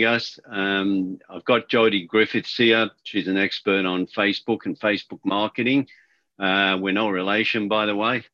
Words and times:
us. 0.00 0.38
Um, 0.50 1.18
I've 1.28 1.44
got 1.44 1.68
Jodie 1.68 2.06
Griffiths 2.06 2.56
here. 2.56 2.90
She's 3.04 3.28
an 3.28 3.36
expert 3.36 3.84
on 3.86 4.06
Facebook 4.06 4.66
and 4.66 4.78
Facebook 4.78 5.20
marketing. 5.24 5.88
Uh, 6.38 6.78
we're 6.80 6.92
no 6.92 7.08
relation, 7.08 7.68
by 7.68 7.86
the 7.86 7.94
way. 7.94 8.24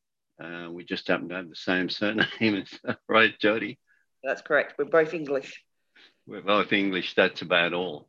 Uh, 0.43 0.69
we 0.71 0.85
just 0.85 1.09
happen 1.09 1.29
to 1.29 1.35
have 1.35 1.49
the 1.49 1.57
same 1.57 1.89
surname, 1.89 2.65
right, 3.09 3.39
Jodie? 3.39 3.79
That's 4.23 4.43
correct. 4.43 4.75
We're 4.79 4.87
both 4.87 5.15
English. 5.15 5.63
We're 6.27 6.43
both 6.43 6.73
English. 6.73 7.15
That's 7.15 7.43
about 7.43 7.73
all. 7.73 8.09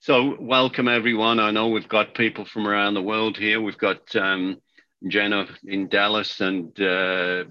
So, 0.00 0.36
welcome 0.40 0.88
everyone. 0.88 1.38
I 1.38 1.52
know 1.52 1.68
we've 1.68 1.88
got 1.88 2.14
people 2.14 2.44
from 2.44 2.66
around 2.66 2.94
the 2.94 3.02
world 3.02 3.36
here. 3.36 3.60
We've 3.60 3.78
got 3.78 4.14
um, 4.16 4.60
Jenna 5.06 5.46
in 5.64 5.88
Dallas 5.88 6.40
and 6.40 6.78
uh, 6.80 7.44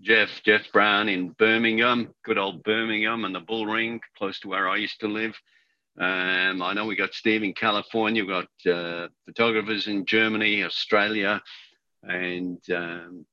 Jeff 0.00 0.42
Jeff 0.44 0.72
Brown 0.72 1.08
in 1.08 1.30
Birmingham, 1.30 2.14
good 2.24 2.38
old 2.38 2.62
Birmingham 2.62 3.24
and 3.24 3.34
the 3.34 3.40
Bull 3.40 3.66
Ring, 3.66 4.00
close 4.16 4.40
to 4.40 4.48
where 4.48 4.68
I 4.68 4.76
used 4.76 5.00
to 5.00 5.08
live. 5.08 5.38
Um, 5.98 6.62
I 6.62 6.72
know 6.72 6.86
we 6.86 6.96
got 6.96 7.14
Steve 7.14 7.42
in 7.42 7.54
California. 7.54 8.24
We've 8.24 8.46
got 8.66 8.72
uh, 8.72 9.08
photographers 9.26 9.86
in 9.86 10.06
Germany, 10.06 10.64
Australia, 10.64 11.40
and 12.02 12.58
um, 12.70 13.26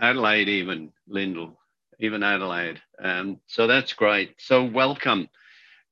Adelaide, 0.00 0.48
even 0.48 0.92
Lyndall, 1.06 1.58
even 1.98 2.22
Adelaide. 2.22 2.80
Um, 3.02 3.40
so 3.48 3.66
that's 3.66 3.92
great. 3.92 4.34
So 4.38 4.64
welcome. 4.64 5.28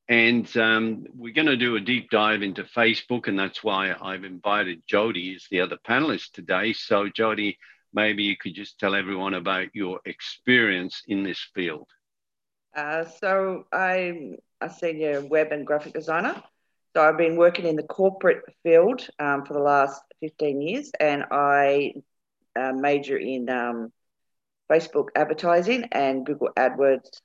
And 0.08 0.56
um, 0.56 1.06
we're 1.14 1.34
going 1.34 1.46
to 1.46 1.56
do 1.56 1.76
a 1.76 1.80
deep 1.80 2.10
dive 2.10 2.42
into 2.42 2.64
Facebook, 2.64 3.28
and 3.28 3.38
that's 3.38 3.62
why 3.62 3.94
I've 4.00 4.24
invited 4.24 4.82
Jodie 4.86 5.36
as 5.36 5.46
the 5.50 5.60
other 5.60 5.76
panelist 5.88 6.32
today. 6.32 6.72
So, 6.72 7.08
Jodie, 7.08 7.58
maybe 7.92 8.22
you 8.22 8.36
could 8.36 8.54
just 8.54 8.78
tell 8.78 8.94
everyone 8.94 9.34
about 9.34 9.74
your 9.74 10.00
experience 10.04 11.02
in 11.08 11.22
this 11.22 11.40
field. 11.54 11.88
Uh, 12.74 13.04
so, 13.04 13.64
I'm 13.72 14.36
a 14.60 14.70
senior 14.70 15.22
web 15.22 15.52
and 15.52 15.66
graphic 15.66 15.94
designer. 15.94 16.40
So, 16.94 17.02
I've 17.02 17.18
been 17.18 17.36
working 17.36 17.66
in 17.66 17.76
the 17.76 17.82
corporate 17.82 18.42
field 18.62 19.08
um, 19.18 19.44
for 19.44 19.54
the 19.54 19.60
last 19.60 20.02
15 20.20 20.60
years, 20.60 20.92
and 21.00 21.24
I 21.30 21.94
uh, 22.56 22.72
major 22.72 23.16
in 23.16 23.48
um, 23.48 23.92
Facebook 24.70 25.08
advertising 25.16 25.88
and 25.92 26.24
Google 26.24 26.50
AdWords 26.56 27.20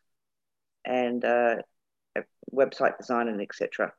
and 0.83 1.23
uh, 1.23 1.57
website 2.51 2.97
design 2.97 3.27
and 3.27 3.41
etc. 3.41 3.93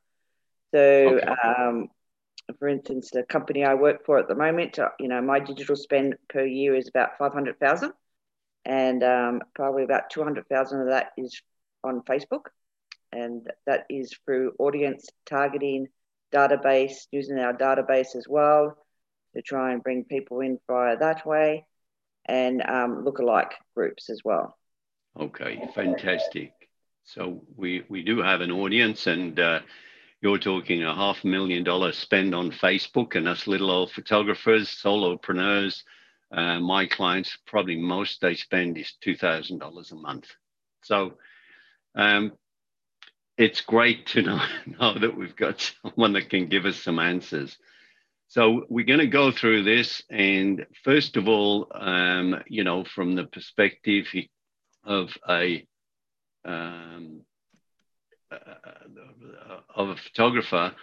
So, 0.74 0.80
okay. 0.80 1.26
um, 1.26 1.88
for 2.58 2.68
instance, 2.68 3.10
the 3.10 3.22
company 3.22 3.64
I 3.64 3.74
work 3.74 4.04
for 4.04 4.18
at 4.18 4.28
the 4.28 4.34
moment, 4.34 4.78
uh, 4.78 4.90
you 5.00 5.08
know, 5.08 5.20
my 5.20 5.40
digital 5.40 5.76
spend 5.76 6.16
per 6.28 6.44
year 6.44 6.74
is 6.74 6.88
about 6.88 7.18
five 7.18 7.32
hundred 7.32 7.58
thousand, 7.58 7.92
and 8.64 9.02
um, 9.02 9.42
probably 9.54 9.84
about 9.84 10.10
two 10.10 10.22
hundred 10.22 10.48
thousand 10.48 10.82
of 10.82 10.88
that 10.88 11.12
is 11.16 11.40
on 11.82 12.02
Facebook, 12.02 12.46
and 13.12 13.48
that 13.66 13.86
is 13.90 14.14
through 14.24 14.52
audience 14.58 15.08
targeting, 15.24 15.88
database, 16.32 17.06
using 17.10 17.38
our 17.38 17.52
database 17.52 18.14
as 18.16 18.26
well 18.28 18.76
to 19.34 19.42
try 19.42 19.72
and 19.72 19.82
bring 19.82 20.04
people 20.04 20.40
in 20.40 20.58
via 20.66 20.96
that 20.96 21.26
way, 21.26 21.66
and 22.24 22.62
um, 22.62 23.04
lookalike 23.04 23.52
groups 23.74 24.08
as 24.08 24.20
well. 24.24 24.56
Okay, 25.18 25.68
fantastic. 25.74 26.52
So 27.04 27.42
we, 27.54 27.84
we 27.88 28.02
do 28.02 28.20
have 28.20 28.40
an 28.40 28.50
audience, 28.50 29.06
and 29.06 29.38
uh, 29.38 29.60
you're 30.20 30.38
talking 30.38 30.82
a 30.82 30.94
half 30.94 31.24
million 31.24 31.64
dollar 31.64 31.92
spend 31.92 32.34
on 32.34 32.50
Facebook, 32.50 33.14
and 33.14 33.28
us 33.28 33.46
little 33.46 33.70
old 33.70 33.92
photographers, 33.92 34.68
solopreneurs. 34.68 35.82
Uh, 36.32 36.58
my 36.58 36.86
clients, 36.86 37.36
probably 37.46 37.76
most 37.76 38.20
they 38.20 38.34
spend 38.34 38.76
is 38.78 38.94
$2,000 39.04 39.92
a 39.92 39.94
month. 39.94 40.26
So 40.82 41.14
um, 41.94 42.32
it's 43.36 43.60
great 43.60 44.06
to 44.08 44.22
know, 44.22 44.42
know 44.80 44.98
that 44.98 45.16
we've 45.16 45.36
got 45.36 45.72
someone 45.82 46.14
that 46.14 46.30
can 46.30 46.48
give 46.48 46.64
us 46.64 46.76
some 46.76 46.98
answers. 46.98 47.56
So 48.28 48.64
we're 48.68 48.84
going 48.84 48.98
to 49.00 49.06
go 49.06 49.30
through 49.30 49.62
this, 49.62 50.02
and 50.10 50.66
first 50.82 51.16
of 51.16 51.28
all, 51.28 51.68
um, 51.72 52.42
you 52.48 52.64
know, 52.64 52.82
from 52.82 53.14
the 53.14 53.24
perspective 53.24 54.06
of 54.84 55.16
a 55.28 55.64
um, 56.44 57.20
of 58.30 59.88
a 59.88 59.96
photographer, 59.96 60.74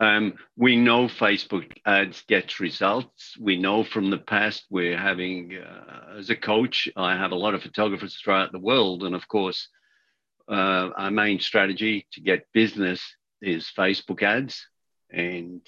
um, 0.00 0.34
we 0.56 0.76
know 0.76 1.06
Facebook 1.06 1.70
ads 1.84 2.24
get 2.26 2.58
results. 2.58 3.36
We 3.38 3.58
know 3.58 3.84
from 3.84 4.08
the 4.10 4.18
past 4.18 4.64
we're 4.70 4.96
having, 4.96 5.56
uh, 5.56 6.16
as 6.18 6.30
a 6.30 6.36
coach, 6.36 6.88
I 6.96 7.16
have 7.16 7.32
a 7.32 7.36
lot 7.36 7.54
of 7.54 7.62
photographers 7.62 8.16
throughout 8.16 8.50
the 8.52 8.58
world. 8.58 9.02
And 9.02 9.14
of 9.14 9.28
course, 9.28 9.68
uh, 10.48 10.90
our 10.96 11.10
main 11.10 11.38
strategy 11.38 12.06
to 12.12 12.20
get 12.20 12.46
business 12.54 13.02
is 13.42 13.70
Facebook 13.76 14.22
ads. 14.22 14.66
And 15.10 15.60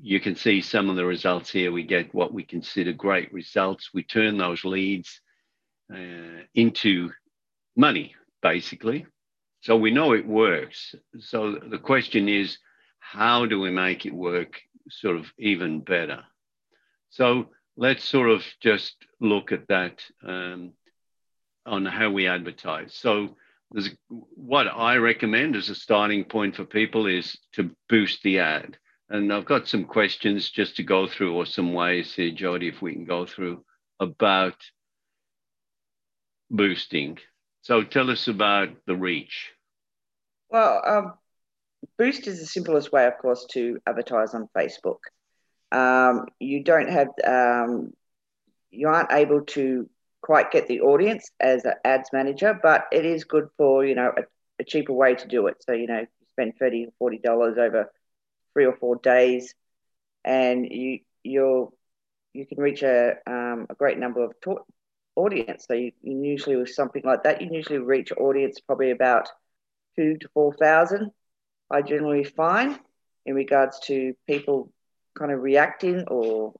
you 0.00 0.18
can 0.18 0.34
see 0.34 0.60
some 0.60 0.90
of 0.90 0.96
the 0.96 1.06
results 1.06 1.50
here. 1.50 1.70
We 1.70 1.84
get 1.84 2.12
what 2.12 2.32
we 2.32 2.42
consider 2.42 2.92
great 2.92 3.32
results. 3.32 3.90
We 3.94 4.02
turn 4.02 4.38
those 4.38 4.64
leads 4.64 5.20
uh, 5.92 6.42
into 6.54 7.12
money 7.76 8.14
basically. 8.42 9.06
So 9.60 9.76
we 9.76 9.90
know 9.90 10.12
it 10.12 10.26
works. 10.26 10.94
So 11.18 11.52
the 11.52 11.78
question 11.78 12.28
is, 12.28 12.58
how 12.98 13.46
do 13.46 13.60
we 13.60 13.70
make 13.70 14.06
it 14.06 14.14
work 14.14 14.60
sort 14.88 15.16
of 15.16 15.26
even 15.38 15.80
better? 15.80 16.24
So 17.10 17.48
let's 17.76 18.04
sort 18.04 18.30
of 18.30 18.44
just 18.60 18.94
look 19.20 19.52
at 19.52 19.68
that 19.68 20.02
um, 20.26 20.72
on 21.66 21.86
how 21.86 22.10
we 22.10 22.26
advertise. 22.26 22.94
So 22.94 23.36
there's 23.70 23.90
what 24.08 24.66
I 24.68 24.96
recommend 24.96 25.56
as 25.56 25.68
a 25.68 25.74
starting 25.74 26.24
point 26.24 26.56
for 26.56 26.64
people 26.64 27.06
is 27.06 27.38
to 27.54 27.70
boost 27.88 28.22
the 28.22 28.38
ad. 28.40 28.78
And 29.10 29.32
I've 29.32 29.46
got 29.46 29.68
some 29.68 29.84
questions 29.84 30.50
just 30.50 30.76
to 30.76 30.82
go 30.82 31.06
through, 31.06 31.34
or 31.34 31.46
some 31.46 31.72
ways 31.72 32.14
here, 32.14 32.30
Jodie, 32.30 32.68
if 32.68 32.82
we 32.82 32.92
can 32.92 33.06
go 33.06 33.24
through 33.24 33.64
about 34.00 34.56
boosting. 36.50 37.18
So 37.62 37.82
tell 37.82 38.10
us 38.10 38.28
about 38.28 38.70
the 38.86 38.96
reach. 38.96 39.50
Well, 40.50 40.82
um, 40.86 41.14
Boost 41.96 42.26
is 42.26 42.40
the 42.40 42.46
simplest 42.46 42.92
way, 42.92 43.06
of 43.06 43.18
course, 43.18 43.46
to 43.52 43.78
advertise 43.86 44.34
on 44.34 44.48
Facebook. 44.56 44.98
Um, 45.70 46.26
you 46.38 46.64
don't 46.64 46.88
have, 46.88 47.08
um, 47.24 47.92
you 48.70 48.88
aren't 48.88 49.12
able 49.12 49.42
to 49.42 49.88
quite 50.22 50.50
get 50.50 50.66
the 50.66 50.80
audience 50.80 51.30
as 51.40 51.64
an 51.64 51.74
ads 51.84 52.10
manager, 52.12 52.58
but 52.60 52.86
it 52.90 53.04
is 53.04 53.24
good 53.24 53.48
for, 53.56 53.84
you 53.84 53.94
know, 53.94 54.12
a, 54.16 54.22
a 54.60 54.64
cheaper 54.64 54.92
way 54.92 55.14
to 55.14 55.28
do 55.28 55.46
it. 55.46 55.56
So, 55.60 55.72
you 55.72 55.86
know, 55.86 56.00
you 56.00 56.26
spend 56.30 56.54
30 56.58 56.88
or 57.00 57.10
$40 57.10 57.58
over 57.58 57.92
three 58.52 58.64
or 58.66 58.76
four 58.76 58.96
days 58.96 59.54
and 60.24 60.66
you, 60.70 61.00
you're, 61.22 61.70
you 62.32 62.46
can 62.46 62.58
reach 62.58 62.82
a, 62.82 63.14
um, 63.26 63.66
a 63.70 63.74
great 63.74 63.98
number 63.98 64.24
of 64.24 64.32
audience. 65.18 65.66
So 65.66 65.74
you, 65.74 65.92
you 66.02 66.22
usually 66.22 66.56
with 66.56 66.70
something 66.70 67.02
like 67.04 67.24
that, 67.24 67.40
you 67.42 67.48
usually 67.50 67.78
reach 67.78 68.12
audience 68.12 68.60
probably 68.60 68.90
about 68.90 69.28
two 69.96 70.16
to 70.18 70.28
four 70.34 70.54
thousand. 70.54 71.10
I 71.70 71.82
generally 71.82 72.24
find 72.24 72.78
in 73.26 73.34
regards 73.34 73.80
to 73.80 74.14
people 74.26 74.72
kind 75.18 75.32
of 75.32 75.40
reacting 75.42 76.04
or 76.08 76.54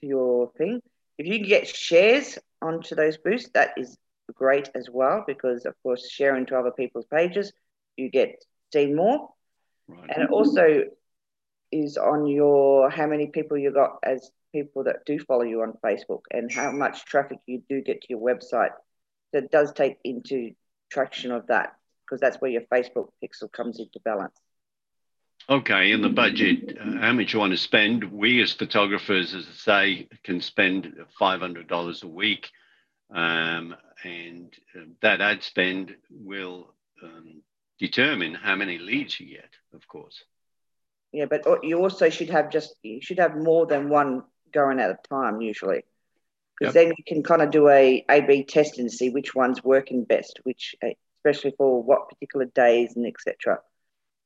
to 0.00 0.06
your 0.06 0.50
thing. 0.58 0.80
If 1.18 1.26
you 1.26 1.38
can 1.38 1.48
get 1.48 1.68
shares 1.68 2.38
onto 2.62 2.94
those 2.94 3.16
boosts, 3.18 3.50
that 3.54 3.70
is 3.76 3.96
great 4.34 4.70
as 4.74 4.88
well 4.90 5.24
because 5.26 5.64
of 5.64 5.74
course 5.82 6.10
sharing 6.10 6.46
to 6.46 6.58
other 6.58 6.70
people's 6.70 7.06
pages, 7.06 7.52
you 7.96 8.10
get 8.10 8.44
seen 8.72 8.94
more. 8.96 9.28
Right. 9.86 10.10
And 10.10 10.24
it 10.24 10.30
also 10.30 10.84
is 11.70 11.96
on 11.96 12.26
your 12.26 12.90
how 12.90 13.06
many 13.06 13.26
people 13.26 13.58
you 13.58 13.72
got 13.72 13.98
as 14.02 14.30
people 14.52 14.84
that 14.84 15.04
do 15.06 15.18
follow 15.18 15.42
you 15.42 15.62
on 15.62 15.74
Facebook 15.84 16.22
and 16.30 16.50
how 16.52 16.70
much 16.70 17.04
traffic 17.04 17.38
you 17.46 17.62
do 17.68 17.82
get 17.82 18.02
to 18.02 18.06
your 18.10 18.20
website. 18.20 18.70
It 19.32 19.50
does 19.50 19.72
take 19.72 19.98
into 20.04 20.52
traction 20.90 21.32
of 21.32 21.46
that 21.48 21.74
because 22.04 22.20
that's 22.20 22.38
where 22.38 22.50
your 22.50 22.62
Facebook 22.62 23.08
pixel 23.22 23.50
comes 23.52 23.78
into 23.78 24.00
balance. 24.04 24.38
Okay, 25.50 25.92
in 25.92 26.02
the 26.02 26.08
budget, 26.10 26.76
uh, 26.78 26.98
how 27.00 27.12
much 27.12 27.32
you 27.32 27.38
want 27.38 27.52
to 27.52 27.56
spend? 27.58 28.04
We 28.04 28.42
as 28.42 28.52
photographers, 28.52 29.34
as 29.34 29.46
I 29.46 29.54
say, 29.54 30.08
can 30.22 30.40
spend 30.40 30.92
$500 31.18 32.02
a 32.02 32.06
week. 32.06 32.50
Um, 33.14 33.74
and 34.04 34.54
uh, 34.76 34.84
that 35.00 35.22
ad 35.22 35.42
spend 35.42 35.96
will 36.10 36.74
um, 37.02 37.42
determine 37.78 38.34
how 38.34 38.56
many 38.56 38.78
leads 38.78 39.18
you 39.18 39.28
get, 39.28 39.50
of 39.72 39.86
course. 39.88 40.22
Yeah, 41.12 41.24
but 41.24 41.46
you 41.62 41.78
also 41.78 42.10
should 42.10 42.28
have 42.28 42.50
just, 42.50 42.74
you 42.82 43.00
should 43.00 43.18
have 43.18 43.34
more 43.34 43.64
than 43.64 43.88
one 43.88 44.24
going 44.52 44.80
at 44.80 44.90
a 44.90 44.98
time 45.08 45.40
usually 45.40 45.82
because 46.58 46.74
yep. 46.74 46.86
then 46.86 46.94
you 46.96 47.04
can 47.04 47.22
kind 47.22 47.42
of 47.42 47.50
do 47.50 47.68
a 47.68 48.04
A/B 48.08 48.44
test 48.44 48.78
and 48.78 48.90
see 48.90 49.10
which 49.10 49.34
one's 49.34 49.62
working 49.62 50.04
best, 50.04 50.40
which 50.44 50.74
uh, 50.82 50.88
especially 51.18 51.54
for 51.56 51.82
what 51.82 52.08
particular 52.08 52.46
days 52.46 52.96
and 52.96 53.06
etc. 53.06 53.60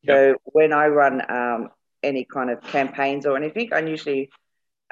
Yep. 0.03 0.17
So 0.17 0.37
when 0.45 0.73
I 0.73 0.87
run 0.87 1.23
um, 1.31 1.69
any 2.03 2.25
kind 2.25 2.51
of 2.51 2.63
campaigns 2.63 3.27
or 3.27 3.37
anything, 3.37 3.73
I 3.73 3.81
usually 3.81 4.31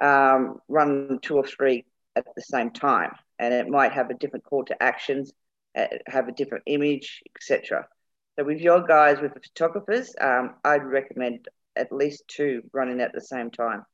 um, 0.01 0.59
run 0.69 1.19
two 1.23 1.37
or 1.37 1.47
three 1.47 1.85
at 2.17 2.25
the 2.35 2.43
same 2.43 2.71
time, 2.71 3.13
and 3.39 3.55
it 3.55 3.69
might 3.69 3.93
have 3.93 4.11
a 4.11 4.15
different 4.15 4.45
call 4.45 4.65
to 4.67 4.83
actions, 4.83 5.33
uh, 5.77 5.87
have 6.07 6.29
a 6.29 6.33
different 6.33 6.65
image, 6.67 7.23
etc. 7.35 7.87
So 8.39 8.45
with 8.45 8.61
your 8.61 8.87
guys, 8.87 9.21
with 9.21 9.35
the 9.35 9.41
photographers, 9.41 10.15
um, 10.21 10.55
I'd 10.65 10.85
recommend 10.85 11.49
at 11.77 11.93
least 11.93 12.25
two 12.29 12.63
running 12.73 13.01
at 13.01 13.13
the 13.13 13.21
same 13.21 13.51
time. 13.51 13.85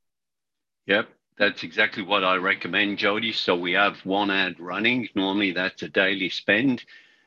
Yep, 0.87 1.09
that's 1.39 1.63
exactly 1.63 2.03
what 2.03 2.25
I 2.25 2.37
recommend, 2.37 2.99
Jodie. 2.99 3.35
So 3.35 3.57
we 3.57 3.73
have 3.73 3.97
one 4.05 4.31
ad 4.31 4.59
running. 4.59 5.09
Normally 5.15 5.53
that's 5.53 5.83
a 5.83 5.89
daily 5.89 6.31
spend, 6.31 6.85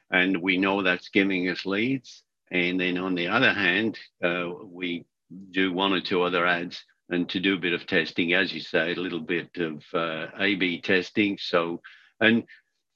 and 0.10 0.42
we 0.42 0.58
know 0.58 0.82
that's 0.82 1.10
giving 1.10 1.48
us 1.50 1.66
leads. 1.66 2.24
And 2.52 2.80
then 2.80 2.98
on 2.98 3.16
the 3.16 3.28
other 3.28 3.54
hand, 3.54 4.00
uh, 4.24 4.50
we 4.64 5.06
do 5.52 5.72
one 5.72 5.94
or 5.94 6.02
two 6.02 6.24
other 6.24 6.46
ads 6.46 6.84
and 7.10 7.30
to 7.30 7.40
do 7.40 7.56
a 7.56 7.60
bit 7.60 7.74
of 7.74 7.86
testing, 7.86 8.34
as 8.34 8.54
you 8.54 8.60
say, 8.60 8.94
a 8.94 9.00
little 9.00 9.20
bit 9.20 9.50
of 9.58 9.84
uh, 9.94 10.28
A/B 10.40 10.82
testing. 10.82 11.38
So, 11.40 11.82
and 12.20 12.44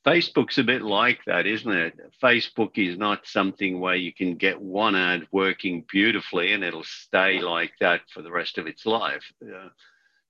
Facebook's 0.05 0.57
a 0.57 0.63
bit 0.63 0.81
like 0.81 1.19
that, 1.25 1.47
isn't 1.47 1.71
it? 1.71 1.93
Facebook 2.21 2.77
is 2.77 2.97
not 2.97 3.25
something 3.25 3.79
where 3.79 3.95
you 3.95 4.13
can 4.13 4.35
get 4.35 4.59
one 4.61 4.95
ad 4.95 5.27
working 5.31 5.85
beautifully 5.89 6.53
and 6.53 6.63
it'll 6.63 6.83
stay 6.83 7.39
like 7.39 7.71
that 7.79 8.01
for 8.13 8.21
the 8.21 8.31
rest 8.31 8.57
of 8.57 8.67
its 8.67 8.85
life. 8.85 9.23
Uh, 9.41 9.69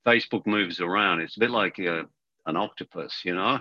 Facebook 0.05 0.45
moves 0.45 0.79
around. 0.79 1.21
It's 1.21 1.37
a 1.37 1.39
bit 1.39 1.51
like 1.51 1.79
a, 1.79 2.05
an 2.45 2.57
octopus, 2.57 3.21
you 3.23 3.35
know? 3.35 3.59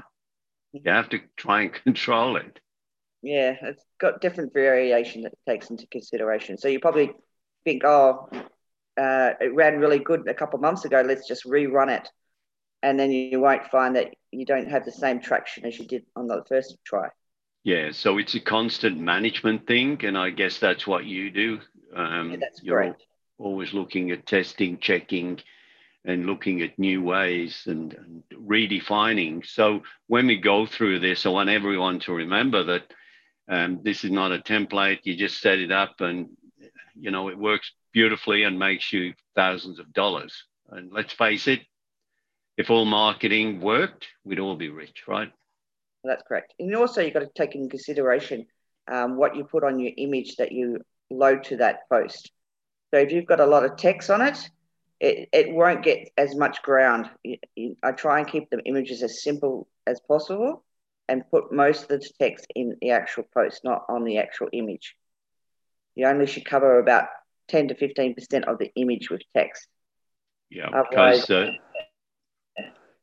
You 0.73 0.81
have 0.87 1.09
to 1.11 1.21
try 1.37 1.62
and 1.62 1.73
control 1.85 2.37
it. 2.37 2.61
Yeah, 3.23 3.55
it's 3.62 3.85
got 4.00 4.21
different 4.21 4.53
variation 4.53 5.23
that 5.23 5.35
takes 5.47 5.71
into 5.71 5.87
consideration. 5.87 6.59
So 6.59 6.69
you 6.69 6.81
probably 6.81 7.12
think, 7.65 7.85
oh, 7.85 8.29
uh, 9.00 9.31
it 9.41 9.55
ran 9.55 9.79
really 9.79 10.00
good 10.00 10.27
a 10.29 10.35
couple 10.35 10.56
of 10.56 10.62
months 10.62 10.85
ago. 10.85 11.03
Let's 11.06 11.29
just 11.29 11.44
rerun 11.44 11.97
it 11.97 12.09
and 12.83 12.99
then 12.99 13.11
you 13.11 13.41
won't 13.41 13.65
find 13.67 13.97
that 13.97 14.15
you 14.31 14.44
don't 14.44 14.69
have 14.69 14.85
the 14.85 14.93
same 14.93 15.21
traction 15.21 15.65
as 15.65 15.79
you 15.79 15.87
did 15.87 16.05
on 16.17 16.27
the 16.27 16.43
first 16.49 16.77
try. 16.85 17.09
Yeah, 17.65 17.91
so 17.93 18.19
it's 18.19 18.35
a 18.35 18.41
constant 18.41 18.99
management 18.99 19.67
thing, 19.69 20.05
and 20.05 20.19
I 20.19 20.31
guess 20.31 20.59
that's 20.59 20.87
what 20.87 21.05
you 21.05 21.31
do. 21.31 21.61
Um, 21.94 22.33
yeah, 22.33 22.37
that's 22.41 22.61
you're 22.62 22.97
always 23.39 23.73
looking 23.73 24.11
at 24.11 24.27
testing, 24.27 24.79
checking, 24.79 25.39
and 26.05 26.27
looking 26.27 26.63
at 26.63 26.79
new 26.79 27.03
ways 27.03 27.63
and, 27.67 27.95
and, 27.95 28.23
redefining. 28.35 29.47
So 29.47 29.83
when 30.09 30.27
we 30.27 30.37
go 30.37 30.67
through 30.67 30.99
this, 30.99 31.25
I 31.25 31.29
want 31.29 31.49
everyone 31.49 32.01
to 32.01 32.13
remember 32.13 32.65
that 32.65 32.83
um, 33.49 33.81
this 33.83 34.05
is 34.05 34.11
not 34.11 34.33
a 34.33 34.39
template. 34.39 35.01
You 35.05 35.17
just 35.17 35.41
set 35.41 35.59
it 35.59 35.71
up, 35.71 36.01
and 36.01 36.31
you 36.99 37.11
know 37.11 37.29
it 37.29 37.39
works 37.39 37.73
beautifully 37.93 38.43
and 38.45 38.59
makes 38.59 38.93
you 38.93 39.15
thousands 39.35 39.79
of 39.79 39.93
dollars. 39.93 40.45
And 40.71 40.93
let's 40.93 41.13
face 41.13 41.47
it, 41.49 41.61
if 42.57 42.71
all 42.71 42.85
marketing 42.85 43.61
worked, 43.61 44.07
we'd 44.25 44.41
all 44.41 44.57
be 44.57 44.71
rich, 44.71 45.05
right? 45.07 45.31
That's 46.05 46.23
correct. 46.27 46.55
And 46.59 46.75
also, 46.75 47.01
you've 47.01 47.15
got 47.15 47.21
to 47.21 47.31
take 47.35 47.55
in 47.55 47.69
consideration 47.69 48.47
um, 48.91 49.17
what 49.17 49.37
you 49.37 49.45
put 49.45 49.65
on 49.65 49.79
your 49.79 49.93
image 49.97 50.37
that 50.37 50.53
you 50.53 50.81
load 51.11 51.45
to 51.45 51.59
that 51.59 51.89
post. 51.89 52.31
So 52.93 53.01
if 53.01 53.13
you've 53.13 53.27
got 53.27 53.41
a 53.41 53.47
lot 53.47 53.65
of 53.65 53.77
text 53.77 54.11
on 54.11 54.21
it, 54.21 54.51
it, 55.03 55.29
it 55.33 55.53
won't 55.53 55.83
get 55.83 56.11
as 56.17 56.37
much 56.37 56.63
ground. 56.63 57.11
I 57.83 57.91
try 57.91 58.21
and 58.21 58.29
keep 58.29 58.51
the 58.51 58.61
images 58.65 59.03
as 59.03 59.23
simple 59.23 59.67
as 59.85 60.01
possible 60.01 60.65
and 61.09 61.29
put 61.29 61.53
most 61.53 61.83
of 61.83 61.89
the 61.89 62.09
text 62.21 62.47
in 62.55 62.77
the 62.81 62.93
actual 62.93 63.25
post, 63.35 63.63
not 63.65 63.85
on 63.89 64.05
the 64.05 64.19
actual 64.19 64.49
image. 64.53 64.95
You 65.97 66.07
only 66.07 66.27
should 66.27 66.45
cover 66.45 66.79
about 66.79 67.09
10 67.49 67.69
to 67.69 67.75
15% 67.75 68.45
of 68.45 68.59
the 68.59 68.71
image 68.77 69.11
with 69.11 69.23
text. 69.35 69.67
Yeah, 70.51 70.69
because 70.89 71.29
uh, 71.31 71.49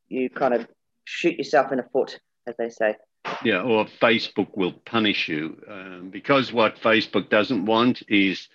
you 0.07 0.30
kind 0.30 0.54
of 0.54 0.68
shoot 1.04 1.38
yourself 1.38 1.72
in 1.74 1.80
the 1.80 1.86
foot, 1.92 2.18
as 2.48 2.56
they 2.57 2.69
say. 2.69 2.96
Yeah, 3.44 3.63
or 3.63 3.86
Facebook 3.86 4.56
will 4.56 4.72
punish 4.86 5.28
you 5.28 5.62
um, 5.69 6.10
because 6.12 6.54
what 6.54 6.78
Facebook 6.78 7.30
doesn't 7.30 7.66
want 7.66 8.04
is 8.07 8.48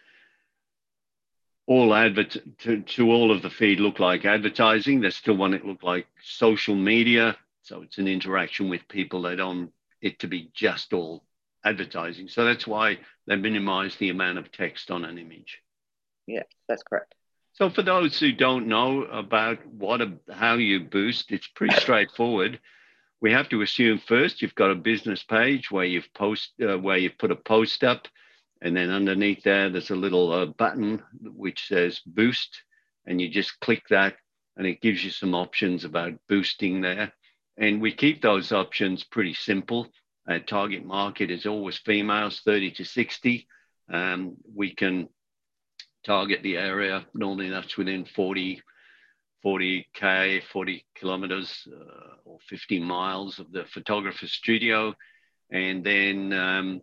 all 1.66 1.94
advert 1.94 2.36
to, 2.58 2.82
to 2.82 3.10
all 3.10 3.30
of 3.30 3.42
the 3.42 3.50
feed 3.50 3.80
look 3.80 3.98
like 3.98 4.24
advertising. 4.24 5.00
There's 5.00 5.16
still 5.16 5.36
one 5.36 5.54
it 5.54 5.60
to 5.60 5.68
look 5.68 5.82
like 5.82 6.06
social 6.22 6.74
media. 6.74 7.36
So 7.62 7.82
it's 7.82 7.98
an 7.98 8.08
interaction 8.08 8.68
with 8.68 8.86
people. 8.88 9.22
They 9.22 9.36
don't 9.36 9.72
it 10.02 10.18
to 10.18 10.28
be 10.28 10.50
just 10.52 10.92
all 10.92 11.24
advertising. 11.64 12.28
So 12.28 12.44
that's 12.44 12.66
why 12.66 12.98
they 13.26 13.36
minimize 13.36 13.96
the 13.96 14.10
amount 14.10 14.38
of 14.38 14.52
text 14.52 14.90
on 14.90 15.04
an 15.04 15.18
image. 15.18 15.60
Yeah, 16.26 16.42
that's 16.68 16.82
correct. 16.82 17.14
So 17.54 17.70
for 17.70 17.82
those 17.82 18.18
who 18.18 18.32
don't 18.32 18.66
know 18.66 19.04
about 19.04 19.64
what 19.66 20.00
a, 20.02 20.12
how 20.30 20.54
you 20.54 20.80
boost, 20.80 21.30
it's 21.30 21.46
pretty 21.46 21.76
straightforward. 21.76 22.60
We 23.20 23.32
have 23.32 23.48
to 23.50 23.62
assume 23.62 23.98
first 23.98 24.42
you've 24.42 24.54
got 24.54 24.72
a 24.72 24.74
business 24.74 25.22
page 25.22 25.70
where 25.70 25.84
you've 25.84 26.12
post 26.12 26.50
uh, 26.60 26.76
where 26.76 26.98
you've 26.98 27.16
put 27.16 27.30
a 27.30 27.36
post 27.36 27.82
up, 27.84 28.08
and 28.60 28.76
then 28.76 28.90
underneath 28.90 29.42
there 29.42 29.68
there's 29.70 29.90
a 29.90 29.96
little 29.96 30.32
uh, 30.32 30.46
button 30.46 31.02
which 31.20 31.68
says 31.68 32.00
boost, 32.06 32.62
and 33.06 33.20
you 33.20 33.28
just 33.28 33.60
click 33.60 33.82
that, 33.90 34.16
and 34.56 34.66
it 34.66 34.80
gives 34.80 35.04
you 35.04 35.10
some 35.10 35.34
options 35.34 35.84
about 35.84 36.12
boosting 36.28 36.80
there. 36.80 37.12
And 37.56 37.80
we 37.80 37.92
keep 37.92 38.20
those 38.20 38.52
options 38.52 39.04
pretty 39.04 39.34
simple. 39.34 39.88
Our 40.28 40.40
target 40.40 40.84
market 40.84 41.30
is 41.30 41.46
always 41.46 41.78
females, 41.78 42.40
30 42.44 42.72
to 42.72 42.84
60. 42.84 43.46
Um, 43.92 44.36
we 44.54 44.74
can 44.74 45.08
target 46.04 46.42
the 46.42 46.56
area. 46.56 47.06
Normally 47.14 47.50
that's 47.50 47.76
within 47.76 48.04
40, 48.04 48.62
40K, 49.44 50.42
40 50.44 50.86
kilometers 50.94 51.68
uh, 51.70 52.14
or 52.24 52.38
50 52.48 52.80
miles 52.80 53.38
of 53.38 53.52
the 53.52 53.64
photographer's 53.64 54.32
studio. 54.32 54.94
And 55.50 55.84
then 55.84 56.32
um, 56.32 56.80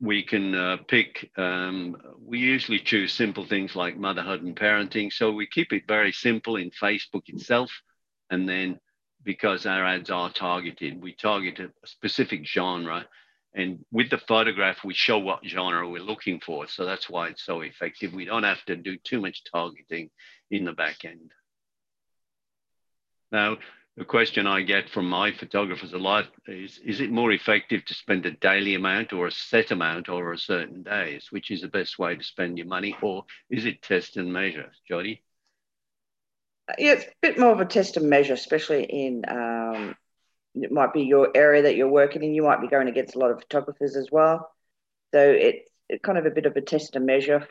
we 0.00 0.22
can 0.22 0.54
uh, 0.54 0.76
pick, 0.88 1.30
um, 1.36 1.96
we 2.20 2.38
usually 2.38 2.78
choose 2.78 3.12
simple 3.12 3.44
things 3.44 3.76
like 3.76 3.96
motherhood 3.96 4.42
and 4.42 4.56
parenting. 4.56 5.12
So 5.12 5.32
we 5.32 5.46
keep 5.46 5.72
it 5.72 5.84
very 5.88 6.12
simple 6.12 6.56
in 6.56 6.70
Facebook 6.70 7.22
itself. 7.28 7.70
And 8.30 8.48
then 8.48 8.78
because 9.22 9.66
our 9.66 9.84
ads 9.84 10.10
are 10.10 10.30
targeted, 10.30 11.02
we 11.02 11.14
target 11.14 11.60
a 11.60 11.70
specific 11.86 12.46
genre 12.46 13.06
and 13.54 13.84
with 13.92 14.10
the 14.10 14.18
photograph, 14.18 14.84
we 14.84 14.94
show 14.94 15.18
what 15.18 15.46
genre 15.46 15.88
we're 15.88 16.02
looking 16.02 16.40
for. 16.40 16.66
So 16.66 16.84
that's 16.84 17.08
why 17.08 17.28
it's 17.28 17.44
so 17.44 17.60
effective. 17.60 18.12
We 18.12 18.24
don't 18.24 18.42
have 18.42 18.64
to 18.64 18.74
do 18.74 18.96
too 19.04 19.20
much 19.20 19.42
targeting 19.50 20.10
in 20.50 20.64
the 20.64 20.72
back 20.72 21.04
end. 21.04 21.30
Now, 23.30 23.58
the 23.96 24.04
question 24.04 24.46
I 24.46 24.62
get 24.62 24.90
from 24.90 25.08
my 25.08 25.30
photographers 25.32 25.92
a 25.92 25.98
lot 25.98 26.26
is, 26.46 26.78
is 26.84 27.00
it 27.00 27.12
more 27.12 27.30
effective 27.30 27.84
to 27.84 27.94
spend 27.94 28.26
a 28.26 28.32
daily 28.32 28.74
amount 28.74 29.12
or 29.12 29.28
a 29.28 29.32
set 29.32 29.70
amount 29.70 30.08
over 30.08 30.32
a 30.32 30.38
certain 30.38 30.82
days? 30.82 31.28
Which 31.30 31.50
is 31.50 31.60
the 31.60 31.68
best 31.68 31.98
way 31.98 32.16
to 32.16 32.24
spend 32.24 32.58
your 32.58 32.66
money? 32.66 32.96
Or 33.02 33.24
is 33.48 33.66
it 33.66 33.82
test 33.82 34.16
and 34.16 34.32
measure, 34.32 34.72
Jodie? 34.90 35.20
Yeah, 36.78 36.94
it's 36.94 37.04
a 37.04 37.12
bit 37.22 37.38
more 37.38 37.52
of 37.52 37.60
a 37.60 37.66
test 37.66 37.96
and 37.96 38.10
measure, 38.10 38.32
especially 38.32 38.84
in 38.84 39.22
um, 39.28 39.94
it 40.54 40.72
might 40.72 40.92
be 40.92 41.02
your 41.02 41.30
area 41.34 41.62
that 41.62 41.76
you're 41.76 41.88
working 41.88 42.24
in. 42.24 42.34
You 42.34 42.42
might 42.42 42.60
be 42.60 42.68
going 42.68 42.88
against 42.88 43.14
a 43.14 43.18
lot 43.18 43.30
of 43.30 43.40
photographers 43.40 43.96
as 43.96 44.08
well. 44.10 44.50
So 45.12 45.30
it's 45.30 45.68
kind 46.02 46.18
of 46.18 46.26
a 46.26 46.30
bit 46.30 46.46
of 46.46 46.56
a 46.56 46.60
test 46.60 46.96
and 46.96 47.06
measure, 47.06 47.46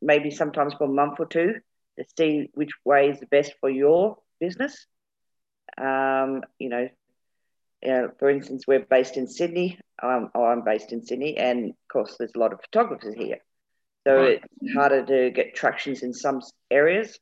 maybe 0.00 0.30
sometimes 0.30 0.72
for 0.74 0.84
a 0.84 0.88
month 0.88 1.20
or 1.20 1.26
two 1.26 1.56
to 1.98 2.04
see 2.16 2.50
which 2.54 2.70
way 2.84 3.10
is 3.10 3.20
the 3.20 3.26
best 3.26 3.52
for 3.60 3.68
your 3.68 4.18
business. 4.40 4.86
Um, 5.78 6.42
you 6.58 6.68
know, 6.68 6.88
uh, 7.86 8.08
for 8.18 8.30
instance, 8.30 8.64
we're 8.66 8.80
based 8.80 9.16
in 9.16 9.26
Sydney. 9.26 9.78
Um, 10.02 10.30
I'm 10.34 10.64
based 10.64 10.92
in 10.92 11.04
Sydney, 11.04 11.36
and 11.36 11.70
of 11.70 11.88
course, 11.92 12.16
there's 12.18 12.32
a 12.34 12.38
lot 12.38 12.52
of 12.52 12.60
photographers 12.60 13.14
here. 13.14 13.38
So 14.06 14.16
right. 14.16 14.42
it's 14.60 14.74
harder 14.74 15.04
to 15.04 15.30
get 15.30 15.54
tractions 15.54 16.02
in 16.02 16.12
some 16.12 16.40
areas. 16.70 17.18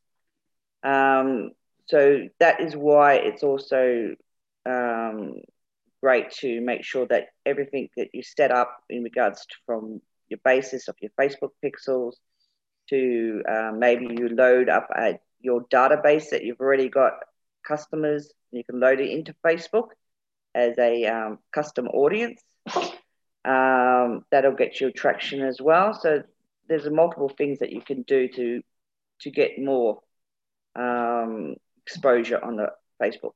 Um, 0.82 1.50
so 1.86 2.28
that 2.40 2.60
is 2.60 2.74
why 2.74 3.14
it's 3.14 3.42
also 3.42 4.14
um, 4.66 5.34
great 6.02 6.30
to 6.32 6.60
make 6.60 6.84
sure 6.84 7.06
that 7.06 7.28
everything 7.46 7.88
that 7.96 8.08
you 8.12 8.22
set 8.22 8.50
up 8.50 8.82
in 8.88 9.02
regards 9.02 9.46
to 9.46 9.54
from 9.66 10.00
your 10.28 10.40
basis 10.44 10.88
of 10.88 10.96
your 11.00 11.10
Facebook 11.20 11.50
pixels 11.64 12.14
to 12.88 13.42
uh, 13.48 13.72
maybe 13.76 14.08
you 14.10 14.28
load 14.28 14.68
up 14.68 14.88
a, 14.96 15.18
your 15.40 15.64
database 15.66 16.30
that 16.30 16.44
you've 16.44 16.60
already 16.60 16.88
got 16.88 17.14
customers, 17.66 18.32
you 18.50 18.64
can 18.64 18.80
load 18.80 19.00
it 19.00 19.10
into 19.10 19.34
Facebook 19.44 19.88
as 20.54 20.78
a 20.78 21.06
um, 21.06 21.38
custom 21.52 21.88
audience. 21.88 22.42
Um, 23.44 24.24
that'll 24.30 24.54
get 24.54 24.80
you 24.80 24.92
traction 24.92 25.42
as 25.42 25.60
well. 25.60 25.94
So 25.94 26.22
there's 26.68 26.86
a 26.86 26.90
multiple 26.90 27.28
things 27.28 27.58
that 27.58 27.72
you 27.72 27.80
can 27.80 28.02
do 28.02 28.28
to 28.28 28.62
to 29.20 29.30
get 29.30 29.58
more 29.58 30.00
um, 30.74 31.54
exposure 31.86 32.42
on 32.42 32.56
the 32.56 32.72
Facebook. 33.00 33.34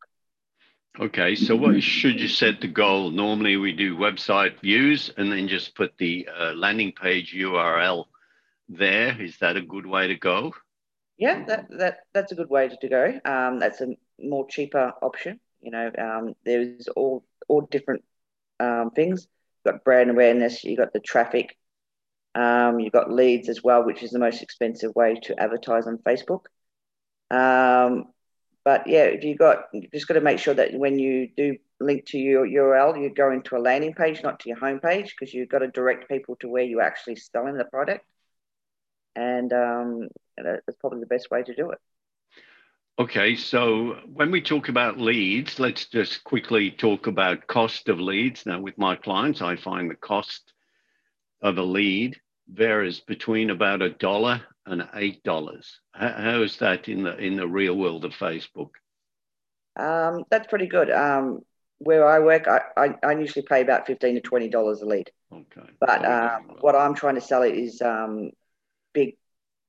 Okay, 0.99 1.35
so 1.35 1.54
what 1.54 1.83
should 1.83 2.18
you 2.21 2.28
set 2.28 2.61
the 2.61 2.68
goal? 2.68 3.11
Normally 3.11 3.56
we 3.56 3.73
do 3.73 3.97
website 3.97 4.59
views 4.61 5.12
and 5.16 5.30
then 5.30 5.47
just 5.47 5.75
put 5.75 5.92
the 5.99 6.26
uh, 6.35 6.52
landing 6.54 6.92
page 6.92 7.35
URL 7.35 8.06
there. 8.71 9.21
Is 9.21 9.37
that 9.38 9.56
a 9.56 9.61
good 9.61 9.85
way 9.85 10.09
to 10.09 10.14
go? 10.14 10.54
Yeah, 11.18 11.45
that, 11.47 11.66
that 11.78 11.99
that's 12.14 12.33
a 12.33 12.35
good 12.35 12.49
way 12.49 12.68
to, 12.68 12.76
to 12.76 12.88
go. 12.88 13.21
Um, 13.25 13.59
that's 13.59 13.80
a 13.80 13.97
more 14.18 14.46
cheaper 14.49 14.92
option. 15.02 15.40
You 15.61 15.70
know, 15.70 15.90
um, 15.99 16.35
there's 16.44 16.88
all 16.88 17.25
all 17.49 17.62
different 17.62 18.04
um, 18.61 18.90
things. 18.90 19.26
You've 19.64 19.75
got 19.75 19.85
brand 19.85 20.11
awareness. 20.11 20.64
You 20.64 20.76
got 20.76 20.92
the 20.92 21.00
traffic. 21.00 21.56
Um, 22.35 22.80
you've 22.80 22.92
got 22.92 23.11
leads 23.11 23.49
as 23.49 23.62
well, 23.62 23.85
which 23.85 24.02
is 24.02 24.11
the 24.11 24.18
most 24.18 24.42
expensive 24.42 24.94
way 24.94 25.14
to 25.23 25.40
advertise 25.40 25.87
on 25.87 25.99
Facebook. 25.99 26.44
Um, 27.30 28.06
but 28.64 28.87
yeah, 28.87 29.04
if 29.04 29.25
you 29.25 29.37
got, 29.37 29.68
you've 29.73 29.92
just 29.92 30.08
got 30.08 30.14
to 30.14 30.20
make 30.20 30.38
sure 30.38 30.54
that 30.54 30.75
when 30.75 30.99
you 30.99 31.28
do 31.37 31.56
link 31.80 32.06
to 32.06 32.18
your 32.18 32.46
URL, 32.46 33.00
you 33.00 33.12
go 33.14 33.30
into 33.30 33.56
a 33.56 33.58
landing 33.58 33.94
page, 33.94 34.23
not 34.23 34.40
to 34.40 34.49
your 34.49 34.58
homepage, 34.58 35.11
because 35.18 35.32
you've 35.32 35.49
got 35.49 35.61
to 35.61 35.68
direct 35.68 36.08
people 36.08 36.37
to 36.40 36.49
where 36.49 36.62
you're 36.64 36.82
actually 36.82 37.16
selling 37.16 37.56
the 37.56 37.64
product. 37.64 38.04
And 39.14 39.52
um, 39.52 40.08
that's 40.37 40.76
probably 40.80 41.00
the 41.00 41.06
best 41.06 41.30
way 41.30 41.42
to 41.42 41.54
do 41.54 41.70
it. 41.70 41.78
Okay, 42.98 43.36
so 43.36 43.98
when 44.10 44.30
we 44.30 44.40
talk 44.40 44.70
about 44.70 44.98
leads, 44.98 45.58
let's 45.58 45.84
just 45.84 46.24
quickly 46.24 46.70
talk 46.70 47.06
about 47.06 47.46
cost 47.46 47.90
of 47.90 48.00
leads. 48.00 48.46
Now, 48.46 48.58
with 48.58 48.78
my 48.78 48.96
clients, 48.96 49.42
I 49.42 49.56
find 49.56 49.90
the 49.90 49.96
cost 49.96 50.54
of 51.42 51.58
a 51.58 51.62
lead 51.62 52.18
varies 52.48 53.00
between 53.00 53.50
about 53.50 53.82
a 53.82 53.90
dollar 53.90 54.40
and 54.64 54.88
eight 54.94 55.22
dollars. 55.24 55.80
How 55.92 56.40
is 56.40 56.56
that 56.58 56.88
in 56.88 57.02
the 57.02 57.16
in 57.18 57.36
the 57.36 57.46
real 57.46 57.76
world 57.76 58.06
of 58.06 58.12
Facebook? 58.12 58.70
Um, 59.78 60.24
that's 60.30 60.46
pretty 60.46 60.66
good. 60.66 60.90
Um, 60.90 61.40
where 61.78 62.08
I 62.08 62.20
work, 62.20 62.48
I, 62.48 62.62
I, 62.78 62.94
I, 63.02 63.12
usually 63.12 63.44
pay 63.44 63.60
about 63.60 63.86
fifteen 63.86 64.14
to 64.14 64.22
twenty 64.22 64.48
dollars 64.48 64.80
a 64.80 64.86
lead. 64.86 65.10
Okay. 65.30 65.68
But 65.78 66.02
um, 66.06 66.56
what 66.60 66.74
I'm 66.74 66.94
trying 66.94 67.16
to 67.16 67.20
sell 67.20 67.42
it 67.42 67.54
is 67.54 67.82
um, 67.82 68.30
big 68.94 69.16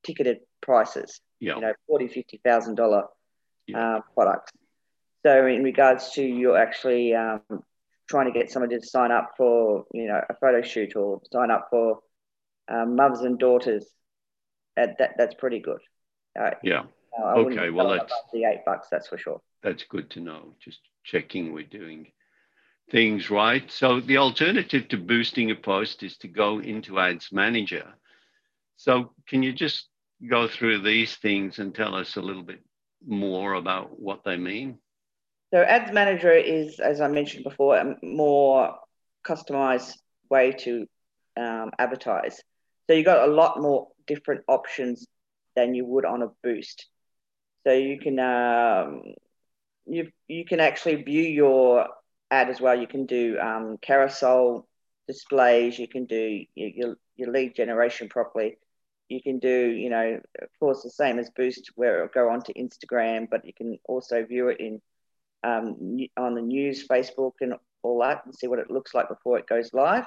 ticketed 0.03 0.39
prices. 0.61 1.19
Yeah. 1.41 1.55
You 1.55 1.61
know, 1.61 1.73
forty, 1.87 2.07
fifty 2.07 2.39
thousand 2.41 2.75
dollar 2.75 3.03
yeah. 3.67 3.97
uh, 3.97 4.01
products. 4.13 4.51
So 5.25 5.45
in 5.45 5.63
regards 5.63 6.11
to 6.11 6.23
you 6.23 6.55
actually 6.55 7.13
um, 7.13 7.41
trying 8.07 8.31
to 8.31 8.37
get 8.37 8.51
somebody 8.51 8.79
to 8.79 8.85
sign 8.85 9.11
up 9.11 9.31
for 9.37 9.85
you 9.93 10.07
know 10.07 10.21
a 10.29 10.33
photo 10.35 10.61
shoot 10.61 10.95
or 10.95 11.21
sign 11.31 11.51
up 11.51 11.67
for 11.69 11.99
um, 12.69 12.95
mums 12.95 13.21
and 13.21 13.37
daughters 13.37 13.85
that, 14.77 14.97
that 14.99 15.15
that's 15.17 15.35
pretty 15.35 15.59
good. 15.59 15.79
Uh, 16.39 16.51
yeah. 16.63 16.83
Uh, 17.19 17.33
okay. 17.39 17.69
Well, 17.71 17.89
that's 17.89 18.13
the 18.31 18.45
eight 18.45 18.63
bucks. 18.65 18.87
That's 18.91 19.07
for 19.07 19.17
sure. 19.17 19.41
That's 19.63 19.83
good 19.83 20.09
to 20.11 20.19
know. 20.21 20.53
Just 20.63 20.79
checking 21.03 21.51
we're 21.51 21.63
doing 21.63 22.11
things 22.91 23.29
right. 23.29 23.69
So 23.71 23.99
the 23.99 24.17
alternative 24.17 24.87
to 24.89 24.97
boosting 24.97 25.51
a 25.51 25.55
post 25.55 26.03
is 26.03 26.17
to 26.17 26.27
go 26.27 26.59
into 26.59 26.99
Ads 26.99 27.31
Manager. 27.31 27.93
So 28.77 29.11
can 29.27 29.41
you 29.41 29.51
just 29.51 29.87
go 30.29 30.47
through 30.47 30.83
these 30.83 31.15
things 31.15 31.59
and 31.59 31.73
tell 31.73 31.95
us 31.95 32.15
a 32.15 32.21
little 32.21 32.43
bit 32.43 32.61
more 33.05 33.53
about 33.53 33.99
what 33.99 34.23
they 34.23 34.37
mean? 34.37 34.79
So 35.53 35.61
Ads 35.61 35.93
Manager 35.93 36.33
is, 36.33 36.79
as 36.79 36.99
I 36.99 37.07
mentioned 37.07 37.43
before, 37.43 37.77
a 37.77 37.95
more 38.03 38.75
customized 39.25 39.93
way 40.29 40.51
to 40.51 40.85
um, 41.37 41.71
advertise. 41.79 42.41
So 42.87 42.93
you've 42.93 43.05
got 43.05 43.27
a 43.27 43.31
lot 43.31 43.61
more 43.61 43.87
different 44.07 44.43
options 44.47 45.05
than 45.55 45.73
you 45.73 45.85
would 45.85 46.05
on 46.05 46.21
a 46.21 46.27
boost. 46.43 46.87
So 47.65 47.73
you 47.73 47.99
can 47.99 48.19
um, 48.19 49.03
you 49.85 50.09
you 50.27 50.45
can 50.45 50.59
actually 50.59 51.03
view 51.03 51.23
your 51.23 51.87
ad 52.29 52.49
as 52.49 52.61
well. 52.61 52.79
You 52.79 52.87
can 52.87 53.05
do 53.05 53.37
um, 53.39 53.77
carousel 53.81 54.67
displays. 55.07 55.79
You 55.79 55.87
can 55.87 56.05
do 56.05 56.43
your, 56.55 56.95
your 57.15 57.31
lead 57.31 57.55
generation 57.55 58.09
properly. 58.09 58.57
You 59.09 59.21
can 59.21 59.39
do, 59.39 59.69
you 59.69 59.89
know, 59.89 60.19
of 60.41 60.49
course, 60.59 60.83
the 60.83 60.89
same 60.89 61.19
as 61.19 61.29
Boost, 61.29 61.71
where 61.75 61.95
it'll 61.95 62.07
go 62.07 62.29
onto 62.29 62.53
Instagram, 62.53 63.27
but 63.29 63.45
you 63.45 63.53
can 63.53 63.79
also 63.85 64.25
view 64.25 64.49
it 64.49 64.59
in 64.59 64.81
um, 65.43 65.97
on 66.17 66.35
the 66.35 66.41
news, 66.41 66.87
Facebook, 66.87 67.33
and 67.41 67.55
all 67.83 67.99
that, 68.01 68.25
and 68.25 68.35
see 68.35 68.47
what 68.47 68.59
it 68.59 68.71
looks 68.71 68.93
like 68.93 69.07
before 69.07 69.39
it 69.39 69.47
goes 69.47 69.73
live. 69.73 70.05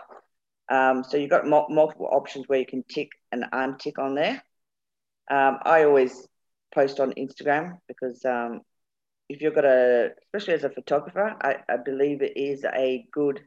Um, 0.69 1.03
so 1.03 1.17
you've 1.17 1.31
got 1.31 1.47
multiple 1.47 2.09
options 2.11 2.49
where 2.49 2.59
you 2.59 2.67
can 2.67 2.85
tick 2.85 3.11
and 3.33 3.45
untick 3.53 3.99
on 3.99 4.15
there. 4.15 4.43
Um, 5.31 5.59
I 5.63 5.85
always 5.85 6.29
post 6.75 7.01
on 7.01 7.13
Instagram 7.13 7.79
because 7.89 8.25
um, 8.25 8.61
if 9.29 9.41
you've 9.41 9.55
got 9.55 9.65
a, 9.65 10.11
especially 10.25 10.55
as 10.55 10.65
a 10.65 10.71
photographer, 10.71 11.37
I, 11.41 11.57
I, 11.69 11.77
believe 11.77 12.23
it 12.23 12.37
is 12.37 12.65
a 12.65 13.07
good 13.13 13.41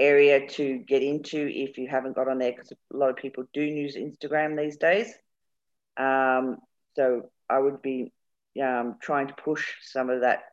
area 0.00 0.48
to 0.48 0.78
get 0.78 1.02
into 1.02 1.46
if 1.46 1.78
you 1.78 1.86
haven't 1.88 2.16
got 2.16 2.28
on 2.28 2.38
there 2.38 2.52
because 2.52 2.72
a 2.72 2.96
lot 2.96 3.10
of 3.10 3.16
people 3.16 3.44
do 3.52 3.62
use 3.62 3.96
Instagram 3.96 4.56
these 4.56 4.76
days. 4.76 5.12
Um, 5.96 6.56
so 6.96 7.30
I 7.48 7.58
would 7.58 7.82
be 7.82 8.12
um, 8.62 8.96
trying 9.00 9.28
to 9.28 9.34
push 9.34 9.74
some 9.82 10.10
of 10.10 10.22
that 10.22 10.44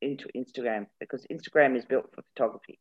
into 0.00 0.28
Instagram 0.36 0.86
because 0.98 1.24
Instagram 1.30 1.76
is 1.76 1.84
built 1.84 2.10
for 2.12 2.22
photography. 2.34 2.78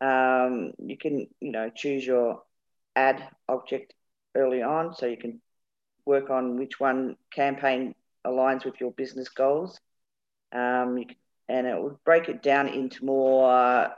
Um, 0.00 0.72
you 0.78 0.96
can, 0.96 1.26
you 1.40 1.50
know, 1.50 1.70
choose 1.74 2.06
your 2.06 2.42
ad 2.94 3.26
object 3.48 3.94
early 4.34 4.62
on, 4.62 4.94
so 4.94 5.06
you 5.06 5.16
can 5.16 5.40
work 6.04 6.30
on 6.30 6.58
which 6.58 6.78
one 6.78 7.16
campaign 7.32 7.94
aligns 8.26 8.64
with 8.64 8.80
your 8.80 8.92
business 8.92 9.28
goals. 9.28 9.80
Um, 10.52 10.96
can, 10.96 11.16
and 11.48 11.66
it 11.66 11.74
will 11.74 11.98
break 12.04 12.28
it 12.28 12.42
down 12.42 12.68
into 12.68 13.04
more 13.04 13.90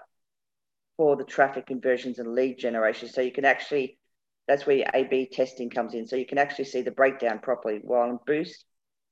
for 0.96 1.16
the 1.16 1.24
traffic 1.24 1.66
conversions 1.66 2.18
and 2.18 2.34
lead 2.34 2.58
generation. 2.58 3.08
So 3.08 3.20
you 3.20 3.32
can 3.32 3.44
actually, 3.44 3.98
that's 4.46 4.66
where 4.66 4.76
your 4.76 4.88
A/B 4.94 5.30
testing 5.32 5.70
comes 5.70 5.94
in. 5.94 6.06
So 6.06 6.16
you 6.16 6.26
can 6.26 6.38
actually 6.38 6.66
see 6.66 6.82
the 6.82 6.90
breakdown 6.90 7.38
properly. 7.38 7.80
While 7.82 8.10
in 8.10 8.18
Boost, 8.26 8.64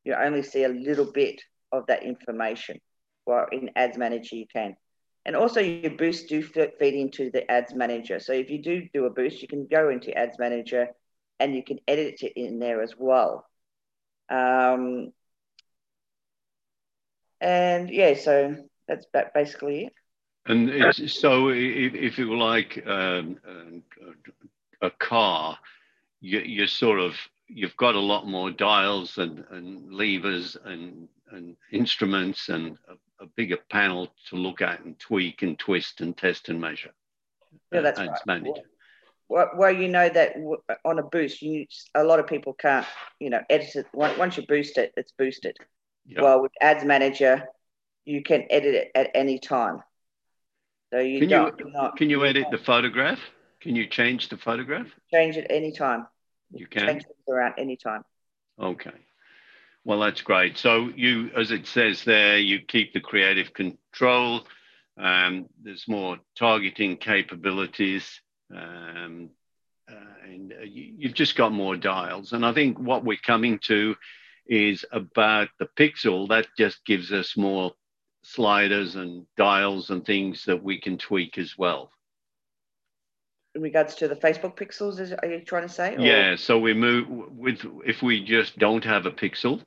you 0.05 0.15
only 0.15 0.43
see 0.43 0.65
a 0.65 0.69
little 0.69 1.11
bit 1.11 1.41
of 1.73 1.87
that 1.87 2.03
information. 2.03 2.81
While 3.25 3.47
in 3.53 3.71
Ads 3.77 3.99
Manager, 3.99 4.37
you 4.37 4.47
can. 4.53 4.77
And 5.25 5.37
also 5.37 5.61
your 5.61 5.91
boosts 5.93 6.29
do 6.29 6.43
feed 6.43 6.95
into 6.95 7.31
the 7.31 7.49
ads 7.51 7.75
manager. 7.75 8.21
So 8.21 8.33
if 8.33 8.49
you 8.49 8.63
do 8.63 8.89
do 8.95 9.05
a 9.05 9.11
boost, 9.11 9.43
you 9.43 9.49
can 9.49 9.67
go 9.67 9.91
into 9.91 10.17
ads 10.17 10.39
manager 10.39 10.89
and 11.39 11.55
you 11.55 11.63
can 11.63 11.79
edit 11.87 12.23
it 12.23 12.33
in 12.37 12.59
there 12.59 12.83
as 12.83 12.95
well. 12.97 13.47
Um, 14.31 15.13
and 17.41 17.91
yeah, 17.91 18.15
so 18.15 18.57
that's 18.89 19.07
basically 19.35 19.85
it. 19.85 19.93
And 20.47 20.95
so 20.95 21.51
if, 21.51 21.95
if 21.95 22.19
you 22.19 22.29
were 22.29 22.37
like 22.37 22.83
um, 22.87 23.39
a 24.81 24.91
car, 24.91 25.59
you, 26.21 26.41
you're 26.41 26.67
sort 26.67 26.99
of, 26.99 27.15
you've 27.47 27.77
got 27.77 27.95
a 27.95 28.01
lot 28.01 28.27
more 28.27 28.51
dials 28.51 29.19
and, 29.19 29.45
and 29.51 29.93
levers 29.93 30.57
and, 30.65 31.09
and 31.31 31.57
instruments 31.73 32.49
and 32.49 32.79
a 33.21 33.27
bigger 33.37 33.59
panel 33.71 34.09
to 34.29 34.37
look 34.37 34.63
at 34.63 34.85
and 34.85 34.99
tweak 34.99 35.43
and 35.43 35.59
twist 35.59 36.01
and 36.01 36.17
test 36.17 36.49
and 36.49 36.61
measure. 36.61 36.91
Yeah, 37.71 37.83
that's 37.83 38.01
uh, 38.01 38.07
right. 38.07 38.19
Manager. 38.27 38.63
Well, 39.29 39.51
well, 39.57 39.71
you 39.71 39.89
know 39.89 40.09
that 40.09 40.35
on 40.85 40.99
a 40.99 41.03
boost, 41.03 41.43
you 41.43 41.67
a 41.95 42.03
lot 42.03 42.19
of 42.19 42.27
people 42.27 42.53
can't, 42.55 42.87
you 43.21 43.31
know, 43.31 43.43
edit 43.49 43.77
it. 43.77 43.87
Once 43.93 44.37
you 44.37 44.45
boost 44.47 44.77
it, 44.79 44.93
it's 44.97 45.13
boosted. 45.13 45.57
Yep. 46.07 46.23
Well, 46.23 46.43
with 46.43 46.53
Ads 46.61 46.85
Manager, 46.85 47.47
you 48.05 48.23
can 48.23 48.47
edit 48.51 48.75
it 48.75 48.91
at 48.97 49.11
any 49.15 49.39
time. 49.39 49.83
So 50.93 50.99
you 50.99 51.21
can 51.21 51.29
don't, 51.29 51.59
you 51.59 51.71
not, 51.71 51.97
can 51.97 52.11
you 52.11 52.25
edit 52.25 52.47
the 52.51 52.59
photograph? 52.59 53.21
Can 53.61 53.77
you 53.77 53.87
change 53.87 54.29
the 54.29 54.37
photograph? 54.37 54.89
Change 55.13 55.37
it 55.37 55.47
anytime. 55.51 56.07
You 56.53 56.67
can 56.67 56.87
change 56.87 57.03
it 57.03 57.31
around 57.31 57.55
anytime. 57.59 58.03
Okay. 58.59 58.91
Well, 59.85 60.01
that's 60.01 60.21
great. 60.23 60.59
So 60.59 60.91
you, 60.95 61.31
as 61.37 61.51
it 61.53 61.67
says 61.67 62.05
there, 62.05 62.39
you 62.39 62.61
keep 62.61 62.93
the 62.93 63.01
creative 63.01 63.53
control. 63.55 64.47
Um, 64.99 65.49
there's 65.63 65.89
more 65.89 66.19
targeting 66.37 66.97
capabilities, 66.99 68.21
um, 68.55 69.31
uh, 69.91 69.95
and 70.25 70.53
uh, 70.53 70.65
you, 70.65 70.95
you've 70.99 71.15
just 71.15 71.37
got 71.37 71.53
more 71.53 71.77
dials. 71.77 72.33
And 72.33 72.45
I 72.45 72.53
think 72.53 72.79
what 72.79 73.05
we're 73.05 73.17
coming 73.17 73.59
to 73.65 73.97
is 74.47 74.85
about 74.93 75.49
the 75.59 75.69
pixel. 75.79 76.29
That 76.29 76.49
just 76.59 76.85
gives 76.85 77.13
us 77.13 77.37
more 77.37 77.73
sliders 78.35 78.97
and 78.97 79.27
dials 79.37 79.91
and 79.91 80.05
things 80.05 80.45
that 80.45 80.63
we 80.63 80.81
can 80.81 80.99
tweak 80.99 81.39
as 81.39 81.57
well 81.59 81.91
in 83.55 83.63
regards 83.63 83.95
to 83.97 84.09
the 84.09 84.15
Facebook 84.15 84.57
pixels, 84.57 85.01
is, 85.01 85.13
are 85.13 85.29
you 85.29 85.41
trying 85.41 85.67
to 85.67 85.73
say? 85.73 85.97
Or? 85.97 86.01
Yeah, 86.01 86.37
so 86.37 86.59
we 86.59 86.75
move 86.75 87.09
with 87.09 87.65
if 87.85 88.03
we 88.03 88.25
just 88.25 88.59
don't 88.59 88.85
have 88.85 89.07
a 89.07 89.11
pixel, 89.11 89.63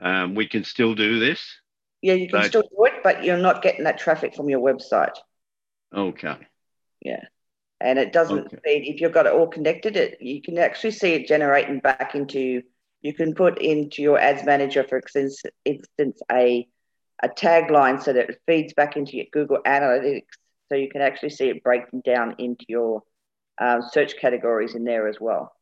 um, 0.00 0.34
we 0.34 0.46
can 0.46 0.64
still 0.64 0.94
do 0.94 1.18
this. 1.18 1.44
Yeah, 2.02 2.14
you 2.14 2.28
can 2.28 2.40
but... 2.40 2.46
still 2.46 2.62
do 2.62 2.84
it, 2.84 3.02
but 3.02 3.24
you're 3.24 3.38
not 3.38 3.62
getting 3.62 3.84
that 3.84 3.98
traffic 3.98 4.34
from 4.34 4.48
your 4.48 4.60
website. 4.60 5.16
Okay. 5.94 6.36
Yeah. 7.00 7.24
And 7.80 7.98
it 7.98 8.12
doesn't 8.12 8.46
okay. 8.46 8.58
feed, 8.64 8.94
if 8.94 9.00
you've 9.00 9.12
got 9.12 9.26
it 9.26 9.32
all 9.32 9.48
connected, 9.48 9.96
it 9.96 10.18
you 10.20 10.40
can 10.40 10.56
actually 10.58 10.92
see 10.92 11.12
it 11.12 11.28
generating 11.28 11.80
back 11.80 12.14
into, 12.14 12.62
you 13.02 13.12
can 13.12 13.34
put 13.34 13.60
into 13.60 14.02
your 14.02 14.18
ads 14.18 14.44
manager, 14.44 14.84
for 14.84 14.98
instance, 14.98 15.42
instance 15.64 16.20
a, 16.30 16.66
a 17.22 17.28
tagline 17.28 18.02
so 18.02 18.12
that 18.12 18.30
it 18.30 18.40
feeds 18.46 18.72
back 18.74 18.96
into 18.96 19.16
your 19.16 19.26
Google 19.32 19.58
Analytics. 19.66 20.26
So 20.68 20.74
you 20.74 20.88
can 20.88 21.00
actually 21.00 21.30
see 21.30 21.48
it 21.48 21.62
breaking 21.62 22.00
down 22.00 22.34
into 22.38 22.64
your 22.68 23.02
um, 23.58 23.82
search 23.90 24.18
categories 24.18 24.74
in 24.74 24.84
there 24.84 25.08
as 25.08 25.20
well. 25.20 25.52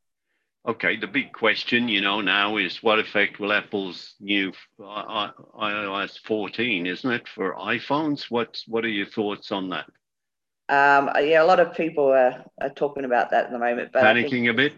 Okay, 0.67 0.97
the 0.97 1.07
big 1.07 1.33
question, 1.33 1.89
you 1.89 2.01
know, 2.01 2.23
now 2.23 2.57
is 2.57 2.83
what 2.83 2.99
effect 2.99 3.39
will 3.39 3.53
Apple's 3.53 4.15
new 4.19 4.51
iOS 4.81 6.19
14, 6.21 6.87
isn't 6.87 7.11
it, 7.11 7.29
for 7.29 7.55
iPhones? 7.57 8.31
What's 8.31 8.67
what 8.67 8.83
are 8.85 8.89
your 8.89 9.07
thoughts 9.07 9.53
on 9.53 9.69
that? 9.69 9.85
Um, 10.71 11.11
yeah, 11.21 11.43
a 11.43 11.45
lot 11.45 11.61
of 11.61 11.75
people 11.75 12.07
are, 12.07 12.43
are 12.63 12.71
talking 12.71 13.05
about 13.05 13.31
that 13.31 13.47
at 13.47 13.51
the 13.53 13.59
moment. 13.59 13.91
But 13.93 14.05
Panicking 14.05 14.31
think, 14.31 14.49
a 14.49 14.55
bit? 14.55 14.73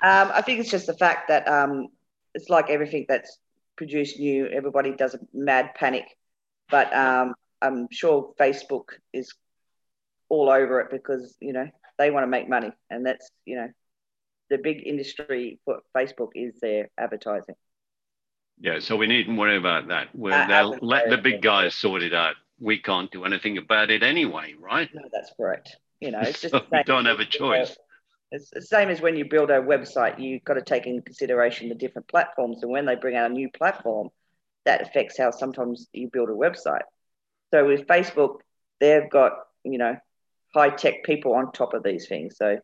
Um, 0.00 0.30
I 0.32 0.40
think 0.40 0.60
it's 0.60 0.70
just 0.70 0.86
the 0.86 0.94
fact 0.94 1.26
that 1.28 1.48
um, 1.48 1.88
it's 2.34 2.48
like 2.48 2.70
everything 2.70 3.06
that's 3.08 3.38
produced 3.82 4.20
new, 4.20 4.46
everybody 4.46 4.92
does 4.92 5.14
a 5.14 5.18
mad 5.34 5.74
panic. 5.74 6.04
But 6.70 6.94
um, 6.94 7.34
I'm 7.60 7.88
sure 7.90 8.32
Facebook 8.38 8.90
is 9.12 9.34
all 10.28 10.48
over 10.48 10.80
it 10.80 10.90
because, 10.92 11.36
you 11.40 11.52
know, 11.52 11.68
they 11.98 12.12
want 12.12 12.22
to 12.22 12.28
make 12.28 12.48
money. 12.48 12.70
And 12.90 13.04
that's, 13.04 13.28
you 13.44 13.56
know, 13.56 13.68
the 14.50 14.58
big 14.58 14.86
industry 14.86 15.58
for 15.64 15.80
Facebook 15.96 16.28
is 16.36 16.60
their 16.60 16.90
advertising. 16.96 17.56
Yeah, 18.60 18.78
so 18.78 18.96
we 18.96 19.08
needn't 19.08 19.36
worry 19.36 19.56
about 19.56 19.88
that. 19.88 20.08
Uh, 20.14 20.46
they'll 20.46 20.78
let 20.80 21.10
the 21.10 21.18
big 21.18 21.42
guys 21.42 21.74
sort 21.74 22.04
it 22.04 22.14
out. 22.14 22.36
We 22.60 22.78
can't 22.78 23.10
do 23.10 23.24
anything 23.24 23.58
about 23.58 23.90
it 23.90 24.04
anyway, 24.04 24.54
right? 24.60 24.88
No, 24.94 25.02
that's 25.12 25.32
correct. 25.36 25.76
You 26.00 26.12
know, 26.12 26.20
it's 26.20 26.40
just 26.40 26.54
so 26.54 26.62
we 26.70 26.84
don't 26.84 27.06
have 27.06 27.18
a 27.18 27.24
choice. 27.24 27.76
It's 28.32 28.48
the 28.50 28.62
same 28.62 28.88
as 28.88 29.02
when 29.02 29.14
you 29.14 29.26
build 29.26 29.50
a 29.50 29.60
website, 29.60 30.18
you've 30.18 30.42
got 30.42 30.54
to 30.54 30.62
take 30.62 30.86
into 30.86 31.02
consideration 31.02 31.68
the 31.68 31.74
different 31.74 32.08
platforms. 32.08 32.62
And 32.62 32.72
when 32.72 32.86
they 32.86 32.94
bring 32.94 33.14
out 33.14 33.30
a 33.30 33.34
new 33.34 33.50
platform, 33.50 34.08
that 34.64 34.80
affects 34.80 35.18
how 35.18 35.30
sometimes 35.30 35.86
you 35.92 36.08
build 36.10 36.30
a 36.30 36.32
website. 36.32 36.82
So 37.52 37.66
with 37.66 37.86
Facebook, 37.86 38.36
they've 38.80 39.08
got, 39.10 39.32
you 39.64 39.76
know, 39.76 39.98
high 40.54 40.70
tech 40.70 41.04
people 41.04 41.34
on 41.34 41.52
top 41.52 41.74
of 41.74 41.82
these 41.82 42.08
things. 42.08 42.38
So 42.38 42.58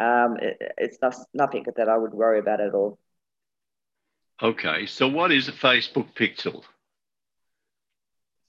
um, 0.00 0.38
it, 0.40 0.56
it's 0.78 0.98
not, 1.02 1.14
nothing 1.34 1.66
that 1.76 1.88
I 1.88 1.98
would 1.98 2.14
worry 2.14 2.38
about 2.38 2.62
at 2.62 2.72
all. 2.72 2.98
Okay, 4.42 4.86
so 4.86 5.06
what 5.06 5.32
is 5.32 5.48
a 5.48 5.52
Facebook 5.52 6.14
pixel? 6.14 6.64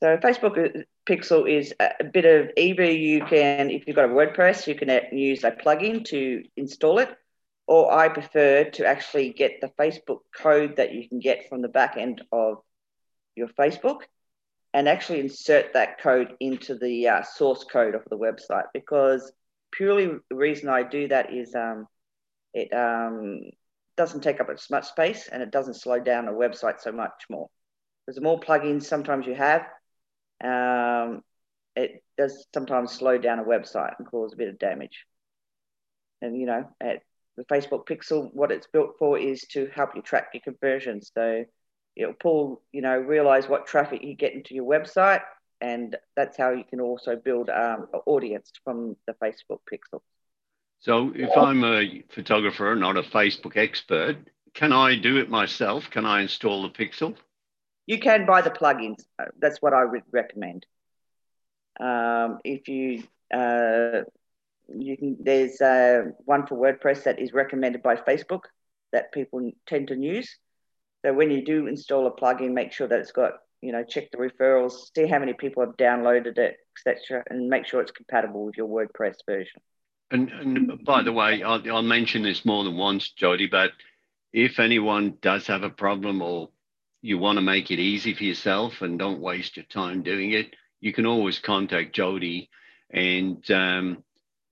So 0.05 0.17
Facebook 0.17 0.83
pixel 1.07 1.51
is 1.51 1.73
a 1.79 2.03
bit 2.03 2.25
of 2.25 2.51
either 2.57 2.83
you 2.83 3.25
can, 3.25 3.71
if 3.71 3.87
you've 3.87 3.95
got 3.95 4.05
a 4.05 4.13
WordPress, 4.13 4.67
you 4.67 4.75
can 4.75 5.17
use 5.17 5.43
a 5.43 5.49
plugin 5.49 6.05
to 6.09 6.43
install 6.55 6.99
it, 6.99 7.09
or 7.65 7.91
I 7.91 8.09
prefer 8.09 8.65
to 8.65 8.85
actually 8.85 9.33
get 9.33 9.61
the 9.61 9.71
Facebook 9.79 10.19
code 10.31 10.75
that 10.75 10.93
you 10.93 11.09
can 11.09 11.17
get 11.17 11.49
from 11.49 11.63
the 11.63 11.69
back 11.69 11.97
end 11.97 12.21
of 12.31 12.57
your 13.35 13.47
Facebook 13.47 14.01
and 14.75 14.87
actually 14.87 15.21
insert 15.21 15.73
that 15.73 15.99
code 15.99 16.35
into 16.39 16.75
the 16.75 17.07
uh, 17.07 17.23
source 17.23 17.63
code 17.63 17.95
of 17.95 18.03
the 18.07 18.15
website 18.15 18.65
because 18.75 19.31
purely 19.71 20.11
the 20.29 20.35
reason 20.35 20.69
I 20.69 20.83
do 20.83 21.07
that 21.07 21.33
is 21.33 21.55
um, 21.55 21.87
it 22.53 22.71
um, 22.71 23.41
doesn't 23.97 24.21
take 24.21 24.39
up 24.39 24.51
as 24.53 24.69
much 24.69 24.85
space 24.87 25.29
and 25.31 25.41
it 25.41 25.49
doesn't 25.49 25.81
slow 25.81 25.99
down 25.99 26.27
a 26.27 26.31
website 26.31 26.79
so 26.79 26.91
much 26.91 27.23
more. 27.27 27.49
Because 28.05 28.17
the 28.17 28.21
more 28.21 28.39
plugins 28.39 28.83
sometimes 28.83 29.25
you 29.25 29.33
have, 29.33 29.65
um, 30.43 31.21
it 31.75 32.03
does 32.17 32.45
sometimes 32.53 32.91
slow 32.91 33.17
down 33.17 33.39
a 33.39 33.43
website 33.43 33.93
and 33.97 34.07
cause 34.07 34.33
a 34.33 34.37
bit 34.37 34.49
of 34.49 34.59
damage. 34.59 35.05
And 36.21 36.39
you 36.39 36.45
know, 36.45 36.69
at 36.81 37.01
the 37.37 37.43
Facebook 37.45 37.85
Pixel, 37.85 38.33
what 38.33 38.51
it's 38.51 38.67
built 38.67 38.95
for 38.97 39.17
is 39.17 39.41
to 39.51 39.67
help 39.73 39.95
you 39.95 40.01
track 40.01 40.29
your 40.33 40.41
conversions. 40.41 41.11
So 41.13 41.45
it'll 41.95 42.13
pull, 42.13 42.61
you 42.71 42.81
know, 42.81 42.97
realize 42.97 43.47
what 43.47 43.67
traffic 43.67 44.03
you 44.03 44.15
get 44.15 44.33
into 44.33 44.55
your 44.55 44.65
website, 44.65 45.21
and 45.61 45.95
that's 46.15 46.37
how 46.37 46.51
you 46.51 46.63
can 46.63 46.79
also 46.79 47.15
build 47.15 47.49
um, 47.49 47.87
an 47.93 48.01
audience 48.05 48.51
from 48.63 48.95
the 49.07 49.13
Facebook 49.13 49.59
Pixel. 49.71 50.01
So 50.79 51.11
if 51.15 51.35
I'm 51.35 51.63
a 51.63 52.03
photographer, 52.09 52.75
not 52.75 52.97
a 52.97 53.01
Facebook 53.01 53.57
expert, 53.57 54.17
can 54.53 54.71
I 54.71 54.95
do 54.95 55.17
it 55.17 55.29
myself? 55.29 55.89
Can 55.89 56.05
I 56.05 56.21
install 56.21 56.63
the 56.63 56.69
Pixel? 56.69 57.15
You 57.87 57.99
can 57.99 58.25
buy 58.25 58.41
the 58.41 58.49
plugins. 58.49 59.03
That's 59.39 59.61
what 59.61 59.73
I 59.73 59.85
would 59.85 60.03
recommend. 60.11 60.65
Um, 61.79 62.39
if 62.43 62.67
you 62.67 63.03
uh, 63.33 64.01
you 64.67 64.97
can, 64.97 65.17
there's 65.19 65.61
uh, 65.61 66.11
one 66.25 66.47
for 66.47 66.57
WordPress 66.57 67.03
that 67.03 67.19
is 67.19 67.33
recommended 67.33 67.83
by 67.83 67.95
Facebook 67.95 68.41
that 68.91 69.11
people 69.11 69.51
tend 69.67 69.89
to 69.89 69.95
use. 69.95 70.37
So 71.05 71.13
when 71.13 71.29
you 71.29 71.45
do 71.45 71.67
install 71.67 72.07
a 72.07 72.11
plugin, 72.11 72.53
make 72.53 72.71
sure 72.71 72.87
that 72.87 72.99
it's 72.99 73.11
got 73.11 73.33
you 73.61 73.71
know 73.71 73.83
check 73.83 74.11
the 74.11 74.17
referrals, 74.17 74.73
see 74.95 75.07
how 75.07 75.19
many 75.19 75.33
people 75.33 75.63
have 75.65 75.77
downloaded 75.77 76.37
it, 76.37 76.57
etc., 76.77 77.23
and 77.29 77.49
make 77.49 77.65
sure 77.67 77.81
it's 77.81 77.91
compatible 77.91 78.45
with 78.45 78.57
your 78.57 78.67
WordPress 78.67 79.15
version. 79.27 79.61
And, 80.11 80.29
and 80.29 80.85
by 80.85 81.01
the 81.01 81.11
way, 81.11 81.41
I'll, 81.41 81.61
I'll 81.71 81.81
mention 81.81 82.21
this 82.21 82.45
more 82.45 82.63
than 82.63 82.77
once, 82.77 83.11
Jodie, 83.19 83.49
but 83.49 83.71
if 84.31 84.59
anyone 84.59 85.17
does 85.21 85.47
have 85.47 85.63
a 85.63 85.69
problem 85.69 86.21
or 86.21 86.49
you 87.05 87.19
want 87.19 87.37
to 87.37 87.41
make 87.41 87.69
it 87.69 87.79
easy 87.79 88.15
for 88.15 88.23
yourself 88.23 88.81
and 88.81 88.97
don't 88.97 89.21
waste 89.21 89.57
your 89.57 89.65
time 89.65 90.01
doing 90.01 90.31
it, 90.31 90.55
you 90.81 90.91
can 90.91 91.05
always 91.05 91.37
contact 91.37 91.95
Jodie 91.95 92.49
and 92.89 93.49
um, 93.51 94.03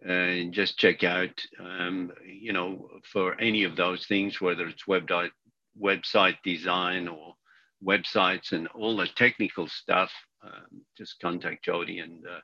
uh, 0.08 0.52
just 0.52 0.78
check 0.78 1.04
out, 1.04 1.42
um, 1.60 2.12
you 2.24 2.54
know, 2.54 2.90
for 3.12 3.40
any 3.42 3.64
of 3.64 3.76
those 3.76 4.06
things, 4.06 4.40
whether 4.40 4.68
it's 4.68 4.88
web 4.88 5.10
website 5.82 6.38
design 6.44 7.08
or 7.08 7.34
websites 7.84 8.52
and 8.52 8.68
all 8.68 8.98
the 8.98 9.08
technical 9.08 9.68
stuff, 9.68 10.12
um, 10.44 10.84
just 10.96 11.20
contact 11.20 11.66
Jodie 11.66 12.04
and 12.04 12.24
uh, 12.28 12.40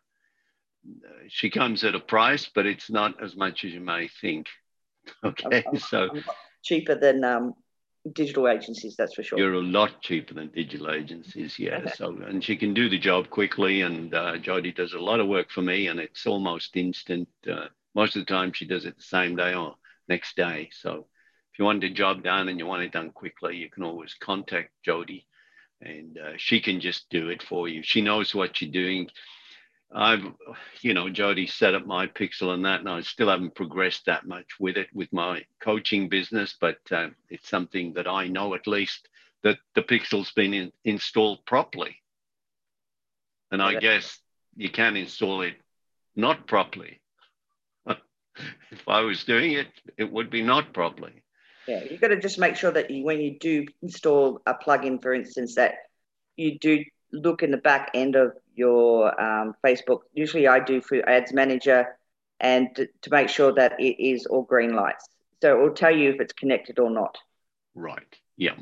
she 1.28 1.52
comes 1.52 1.84
at 1.84 1.94
a 1.94 2.00
price, 2.00 2.50
but 2.56 2.66
it's 2.66 2.90
not 2.90 3.22
as 3.22 3.36
much 3.36 3.64
as 3.64 3.74
you 3.74 3.82
may 3.82 4.10
think. 4.22 4.48
Okay, 5.24 5.64
I'm, 5.68 5.78
so 5.80 6.10
I'm 6.12 6.24
cheaper 6.62 6.94
than 6.94 7.24
um, 7.24 7.56
digital 8.14 8.48
agencies, 8.48 8.96
that's 8.96 9.14
for 9.14 9.24
sure. 9.24 9.40
You're 9.40 9.54
a 9.54 9.62
lot 9.62 10.02
cheaper 10.02 10.34
than 10.34 10.50
digital 10.50 10.92
agencies, 10.92 11.58
yeah. 11.60 11.92
so 11.94 12.10
and 12.28 12.44
she 12.44 12.56
can 12.56 12.74
do 12.74 12.90
the 12.90 13.00
job 13.00 13.30
quickly, 13.30 13.82
and 13.82 14.14
uh, 14.14 14.38
Jodie 14.38 14.76
does 14.76 14.94
a 14.94 15.00
lot 15.00 15.20
of 15.20 15.28
work 15.28 15.52
for 15.52 15.62
me, 15.62 15.88
and 15.88 16.00
it's 16.00 16.26
almost 16.26 16.76
instant. 16.76 17.28
Uh, 17.50 17.66
most 17.96 18.16
of 18.16 18.26
the 18.26 18.34
time, 18.34 18.54
she 18.54 18.66
does 18.66 18.86
it 18.86 18.98
the 18.98 19.04
same 19.04 19.36
day 19.36 19.54
or 19.54 19.76
next 20.08 20.36
day. 20.36 20.70
So 20.72 21.08
if 21.54 21.60
you 21.60 21.66
want 21.66 21.82
the 21.82 21.90
job 21.90 22.24
done 22.24 22.50
and 22.50 22.60
you 22.60 22.66
want 22.66 22.84
it 22.84 22.92
done 22.92 23.12
quickly, 23.12 23.58
you 23.58 23.70
can 23.70 23.84
always 23.84 24.16
contact 24.20 24.72
Jodie, 24.88 25.26
and 25.82 26.18
uh, 26.18 26.34
she 26.38 26.62
can 26.62 26.80
just 26.80 27.10
do 27.10 27.30
it 27.30 27.44
for 27.44 27.68
you. 27.68 27.84
She 27.84 28.02
knows 28.02 28.34
what 28.34 28.62
you're 28.62 28.72
doing 28.72 29.10
I've, 29.92 30.24
you 30.82 30.94
know, 30.94 31.06
Jodie 31.06 31.50
set 31.50 31.74
up 31.74 31.86
my 31.86 32.06
pixel 32.06 32.54
and 32.54 32.64
that, 32.66 32.82
and 32.82 32.90
I 32.90 33.02
still 33.02 33.30
haven't 33.30 33.56
progressed 33.56 34.06
that 34.06 34.28
much 34.28 34.46
with 34.60 34.78
it 34.78 34.88
with 34.94 35.12
my 35.12 35.44
coaching 35.62 36.10
business, 36.10 36.56
but 36.60 36.78
uh, 36.92 37.08
it's 37.30 37.50
something 37.50 37.94
that 37.94 38.08
I 38.08 38.28
know 38.28 38.54
at 38.54 38.68
least 38.68 39.10
that 39.44 39.58
the 39.74 39.82
pixel's 39.82 40.32
been 40.32 40.54
in, 40.54 40.72
installed 40.86 41.46
properly. 41.46 41.98
And 43.52 43.62
I 43.64 43.80
guess 43.80 44.20
you 44.56 44.70
can 44.70 44.96
install 44.96 45.42
it 45.42 45.56
not 46.16 46.46
properly. 46.46 47.02
if 47.88 48.88
I 48.88 49.02
was 49.02 49.24
doing 49.24 49.54
it, 49.54 49.68
it 49.98 50.12
would 50.12 50.30
be 50.30 50.44
not 50.44 50.72
properly. 50.72 51.24
Yeah, 51.68 51.84
you've 51.90 52.02
got 52.02 52.10
to 52.10 52.20
just 52.20 52.38
make 52.38 52.56
sure 52.56 52.72
that 52.72 52.92
you, 52.92 53.04
when 53.04 53.22
you 53.22 53.40
do 53.40 53.66
install 53.82 54.42
a 54.46 54.54
plugin, 54.54 55.02
for 55.02 55.14
instance, 55.14 55.56
that 55.56 55.76
you 56.36 56.60
do 56.60 56.84
look 57.12 57.42
in 57.42 57.52
the 57.52 57.58
back 57.58 57.92
end 57.94 58.16
of 58.16 58.34
your 58.60 59.20
um, 59.20 59.56
Facebook. 59.66 60.02
Usually, 60.14 60.48
I 60.48 60.60
do 60.60 60.82
for 60.82 61.08
Ads 61.10 61.34
Manager, 61.34 61.98
and 62.40 62.76
to, 62.76 62.88
to, 63.04 63.10
make 63.10 63.30
sure 63.30 63.54
that 63.54 63.80
it 63.80 64.00
is 64.04 64.26
all 64.26 64.44
green 64.44 64.76
lights. 64.76 65.08
So 65.42 65.58
it 65.58 65.64
will 65.64 65.74
tell 65.74 65.96
you 65.96 66.10
if 66.12 66.20
it's 66.20 66.34
connected 66.34 66.78
or 66.78 66.90
not. 66.90 67.18
Right. 67.74 68.16
Yeah. 68.38 68.56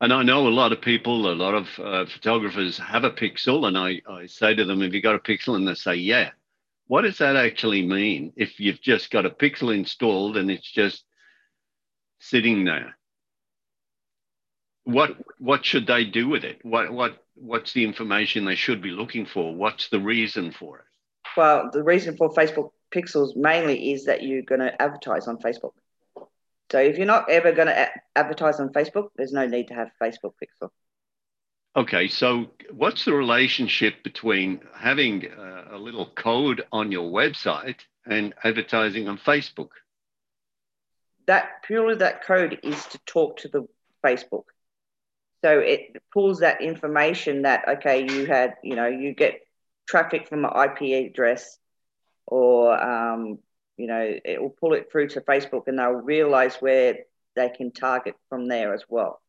And 0.00 0.12
I 0.12 0.22
know 0.22 0.48
a 0.48 0.58
lot 0.62 0.72
of 0.72 0.80
people, 0.80 1.30
a 1.30 1.34
lot 1.34 1.54
of 1.54 1.66
uh, 1.78 2.06
photographers 2.06 2.78
have 2.78 3.04
a 3.04 3.10
pixel, 3.10 3.66
and 3.68 3.78
I, 3.78 4.00
I 4.10 4.26
say 4.26 4.54
to 4.54 4.64
them, 4.64 4.80
"Have 4.80 4.94
you 4.94 5.00
got 5.00 5.14
a 5.14 5.20
pixel?" 5.20 5.54
And 5.56 5.66
they 5.66 5.74
say, 5.74 5.94
"Yeah." 5.94 6.30
What 6.88 7.02
does 7.02 7.18
that 7.18 7.36
actually 7.36 7.86
mean? 7.86 8.32
If 8.34 8.58
you've 8.58 8.80
just 8.80 9.12
got 9.12 9.24
a 9.24 9.30
pixel 9.30 9.72
installed 9.72 10.36
and 10.36 10.50
it's 10.50 10.68
just 10.68 11.04
sitting 12.18 12.64
there, 12.64 12.96
what 14.84 15.16
what 15.38 15.64
should 15.64 15.86
they 15.86 16.04
do 16.04 16.28
with 16.28 16.42
it? 16.44 16.58
What 16.64 16.92
what 16.92 17.24
what's 17.40 17.72
the 17.72 17.84
information 17.84 18.44
they 18.44 18.54
should 18.54 18.82
be 18.82 18.90
looking 18.90 19.26
for? 19.26 19.54
What's 19.54 19.88
the 19.88 20.00
reason 20.00 20.52
for 20.52 20.78
it? 20.78 20.84
Well, 21.36 21.70
the 21.72 21.82
reason 21.82 22.16
for 22.16 22.30
Facebook 22.30 22.70
Pixels 22.94 23.36
mainly 23.36 23.92
is 23.92 24.04
that 24.06 24.22
you're 24.22 24.42
going 24.42 24.60
to 24.60 24.80
advertise 24.80 25.28
on 25.28 25.38
Facebook. 25.38 25.72
So 26.70 26.78
if 26.78 26.96
you're 26.96 27.06
not 27.06 27.30
ever 27.30 27.52
going 27.52 27.68
to 27.68 27.88
advertise 28.14 28.60
on 28.60 28.70
Facebook, 28.70 29.08
there's 29.16 29.32
no 29.32 29.46
need 29.46 29.68
to 29.68 29.74
have 29.74 29.90
Facebook 30.00 30.34
Pixel. 30.42 30.70
Okay, 31.76 32.08
so 32.08 32.46
what's 32.72 33.04
the 33.04 33.12
relationship 33.12 34.02
between 34.02 34.60
having 34.74 35.30
uh, 35.30 35.68
a 35.70 35.78
little 35.78 36.06
code 36.06 36.64
on 36.72 36.90
your 36.90 37.10
website 37.10 37.80
and 38.06 38.34
advertising 38.42 39.08
on 39.08 39.18
Facebook? 39.18 39.70
That 41.26 41.62
purely 41.64 41.94
that 41.96 42.24
code 42.24 42.58
is 42.64 42.84
to 42.86 42.98
talk 43.06 43.38
to 43.38 43.48
the 43.48 43.68
Facebook. 44.04 44.44
So 45.42 45.58
it 45.58 46.02
pulls 46.12 46.40
that 46.40 46.60
information 46.60 47.42
that, 47.42 47.66
okay, 47.66 48.06
you 48.10 48.26
had, 48.26 48.54
you 48.62 48.76
know, 48.76 48.86
you 48.86 49.14
get 49.14 49.40
traffic 49.86 50.28
from 50.28 50.44
an 50.44 50.50
IP 50.54 51.06
address 51.10 51.58
or, 52.26 52.80
um, 52.80 53.38
you 53.76 53.86
know, 53.86 54.18
it 54.24 54.40
will 54.40 54.50
pull 54.50 54.74
it 54.74 54.92
through 54.92 55.08
to 55.08 55.20
Facebook 55.22 55.66
and 55.66 55.78
they'll 55.78 55.92
realize 55.92 56.56
where 56.56 56.98
they 57.36 57.48
can 57.48 57.72
target 57.72 58.14
from 58.28 58.48
there 58.48 58.74
as 58.74 58.84
well. 58.88 59.20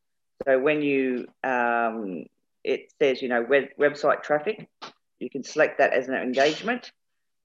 So 0.45 0.60
when 0.60 0.82
you, 0.82 1.28
um, 1.43 2.26
it 2.63 2.91
says, 3.00 3.21
you 3.21 3.30
know, 3.30 3.43
web, 3.43 3.69
website 3.80 4.24
traffic, 4.24 4.67
you 5.19 5.30
can 5.30 5.43
select 5.43 5.78
that 5.78 5.93
as 5.93 6.08
an 6.08 6.15
engagement. 6.15 6.91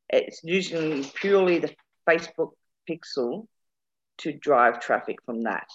it's 0.08 0.40
using 0.44 1.04
purely 1.04 1.58
the 1.58 1.74
Facebook 2.08 2.52
pixel 2.88 3.46
to 4.18 4.32
drive 4.32 4.80
traffic 4.80 5.16
from 5.24 5.42
that. 5.42 5.68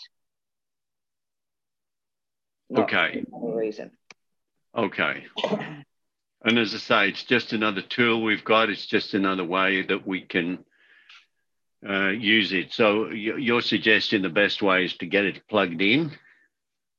Okay. 2.79 3.25
reason. 3.31 3.91
Okay. 4.75 5.25
And 6.43 6.57
as 6.57 6.73
I 6.73 6.77
say, 6.77 7.09
it's 7.09 7.23
just 7.23 7.53
another 7.53 7.81
tool 7.81 8.23
we've 8.23 8.43
got. 8.43 8.69
It's 8.69 8.85
just 8.85 9.13
another 9.13 9.43
way 9.43 9.83
that 9.83 10.07
we 10.07 10.21
can 10.21 10.65
uh, 11.87 12.09
use 12.09 12.51
it. 12.51 12.73
So 12.73 13.09
you're 13.09 13.61
suggesting 13.61 14.21
the 14.21 14.29
best 14.29 14.61
way 14.61 14.85
is 14.85 14.95
to 14.97 15.05
get 15.05 15.25
it 15.25 15.47
plugged 15.47 15.81
in. 15.81 16.11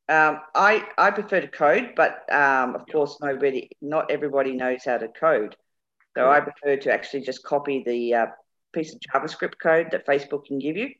Um, 0.08 0.40
I 0.54 0.86
I 0.98 1.10
prefer 1.10 1.40
to 1.40 1.48
code, 1.48 1.92
but 1.96 2.30
um, 2.32 2.74
of 2.74 2.86
course, 2.90 3.18
nobody, 3.20 3.70
not 3.80 4.10
everybody 4.10 4.52
knows 4.52 4.84
how 4.84 4.98
to 4.98 5.08
code. 5.08 5.56
So 6.16 6.30
I 6.30 6.40
prefer 6.40 6.76
to 6.76 6.92
actually 6.92 7.22
just 7.22 7.42
copy 7.42 7.82
the 7.86 8.14
uh, 8.14 8.26
piece 8.72 8.94
of 8.94 9.00
JavaScript 9.00 9.58
code 9.62 9.88
that 9.92 10.06
Facebook 10.06 10.44
can 10.44 10.58
give 10.58 10.76
you 10.76 10.90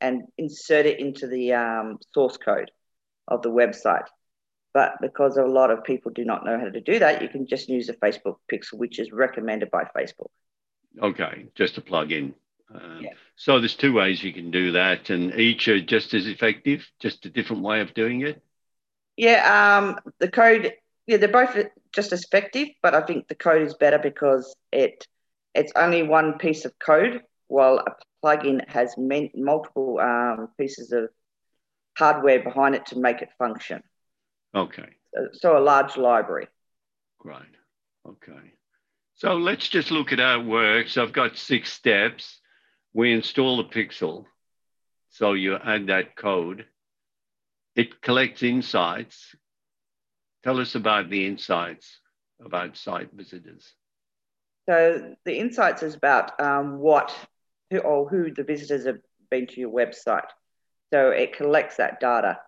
and 0.00 0.22
insert 0.38 0.86
it 0.86 1.00
into 1.00 1.26
the 1.26 1.54
um, 1.54 1.98
source 2.14 2.36
code 2.36 2.70
of 3.26 3.42
the 3.42 3.50
website. 3.50 4.06
But 4.72 4.94
because 5.00 5.36
a 5.36 5.44
lot 5.44 5.70
of 5.70 5.82
people 5.84 6.12
do 6.12 6.24
not 6.24 6.44
know 6.44 6.58
how 6.58 6.68
to 6.68 6.80
do 6.80 6.98
that, 7.00 7.22
you 7.22 7.28
can 7.28 7.46
just 7.46 7.68
use 7.68 7.88
a 7.88 7.94
Facebook 7.94 8.36
pixel, 8.50 8.74
which 8.74 8.98
is 8.98 9.10
recommended 9.10 9.70
by 9.70 9.84
Facebook. 9.96 10.30
Okay, 11.02 11.46
just 11.54 11.78
a 11.78 11.80
plug 11.80 12.12
in. 12.12 12.34
Um, 12.72 13.00
yeah. 13.02 13.10
So 13.36 13.58
there's 13.58 13.74
two 13.74 13.92
ways 13.92 14.22
you 14.22 14.32
can 14.32 14.50
do 14.50 14.72
that, 14.72 15.10
and 15.10 15.34
each 15.34 15.66
are 15.68 15.80
just 15.80 16.14
as 16.14 16.26
effective, 16.26 16.88
just 17.00 17.26
a 17.26 17.30
different 17.30 17.62
way 17.62 17.80
of 17.80 17.94
doing 17.94 18.20
it. 18.20 18.42
Yeah, 19.16 19.78
um, 19.78 19.98
the 20.18 20.30
code. 20.30 20.72
Yeah, 21.06 21.16
they're 21.16 21.28
both 21.28 21.56
just 21.92 22.12
as 22.12 22.22
effective, 22.22 22.68
but 22.82 22.94
I 22.94 23.00
think 23.00 23.26
the 23.26 23.34
code 23.34 23.62
is 23.62 23.74
better 23.74 23.98
because 23.98 24.54
it 24.70 25.06
it's 25.54 25.72
only 25.74 26.04
one 26.04 26.38
piece 26.38 26.64
of 26.64 26.78
code, 26.78 27.22
while 27.48 27.78
a 27.78 27.96
plugin 28.24 28.66
has 28.68 28.94
multiple 28.96 29.98
um, 29.98 30.48
pieces 30.56 30.92
of 30.92 31.10
hardware 31.98 32.42
behind 32.42 32.74
it 32.74 32.86
to 32.86 32.98
make 32.98 33.22
it 33.22 33.30
function. 33.38 33.82
Okay. 34.54 34.88
So, 35.14 35.28
so 35.32 35.58
a 35.58 35.60
large 35.60 35.96
library. 35.96 36.48
Right. 37.24 37.42
Okay. 38.06 38.54
So 39.14 39.34
let's 39.34 39.68
just 39.68 39.90
look 39.90 40.12
at 40.12 40.18
how 40.18 40.40
it 40.40 40.46
works. 40.46 40.96
I've 40.96 41.12
got 41.12 41.36
six 41.36 41.72
steps. 41.72 42.38
We 42.94 43.12
install 43.12 43.58
the 43.58 43.64
pixel. 43.64 44.24
So 45.10 45.34
you 45.34 45.56
add 45.56 45.88
that 45.88 46.16
code. 46.16 46.66
It 47.76 48.00
collects 48.00 48.42
insights. 48.42 49.34
Tell 50.42 50.58
us 50.58 50.74
about 50.74 51.10
the 51.10 51.26
insights 51.26 52.00
about 52.44 52.76
site 52.76 53.10
visitors. 53.12 53.72
So 54.68 55.14
the 55.24 55.38
insights 55.38 55.82
is 55.82 55.94
about 55.94 56.40
um, 56.40 56.78
what 56.78 57.14
who, 57.70 57.78
or 57.78 58.08
who 58.08 58.32
the 58.32 58.44
visitors 58.44 58.86
have 58.86 58.98
been 59.30 59.46
to 59.48 59.60
your 59.60 59.70
website. 59.70 60.28
So 60.92 61.10
it 61.10 61.36
collects 61.36 61.76
that 61.76 62.00
data. 62.00 62.38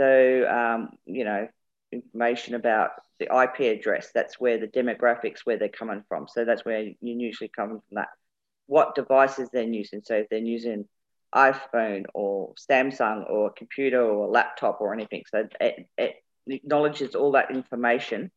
So 0.00 0.48
um, 0.48 0.90
you 1.04 1.24
know 1.24 1.48
information 1.92 2.54
about 2.54 2.92
the 3.18 3.26
IP 3.26 3.78
address. 3.78 4.10
That's 4.14 4.40
where 4.40 4.58
the 4.58 4.66
demographics 4.66 5.40
where 5.44 5.58
they're 5.58 5.68
coming 5.68 6.02
from. 6.08 6.26
So 6.26 6.44
that's 6.44 6.64
where 6.64 6.80
you 6.82 6.94
usually 7.00 7.50
come 7.54 7.68
from 7.68 7.82
that. 7.92 8.08
What 8.66 8.94
devices 8.94 9.50
they're 9.52 9.64
using. 9.64 10.00
So 10.04 10.14
if 10.14 10.28
they're 10.30 10.38
using 10.38 10.86
iPhone 11.34 12.04
or 12.14 12.54
Samsung 12.54 13.28
or 13.28 13.48
a 13.48 13.52
computer 13.52 14.02
or 14.02 14.26
a 14.26 14.30
laptop 14.30 14.80
or 14.80 14.94
anything. 14.94 15.24
So 15.30 15.46
it, 15.60 15.88
it 15.98 16.14
acknowledges 16.46 17.14
all 17.14 17.32
that 17.32 17.50
information 17.50 18.30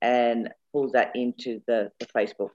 and 0.00 0.50
pulls 0.72 0.92
that 0.92 1.12
into 1.14 1.62
the, 1.66 1.90
the 1.98 2.06
Facebook. 2.06 2.50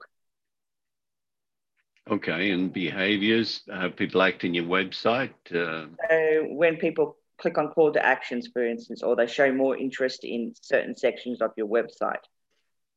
Okay, 2.10 2.50
and 2.50 2.72
behaviors, 2.72 3.62
uh, 3.72 3.88
people 3.88 4.20
act 4.20 4.44
in 4.44 4.52
your 4.52 4.64
website? 4.64 5.32
Uh... 5.50 5.86
So 6.10 6.44
when 6.50 6.76
people 6.76 7.16
click 7.38 7.58
on 7.58 7.68
call 7.68 7.92
to 7.92 8.04
actions, 8.04 8.48
for 8.52 8.64
instance, 8.66 9.02
or 9.02 9.16
they 9.16 9.26
show 9.26 9.52
more 9.52 9.76
interest 9.76 10.24
in 10.24 10.54
certain 10.60 10.96
sections 10.96 11.40
of 11.40 11.50
your 11.56 11.66
website. 11.66 12.22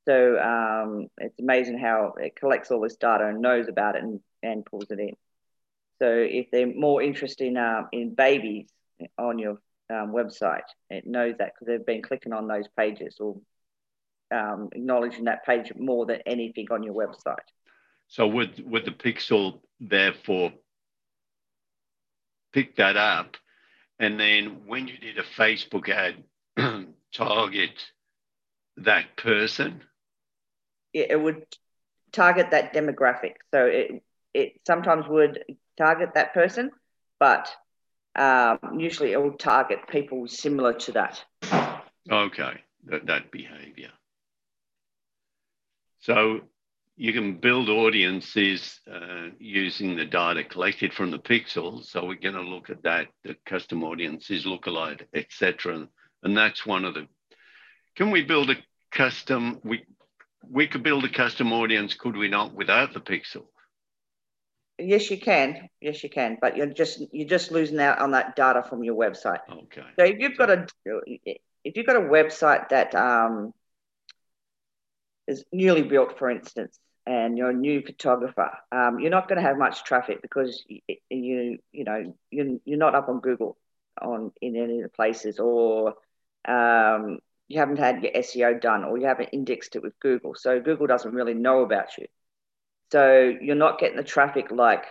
So 0.07 0.39
um, 0.39 1.07
it's 1.17 1.39
amazing 1.39 1.79
how 1.79 2.13
it 2.17 2.35
collects 2.35 2.71
all 2.71 2.81
this 2.81 2.95
data 2.95 3.27
and 3.27 3.41
knows 3.41 3.67
about 3.67 3.95
it 3.95 4.03
and, 4.03 4.19
and 4.41 4.65
pulls 4.65 4.89
it 4.89 4.99
in. 4.99 5.15
So 5.99 6.07
if 6.09 6.47
they're 6.51 6.73
more 6.73 7.01
interested 7.01 7.47
in, 7.47 7.57
um, 7.57 7.87
in 7.91 8.13
babies 8.13 8.69
on 9.17 9.39
your 9.39 9.59
um, 9.89 10.13
website, 10.13 10.61
it 10.89 11.05
knows 11.05 11.35
that 11.39 11.53
because 11.53 11.67
they've 11.67 11.85
been 11.85 12.03
clicking 12.03 12.33
on 12.33 12.47
those 12.47 12.67
pages 12.77 13.17
or 13.19 13.37
um, 14.31 14.69
acknowledging 14.71 15.25
that 15.25 15.45
page 15.45 15.71
more 15.75 16.05
than 16.05 16.19
anything 16.25 16.67
on 16.71 16.83
your 16.83 16.93
website. 16.93 17.35
So 18.07 18.27
would 18.27 18.63
would 18.69 18.85
the 18.85 18.91
pixel 18.91 19.59
therefore 19.79 20.53
pick 22.53 22.75
that 22.77 22.95
up, 22.95 23.35
and 23.99 24.19
then 24.19 24.61
when 24.65 24.87
you 24.87 24.97
did 24.97 25.17
a 25.17 25.23
Facebook 25.23 25.89
ad, 25.89 26.23
target 27.13 27.71
that 28.77 29.15
person? 29.17 29.81
It 30.93 31.19
would 31.19 31.45
target 32.11 32.51
that 32.51 32.73
demographic. 32.73 33.35
So 33.53 33.65
it 33.65 34.03
it 34.33 34.61
sometimes 34.65 35.07
would 35.07 35.43
target 35.77 36.11
that 36.15 36.33
person, 36.33 36.71
but 37.19 37.49
um, 38.15 38.59
usually 38.77 39.13
it 39.13 39.21
will 39.21 39.37
target 39.37 39.87
people 39.87 40.27
similar 40.27 40.73
to 40.73 40.91
that. 40.93 41.23
Okay, 42.11 42.61
that, 42.85 43.05
that 43.07 43.31
behavior. 43.31 43.91
So 45.99 46.41
you 46.99 47.13
can 47.13 47.35
build 47.35 47.69
audiences 47.69 48.79
uh, 48.91 49.27
using 49.37 49.95
the 49.95 50.05
data 50.05 50.43
collected 50.43 50.91
from 50.91 51.11
the 51.11 51.19
pixels. 51.19 51.85
So 51.85 52.05
we're 52.05 52.15
going 52.15 52.33
to 52.33 52.41
look 52.41 52.71
at 52.71 52.81
that, 52.83 53.07
the 53.23 53.35
custom 53.45 53.83
audiences, 53.83 54.45
lookalike, 54.45 55.03
etc. 55.13 55.87
And 56.23 56.35
that's 56.35 56.65
one 56.65 56.85
of 56.85 56.95
the. 56.95 57.07
Can 57.95 58.09
we 58.09 58.23
build 58.23 58.49
a 58.49 58.55
custom? 58.91 59.59
We 59.63 59.85
we 60.49 60.65
could 60.65 60.81
build 60.81 61.05
a 61.05 61.09
custom 61.09 61.53
audience, 61.53 61.93
could 61.93 62.17
we 62.17 62.29
not, 62.29 62.53
without 62.53 62.93
the 62.93 62.99
pixel? 62.99 63.45
Yes, 64.79 65.11
you 65.11 65.19
can. 65.19 65.69
Yes, 65.81 66.03
you 66.03 66.09
can. 66.09 66.37
But 66.41 66.57
you're 66.57 66.67
just 66.67 67.01
you're 67.11 67.27
just 67.27 67.51
losing 67.51 67.79
out 67.79 67.99
on 67.99 68.11
that 68.11 68.35
data 68.35 68.63
from 68.67 68.83
your 68.83 68.95
website. 68.95 69.39
Okay. 69.51 69.83
So 69.99 70.05
if 70.05 70.19
you've 70.19 70.37
got 70.37 70.49
a 70.49 70.67
if 71.63 71.75
you've 71.75 71.85
got 71.85 71.95
a 71.95 72.01
website 72.01 72.69
that 72.69 72.95
um, 72.95 73.53
is 75.27 75.43
newly 75.51 75.83
built, 75.83 76.17
for 76.17 76.29
instance, 76.29 76.79
and 77.07 77.37
you're 77.37 77.51
a 77.51 77.53
new 77.53 77.81
photographer, 77.81 78.51
um, 78.71 78.99
you're 78.99 79.09
not 79.09 79.29
going 79.29 79.41
to 79.41 79.47
have 79.47 79.57
much 79.57 79.85
traffic 79.85 80.21
because 80.21 80.63
you 80.67 80.81
you, 81.09 81.57
you 81.71 81.83
know 81.85 82.13
you're, 82.29 82.57
you're 82.65 82.77
not 82.77 82.95
up 82.95 83.07
on 83.07 83.21
Google 83.21 83.57
on 84.01 84.33
in 84.41 84.57
any 84.57 84.77
of 84.77 84.83
the 84.83 84.89
places, 84.89 85.39
or 85.39 85.95
um, 86.45 87.19
you 87.47 87.59
haven't 87.59 87.79
had 87.79 88.03
your 88.03 88.11
SEO 88.11 88.59
done, 88.59 88.83
or 88.83 88.97
you 88.97 89.05
haven't 89.05 89.29
indexed 89.31 89.77
it 89.77 89.83
with 89.83 89.97
Google. 90.01 90.35
So 90.35 90.59
Google 90.59 90.85
doesn't 90.85 91.13
really 91.13 91.33
know 91.33 91.61
about 91.61 91.97
you. 91.97 92.07
So 92.91 93.33
you're 93.41 93.55
not 93.55 93.79
getting 93.79 93.97
the 93.97 94.03
traffic 94.03 94.51
like 94.51 94.85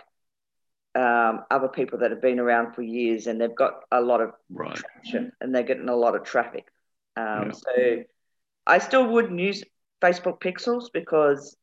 um, 0.95 1.43
other 1.51 1.67
people 1.67 1.99
that 1.99 2.09
have 2.09 2.21
been 2.21 2.39
around 2.39 2.73
for 2.73 2.81
years 2.81 3.27
and 3.27 3.39
they've 3.39 3.55
got 3.55 3.81
a 3.91 4.01
lot 4.01 4.21
of 4.21 4.31
right. 4.49 4.75
traction 4.75 5.31
and 5.41 5.53
they're 5.53 5.63
getting 5.63 5.89
a 5.89 5.95
lot 5.95 6.15
of 6.15 6.23
traffic. 6.23 6.67
Um, 7.15 7.25
yeah. 7.25 7.51
So 7.51 8.03
I 8.65 8.79
still 8.79 9.07
wouldn't 9.07 9.39
use 9.39 9.63
Facebook 10.01 10.39
Pixels 10.39 10.85
because 10.91 11.55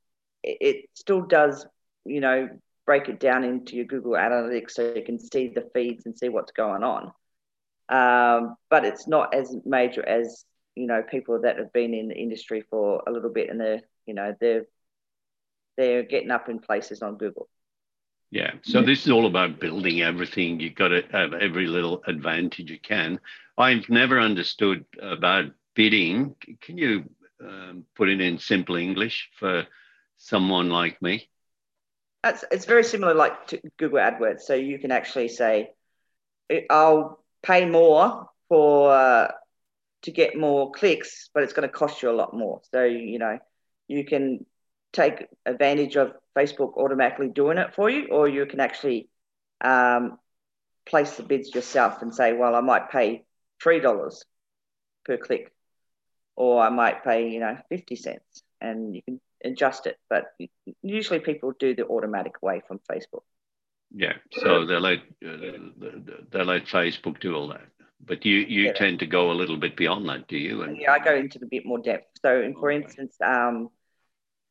it, 0.45 0.91
still 0.95 1.23
does, 1.23 1.67
you 2.05 2.21
know, 2.21 2.49
break 2.87 3.09
it 3.09 3.19
down 3.19 3.45
into 3.45 3.77
your 3.77 3.87
Google 3.87 4.13
Analytics 4.13 4.73
so 4.73 4.93
you 4.95 5.03
can 5.03 5.19
see 5.19 5.49
the 5.49 5.69
feeds 5.75 6.07
and 6.07 6.17
see 6.17 6.29
what's 6.29 6.53
going 6.53 6.83
on. 6.83 7.13
Um, 7.89 8.57
but 8.71 8.85
it's 8.85 9.07
not 9.09 9.35
as 9.35 9.55
major 9.65 10.07
as 10.07 10.45
you 10.75 10.87
know 10.87 11.03
people 11.03 11.43
that 11.43 11.59
have 11.59 11.73
been 11.73 11.95
in 11.95 12.09
the 12.09 12.17
industry 12.17 12.65
for 12.71 13.03
a 13.07 13.13
little 13.13 13.31
bit 13.31 13.51
and 13.51 13.61
they're 13.61 13.83
you 14.07 14.15
know 14.15 14.35
they're 14.41 14.65
they're 15.77 16.03
getting 16.03 16.31
up 16.31 16.49
in 16.49 16.59
places 16.59 17.03
on 17.03 17.17
Google. 17.17 17.49
Yeah. 18.31 18.53
So 18.63 18.83
this 18.83 19.05
is 19.05 19.13
all 19.13 19.27
about 19.27 19.61
building 19.61 20.03
everything. 20.03 20.59
You've 20.59 20.75
got 20.75 20.89
to 20.89 21.03
have 21.13 21.35
every 21.35 21.67
little 21.67 22.03
advantage 22.07 22.69
you 22.69 22.81
can. 22.81 23.21
I've 23.57 23.89
never 23.89 24.19
understood 24.19 24.85
about 25.01 25.53
bidding. 25.75 26.35
Can 26.61 26.77
you 26.77 27.05
um, 27.41 27.85
put 27.95 28.09
it 28.09 28.21
in 28.21 28.39
simple 28.39 28.75
English 28.75 29.31
for 29.39 29.67
someone 30.17 30.71
like 30.71 31.01
me? 31.03 31.29
That's, 32.23 32.45
it's 32.51 32.65
very 32.65 32.85
similar 32.85 33.15
like 33.15 33.49
to 33.49 33.61
Google 33.77 33.99
AdWords. 33.99 34.41
So 34.41 34.55
you 34.55 34.79
can 34.79 34.91
actually 34.91 35.29
say, 35.29 35.71
I'll 36.71 37.23
pay 37.43 37.67
more 37.67 38.29
for 38.49 38.93
uh, 38.93 39.29
to 40.03 40.11
get 40.11 40.37
more 40.37 40.71
clicks, 40.73 41.31
but 41.35 41.43
it's 41.43 41.53
going 41.53 41.69
to 41.69 41.75
cost 41.75 42.03
you 42.03 42.11
a 42.11 42.13
lot 42.13 42.35
more. 42.35 42.61
So, 42.73 42.85
you 42.85 43.19
know, 43.19 43.39
you 43.89 44.05
can 44.05 44.47
take 44.93 45.27
advantage 45.45 45.97
of 45.97 46.13
Facebook 46.37 46.77
automatically 46.77 47.29
doing 47.29 47.59
it 47.59 47.75
for 47.75 47.91
you, 47.91 48.09
or 48.11 48.29
you 48.29 48.47
can 48.47 48.61
actually 48.61 49.09
um, 49.61 50.19
place 50.87 51.17
the 51.17 51.23
bids 51.23 51.55
yourself 51.55 52.03
and 52.03 52.15
say, 52.15 52.33
well, 52.33 52.55
I 52.55 52.61
might 52.61 52.91
pay 52.91 53.25
three 53.63 53.81
dollars 53.81 54.25
per 55.05 55.17
click, 55.17 55.53
or 56.37 56.63
I 56.63 56.71
might 56.71 57.05
pay 57.05 57.29
you 57.29 57.41
know 57.41 57.57
fifty 57.69 57.97
cents, 57.97 58.43
and 58.61 58.95
you 58.95 59.03
can 59.03 59.21
adjust 59.45 59.87
it. 59.87 59.99
But 60.09 60.27
usually 60.83 61.21
people 61.21 61.53
do 61.59 61.75
the 61.75 61.87
automatic 61.87 62.43
way 62.43 62.63
from 62.67 62.81
Facebook. 62.91 63.23
Yeah, 63.97 64.15
so 64.33 64.67
they 64.67 64.77
let 64.77 64.99
uh, 65.25 65.37
they 66.33 66.43
let 66.43 66.67
Facebook 66.67 67.21
do 67.21 67.35
all 67.37 67.49
that. 67.49 67.67
But 68.05 68.25
you 68.25 68.39
you 68.39 68.65
yeah. 68.65 68.73
tend 68.73 68.99
to 69.01 69.07
go 69.07 69.31
a 69.31 69.35
little 69.35 69.57
bit 69.57 69.77
beyond 69.77 70.09
that, 70.09 70.27
do 70.27 70.37
you? 70.37 70.63
And 70.63 70.77
yeah, 70.77 70.93
I 70.93 70.99
go 70.99 71.15
into 71.15 71.39
a 71.43 71.47
bit 71.47 71.65
more 71.65 71.79
depth. 71.79 72.19
So, 72.21 72.53
for 72.59 72.73
okay. 72.73 72.85
instance, 72.85 73.17
um, 73.25 73.69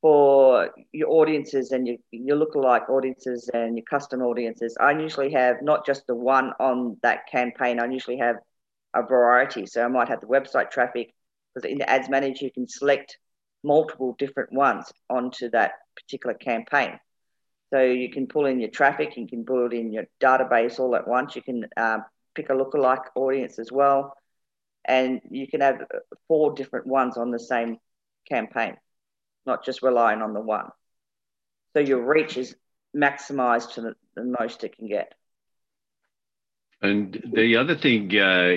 for 0.02 0.70
your 0.92 1.10
audiences 1.10 1.72
and 1.72 1.88
your, 1.88 1.98
your 2.12 2.38
lookalike 2.38 2.90
audiences 2.90 3.50
and 3.54 3.78
your 3.78 3.86
custom 3.86 4.22
audiences, 4.22 4.78
I 4.80 4.92
usually 4.92 5.32
have 5.34 5.62
not 5.62 5.86
just 5.86 6.08
the 6.08 6.16
one 6.16 6.52
on 6.60 6.98
that 7.04 7.28
campaign. 7.30 7.80
I 7.80 7.86
usually 7.86 8.18
have 8.18 8.38
a 8.94 9.02
variety. 9.02 9.66
So 9.66 9.84
I 9.84 9.88
might 9.88 10.10
have 10.10 10.22
the 10.22 10.28
website 10.28 10.72
traffic 10.72 11.14
because 11.54 11.70
in 11.70 11.78
the 11.78 11.90
ads 11.90 12.10
manager 12.10 12.46
you 12.46 12.52
can 12.52 12.68
select 12.68 13.18
multiple 13.64 14.16
different 14.18 14.52
ones 14.52 14.92
onto 15.10 15.50
that 15.52 15.74
particular 15.96 16.34
campaign. 16.36 17.00
So 17.72 17.82
you 17.82 18.12
can 18.12 18.28
pull 18.28 18.46
in 18.46 18.60
your 18.60 18.70
traffic, 18.70 19.18
you 19.18 19.28
can 19.28 19.46
it 19.48 19.74
in 19.74 19.92
your 19.92 20.06
database 20.22 20.80
all 20.80 20.96
at 20.96 21.08
once. 21.08 21.36
You 21.36 21.42
can 21.42 21.66
uh, 21.76 22.00
pick 22.36 22.50
a 22.50 22.54
lookalike 22.54 23.06
audience 23.16 23.58
as 23.58 23.72
well, 23.72 24.16
and 24.86 25.22
you 25.30 25.48
can 25.48 25.62
have 25.62 25.82
four 26.28 26.54
different 26.54 26.86
ones 26.86 27.18
on 27.18 27.32
the 27.32 27.40
same 27.40 27.78
campaign 28.30 28.78
not 29.46 29.66
just 29.66 29.82
relying 29.82 30.22
on 30.22 30.34
the 30.34 30.40
one. 30.40 30.70
So 31.74 31.80
your 31.80 32.06
reach 32.06 32.38
is 32.38 32.56
maximized 32.96 33.74
to 33.74 33.82
the, 33.82 33.96
the 34.16 34.24
most 34.24 34.64
it 34.64 34.78
can 34.78 34.88
get. 34.88 35.14
And 36.82 37.32
the 37.34 37.56
other 37.58 37.76
thing, 37.76 38.12
uh, 38.18 38.50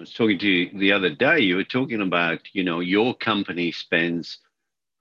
was 0.00 0.12
talking 0.12 0.38
to 0.38 0.48
you 0.48 0.78
the 0.78 0.92
other 0.92 1.10
day, 1.10 1.40
you 1.40 1.56
were 1.56 1.64
talking 1.64 2.00
about, 2.00 2.40
you 2.52 2.64
know, 2.64 2.80
your 2.80 3.14
company 3.14 3.72
spends 3.72 4.38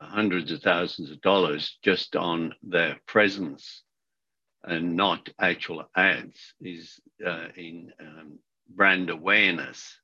hundreds 0.01 0.51
of 0.51 0.61
thousands 0.61 1.11
of 1.11 1.21
dollars 1.21 1.77
just 1.83 2.15
on 2.15 2.53
their 2.63 2.97
presence 3.05 3.83
and 4.63 4.95
not 4.95 5.29
actual 5.39 5.89
ads 5.95 6.53
is 6.61 6.99
uh, 7.25 7.47
in 7.55 7.91
um, 7.99 8.39
brand 8.69 9.09
awareness. 9.09 9.97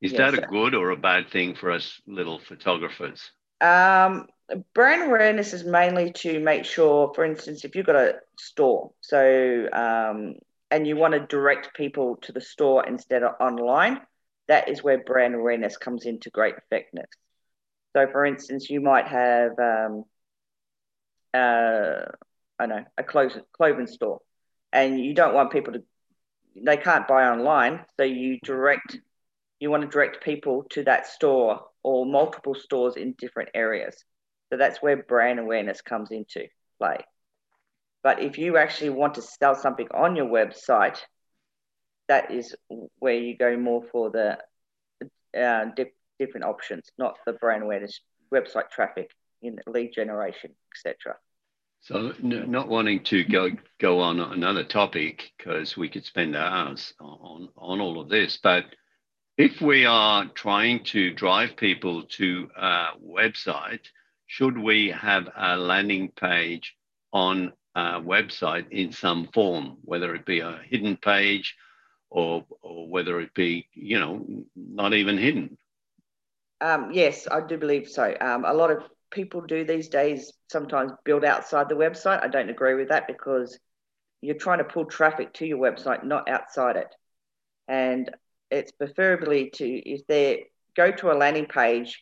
Is 0.00 0.12
yes, 0.12 0.18
that 0.18 0.44
a 0.44 0.46
good 0.46 0.74
or 0.74 0.90
a 0.90 0.96
bad 0.96 1.30
thing 1.30 1.54
for 1.54 1.70
us 1.70 2.00
little 2.06 2.38
photographers? 2.38 3.30
Um, 3.60 4.26
brand 4.74 5.04
awareness 5.04 5.52
is 5.52 5.64
mainly 5.64 6.12
to 6.12 6.38
make 6.40 6.64
sure, 6.64 7.12
for 7.14 7.24
instance, 7.24 7.64
if 7.64 7.74
you've 7.74 7.86
got 7.86 7.96
a 7.96 8.16
store, 8.38 8.90
so 9.00 9.68
um, 9.72 10.34
and 10.70 10.86
you 10.86 10.96
want 10.96 11.14
to 11.14 11.20
direct 11.20 11.74
people 11.74 12.16
to 12.22 12.32
the 12.32 12.40
store 12.40 12.86
instead 12.86 13.22
of 13.22 13.34
online, 13.40 14.00
that 14.48 14.68
is 14.68 14.82
where 14.82 14.98
brand 14.98 15.34
awareness 15.34 15.76
comes 15.76 16.06
into 16.06 16.30
great 16.30 16.54
effectiveness. 16.56 17.10
So, 17.96 18.06
for 18.12 18.24
instance, 18.24 18.68
you 18.68 18.80
might 18.80 19.06
have, 19.08 19.52
um, 19.58 20.04
uh, 21.32 22.04
I 22.58 22.66
know, 22.66 22.84
a 22.98 23.02
clothing, 23.02 23.42
clothing 23.52 23.86
store, 23.86 24.20
and 24.72 25.00
you 25.00 25.14
don't 25.14 25.34
want 25.34 25.50
people 25.50 25.72
to, 25.74 25.82
they 26.54 26.76
can't 26.76 27.08
buy 27.08 27.28
online, 27.28 27.84
so 27.96 28.04
you 28.04 28.38
direct, 28.42 28.98
you 29.60 29.70
want 29.70 29.82
to 29.82 29.88
direct 29.88 30.22
people 30.22 30.64
to 30.70 30.84
that 30.84 31.06
store 31.06 31.60
or 31.82 32.04
multiple 32.06 32.54
stores 32.54 32.96
in 32.96 33.14
different 33.18 33.50
areas. 33.54 33.96
So 34.50 34.56
that's 34.56 34.82
where 34.82 35.02
brand 35.02 35.38
awareness 35.38 35.80
comes 35.80 36.10
into 36.10 36.46
play. 36.78 36.98
But 38.02 38.22
if 38.22 38.38
you 38.38 38.56
actually 38.56 38.90
want 38.90 39.14
to 39.14 39.22
sell 39.22 39.54
something 39.54 39.88
on 39.92 40.16
your 40.16 40.26
website, 40.26 40.98
that 42.08 42.30
is 42.30 42.54
where 42.98 43.14
you 43.14 43.36
go 43.36 43.56
more 43.56 43.82
for 43.90 44.10
the 44.10 44.38
uh, 45.38 45.64
di- 45.76 45.92
different 46.18 46.44
options, 46.44 46.90
not 46.98 47.18
the 47.26 47.32
brand 47.34 47.62
awareness, 47.62 48.00
website 48.32 48.70
traffic, 48.70 49.10
in 49.42 49.58
lead 49.66 49.92
generation, 49.92 50.50
etc. 50.72 51.16
So, 51.80 52.12
n- 52.22 52.50
not 52.50 52.68
wanting 52.68 53.04
to 53.04 53.24
go 53.24 53.50
go 53.78 54.00
on 54.00 54.20
another 54.20 54.64
topic 54.64 55.32
because 55.36 55.76
we 55.76 55.88
could 55.88 56.04
spend 56.04 56.34
hours 56.36 56.94
on 57.00 57.48
on 57.56 57.80
all 57.80 58.00
of 58.00 58.08
this, 58.08 58.38
but 58.42 58.64
if 59.36 59.60
we 59.60 59.84
are 59.84 60.26
trying 60.28 60.82
to 60.84 61.12
drive 61.12 61.56
people 61.56 62.04
to 62.04 62.48
a 62.56 62.86
website, 63.04 63.84
should 64.26 64.56
we 64.56 64.88
have 64.88 65.28
a 65.36 65.56
landing 65.58 66.10
page 66.10 66.74
on 67.12 67.52
a 67.74 68.00
website 68.00 68.70
in 68.70 68.90
some 68.92 69.28
form, 69.34 69.76
whether 69.82 70.14
it 70.14 70.24
be 70.24 70.40
a 70.40 70.58
hidden 70.64 70.96
page 70.96 71.54
or, 72.10 72.44
or 72.62 72.88
whether 72.88 73.20
it 73.20 73.34
be, 73.34 73.68
you 73.72 73.98
know, 73.98 74.26
not 74.54 74.94
even 74.94 75.18
hidden? 75.18 75.56
Um, 76.60 76.90
yes, 76.92 77.28
I 77.30 77.40
do 77.40 77.58
believe 77.58 77.88
so. 77.88 78.14
Um, 78.20 78.44
a 78.44 78.54
lot 78.54 78.70
of 78.70 78.82
people 79.10 79.40
do 79.42 79.64
these 79.64 79.88
days 79.88 80.32
sometimes 80.50 80.92
build 81.04 81.24
outside 81.24 81.68
the 81.68 81.74
website. 81.74 82.22
I 82.22 82.28
don't 82.28 82.50
agree 82.50 82.74
with 82.74 82.88
that 82.88 83.06
because 83.06 83.58
you're 84.22 84.36
trying 84.36 84.58
to 84.58 84.64
pull 84.64 84.86
traffic 84.86 85.34
to 85.34 85.46
your 85.46 85.58
website, 85.58 86.04
not 86.04 86.28
outside 86.28 86.76
it. 86.76 86.94
And 87.68 88.10
it's 88.50 88.72
preferably 88.72 89.50
to 89.50 89.66
if 89.66 90.06
they 90.06 90.46
go 90.76 90.90
to 90.90 91.10
a 91.10 91.14
landing 91.14 91.46
page 91.46 92.00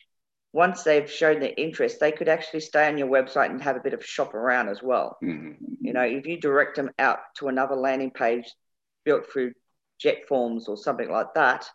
once 0.53 0.83
they've 0.83 1.09
shown 1.09 1.39
their 1.39 1.53
interest 1.57 1.99
they 1.99 2.11
could 2.11 2.29
actually 2.29 2.59
stay 2.59 2.87
on 2.87 2.97
your 2.97 3.07
website 3.07 3.49
and 3.49 3.61
have 3.61 3.75
a 3.75 3.81
bit 3.81 3.93
of 3.93 4.05
shop 4.05 4.33
around 4.33 4.69
as 4.69 4.81
well 4.81 5.17
mm-hmm. 5.23 5.53
you 5.81 5.93
know 5.93 6.03
if 6.03 6.25
you 6.25 6.39
direct 6.39 6.75
them 6.75 6.89
out 6.99 7.19
to 7.35 7.47
another 7.47 7.75
landing 7.75 8.11
page 8.11 8.45
built 9.05 9.23
through 9.31 9.53
JetForms 10.03 10.67
or 10.67 10.77
something 10.77 11.09
like 11.09 11.33
that 11.35 11.69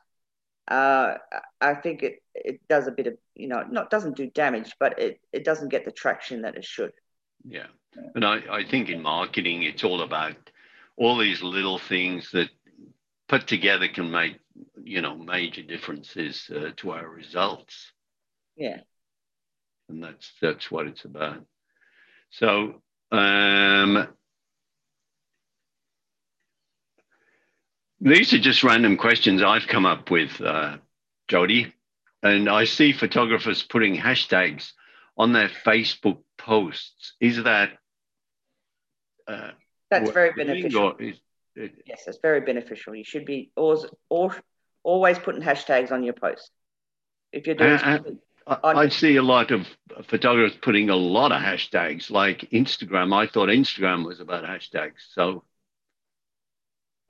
uh, 0.68 1.14
I 1.60 1.74
think 1.74 2.02
it, 2.04 2.22
it 2.34 2.60
does 2.68 2.86
a 2.86 2.92
bit 2.92 3.08
of, 3.08 3.14
you 3.34 3.48
know, 3.48 3.64
not 3.68 3.90
doesn't 3.90 4.16
do 4.16 4.28
damage, 4.28 4.76
but 4.78 4.98
it, 4.98 5.20
it 5.32 5.44
doesn't 5.44 5.70
get 5.70 5.84
the 5.84 5.90
traction 5.90 6.42
that 6.42 6.54
it 6.54 6.64
should. 6.64 6.92
Yeah. 7.44 7.66
And 8.14 8.24
I, 8.24 8.40
I 8.48 8.64
think 8.64 8.88
in 8.88 9.02
marketing, 9.02 9.64
it's 9.64 9.82
all 9.82 10.02
about 10.02 10.36
all 10.96 11.18
these 11.18 11.42
little 11.42 11.78
things 11.78 12.30
that 12.32 12.50
put 13.28 13.48
together 13.48 13.88
can 13.88 14.10
make 14.10 14.38
you 14.82 15.00
know 15.00 15.16
major 15.16 15.62
differences 15.62 16.50
uh, 16.54 16.70
to 16.76 16.90
our 16.90 17.08
results 17.08 17.92
yeah 18.56 18.80
and 19.88 20.02
that's 20.02 20.32
that's 20.42 20.70
what 20.70 20.86
it's 20.86 21.04
about 21.04 21.44
so 22.30 22.82
um, 23.12 24.08
these 28.00 28.32
are 28.32 28.38
just 28.38 28.62
random 28.62 28.96
questions 28.96 29.42
i've 29.42 29.66
come 29.66 29.86
up 29.86 30.10
with 30.10 30.40
uh, 30.40 30.76
jodie 31.28 31.72
and 32.22 32.48
i 32.48 32.64
see 32.64 32.92
photographers 32.92 33.62
putting 33.62 33.96
hashtags 33.96 34.72
on 35.16 35.32
their 35.32 35.48
facebook 35.48 36.18
posts 36.38 37.14
is 37.20 37.42
that 37.44 37.70
uh, 39.28 39.50
that's 39.90 40.10
very 40.10 40.32
beneficial 40.32 40.94
yes, 41.86 42.04
it's 42.06 42.18
very 42.22 42.40
beneficial. 42.40 42.94
You 42.94 43.04
should 43.04 43.24
be 43.24 43.50
always, 43.56 43.86
always 44.82 45.18
putting 45.18 45.42
hashtags 45.42 45.92
on 45.92 46.02
your 46.02 46.14
posts. 46.14 46.50
If 47.32 47.46
you're 47.46 47.56
doing, 47.56 47.70
uh, 47.70 47.98
uh 48.46 48.56
I, 48.64 48.72
I 48.72 48.88
see 48.88 49.16
a 49.16 49.22
lot 49.22 49.50
of 49.50 49.66
photographers 50.08 50.58
putting 50.60 50.90
a 50.90 50.96
lot 50.96 51.32
of 51.32 51.40
hashtags, 51.40 52.10
like 52.10 52.48
Instagram. 52.52 53.14
I 53.14 53.26
thought 53.26 53.48
Instagram 53.48 54.04
was 54.04 54.20
about 54.20 54.44
hashtags. 54.44 55.00
So, 55.14 55.44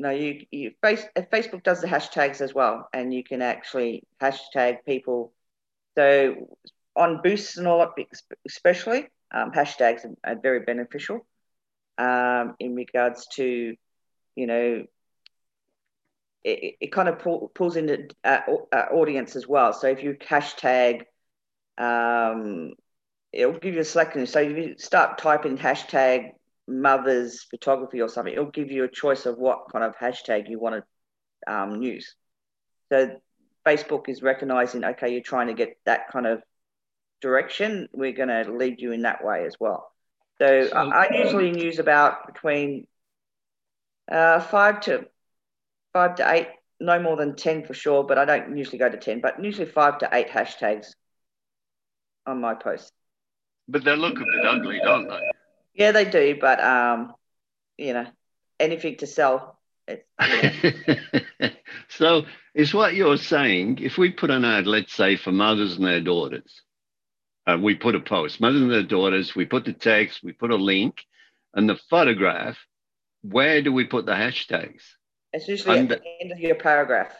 no, 0.00 0.10
you, 0.10 0.46
you 0.50 0.72
face, 0.82 1.04
Facebook 1.16 1.62
does 1.62 1.80
the 1.80 1.86
hashtags 1.86 2.40
as 2.40 2.54
well, 2.54 2.88
and 2.92 3.12
you 3.12 3.22
can 3.22 3.42
actually 3.42 4.04
hashtag 4.20 4.78
people. 4.86 5.32
So 5.96 6.48
on 6.96 7.20
boosts 7.22 7.56
and 7.56 7.66
all, 7.66 7.78
that, 7.78 8.06
especially 8.46 9.08
um, 9.30 9.52
hashtags 9.52 10.04
are, 10.04 10.16
are 10.24 10.40
very 10.40 10.60
beneficial 10.60 11.26
um, 11.98 12.54
in 12.58 12.74
regards 12.74 13.26
to 13.36 13.76
you 14.36 14.46
know, 14.46 14.84
it, 16.44 16.76
it 16.80 16.92
kind 16.92 17.08
of 17.08 17.18
pull, 17.18 17.50
pulls 17.54 17.76
in 17.76 18.08
uh, 18.24 18.40
uh, 18.72 18.86
audience 18.92 19.36
as 19.36 19.46
well. 19.46 19.72
So 19.72 19.88
if 19.88 20.02
you 20.02 20.14
hashtag, 20.14 21.02
um, 21.76 22.72
it'll 23.32 23.58
give 23.58 23.74
you 23.74 23.80
a 23.80 23.84
selection. 23.84 24.26
So 24.26 24.40
if 24.40 24.56
you 24.56 24.74
start 24.78 25.18
typing 25.18 25.58
hashtag 25.58 26.30
mothers 26.70 27.42
photography 27.50 28.00
or 28.00 28.08
something, 28.08 28.32
it'll 28.32 28.46
give 28.46 28.70
you 28.70 28.84
a 28.84 28.88
choice 28.88 29.26
of 29.26 29.36
what 29.38 29.70
kind 29.72 29.84
of 29.84 29.96
hashtag 29.96 30.48
you 30.48 30.58
want 30.58 30.84
to 31.46 31.52
um, 31.52 31.82
use. 31.82 32.14
So 32.90 33.16
Facebook 33.66 34.08
is 34.08 34.22
recognizing, 34.22 34.84
okay, 34.84 35.12
you're 35.12 35.22
trying 35.22 35.48
to 35.48 35.54
get 35.54 35.76
that 35.84 36.10
kind 36.10 36.26
of 36.26 36.42
direction. 37.20 37.88
We're 37.92 38.12
going 38.12 38.28
to 38.28 38.52
lead 38.52 38.80
you 38.80 38.92
in 38.92 39.02
that 39.02 39.24
way 39.24 39.44
as 39.44 39.56
well. 39.58 39.90
So, 40.38 40.68
so 40.68 40.76
I, 40.76 41.06
I 41.06 41.16
usually 41.22 41.62
use 41.62 41.78
about 41.78 42.32
between 42.32 42.86
uh, 44.10 44.40
five 44.40 44.80
to 44.82 45.06
five 45.92 46.14
to 46.16 46.32
eight, 46.32 46.48
no 46.80 46.98
more 47.00 47.16
than 47.16 47.36
ten 47.36 47.64
for 47.64 47.74
sure. 47.74 48.04
But 48.04 48.16
I 48.16 48.24
don't 48.24 48.56
usually 48.56 48.78
go 48.78 48.88
to 48.88 48.96
ten, 48.96 49.20
but 49.20 49.44
usually 49.44 49.66
five 49.66 49.98
to 49.98 50.08
eight 50.12 50.28
hashtags 50.28 50.94
on 52.26 52.40
my 52.40 52.54
posts. 52.54 52.90
But 53.68 53.84
they 53.84 53.94
look 53.94 54.16
a 54.16 54.24
bit 54.24 54.46
ugly, 54.46 54.80
don't 54.82 55.08
they? 55.08 55.20
Yeah, 55.74 55.92
they 55.92 56.04
do. 56.04 56.36
But 56.40 56.62
um, 56.62 57.14
you 57.76 57.92
know, 57.94 58.06
anything 58.58 58.96
to 58.98 59.06
sell. 59.06 59.58
so 61.88 62.24
is 62.54 62.72
what 62.72 62.94
you're 62.94 63.16
saying. 63.16 63.78
If 63.80 63.98
we 63.98 64.10
put 64.10 64.30
an 64.30 64.44
ad, 64.44 64.66
let's 64.66 64.92
say 64.94 65.16
for 65.16 65.32
mothers 65.32 65.76
and 65.76 65.84
their 65.86 66.00
daughters, 66.00 66.62
uh, 67.46 67.58
we 67.60 67.74
put 67.74 67.94
a 67.94 68.00
post, 68.00 68.40
mothers 68.40 68.60
and 68.62 68.70
their 68.70 68.82
daughters, 68.82 69.34
we 69.34 69.44
put 69.44 69.64
the 69.64 69.72
text, 69.72 70.22
we 70.22 70.32
put 70.32 70.50
a 70.50 70.56
link, 70.56 71.04
and 71.54 71.68
the 71.68 71.78
photograph. 71.88 72.56
Where 73.22 73.62
do 73.62 73.72
we 73.72 73.84
put 73.84 74.06
the 74.06 74.12
hashtags? 74.12 74.82
It's 75.32 75.46
usually 75.46 75.78
under, 75.78 75.94
at 75.94 76.02
the 76.02 76.22
end 76.22 76.32
of 76.32 76.40
your 76.40 76.54
paragraph. 76.54 77.12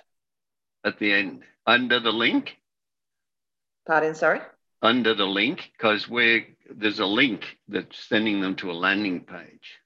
At 0.84 0.98
the 0.98 1.12
end, 1.12 1.42
under 1.66 2.00
the 2.00 2.12
link. 2.12 2.56
Pardon, 3.86 4.14
sorry. 4.14 4.40
Under 4.82 5.14
the 5.14 5.26
link, 5.26 5.70
because 5.76 6.08
we're 6.08 6.46
there's 6.74 7.00
a 7.00 7.06
link 7.06 7.58
that's 7.68 8.08
sending 8.08 8.40
them 8.40 8.56
to 8.56 8.70
a 8.70 8.72
landing 8.72 9.24
page. 9.24 9.78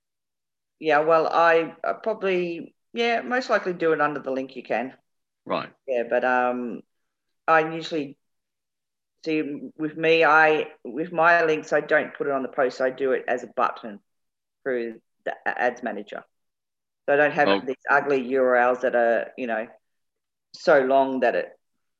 Yeah, 0.79 1.01
well, 1.01 1.29
I, 1.29 1.75
I 1.83 1.93
probably 1.95 2.75
yeah, 2.95 3.23
most 3.23 3.51
likely 3.51 3.73
do 3.73 3.93
it 3.93 4.01
under 4.01 4.21
the 4.21 4.31
link 4.31 4.55
you 4.55 4.63
can. 4.63 4.95
Right. 5.45 5.71
Yeah, 5.87 6.05
but 6.09 6.25
um, 6.25 6.83
I 7.47 7.75
usually 7.75 8.17
see 9.25 9.71
with 9.77 9.97
me, 9.97 10.25
I 10.25 10.69
with 10.85 11.13
my 11.13 11.45
links, 11.45 11.73
I 11.73 11.81
don't 11.81 12.15
put 12.15 12.29
it 12.29 12.33
on 12.33 12.43
the 12.43 12.49
post. 12.49 12.81
I 12.81 12.91
do 12.91 13.13
it 13.13 13.25
as 13.27 13.43
a 13.43 13.49
button 13.49 13.99
through 14.63 15.01
the 15.25 15.35
ads 15.47 15.83
manager. 15.83 16.23
So 17.07 17.15
I 17.15 17.17
don't 17.17 17.33
have 17.33 17.49
oh. 17.49 17.61
these 17.61 17.77
ugly 17.91 18.23
URLs 18.31 18.83
that 18.83 18.95
are 18.95 19.33
you 19.37 19.49
know 19.49 19.67
so 20.53 20.81
long 20.81 21.21
that 21.21 21.35
it 21.35 21.49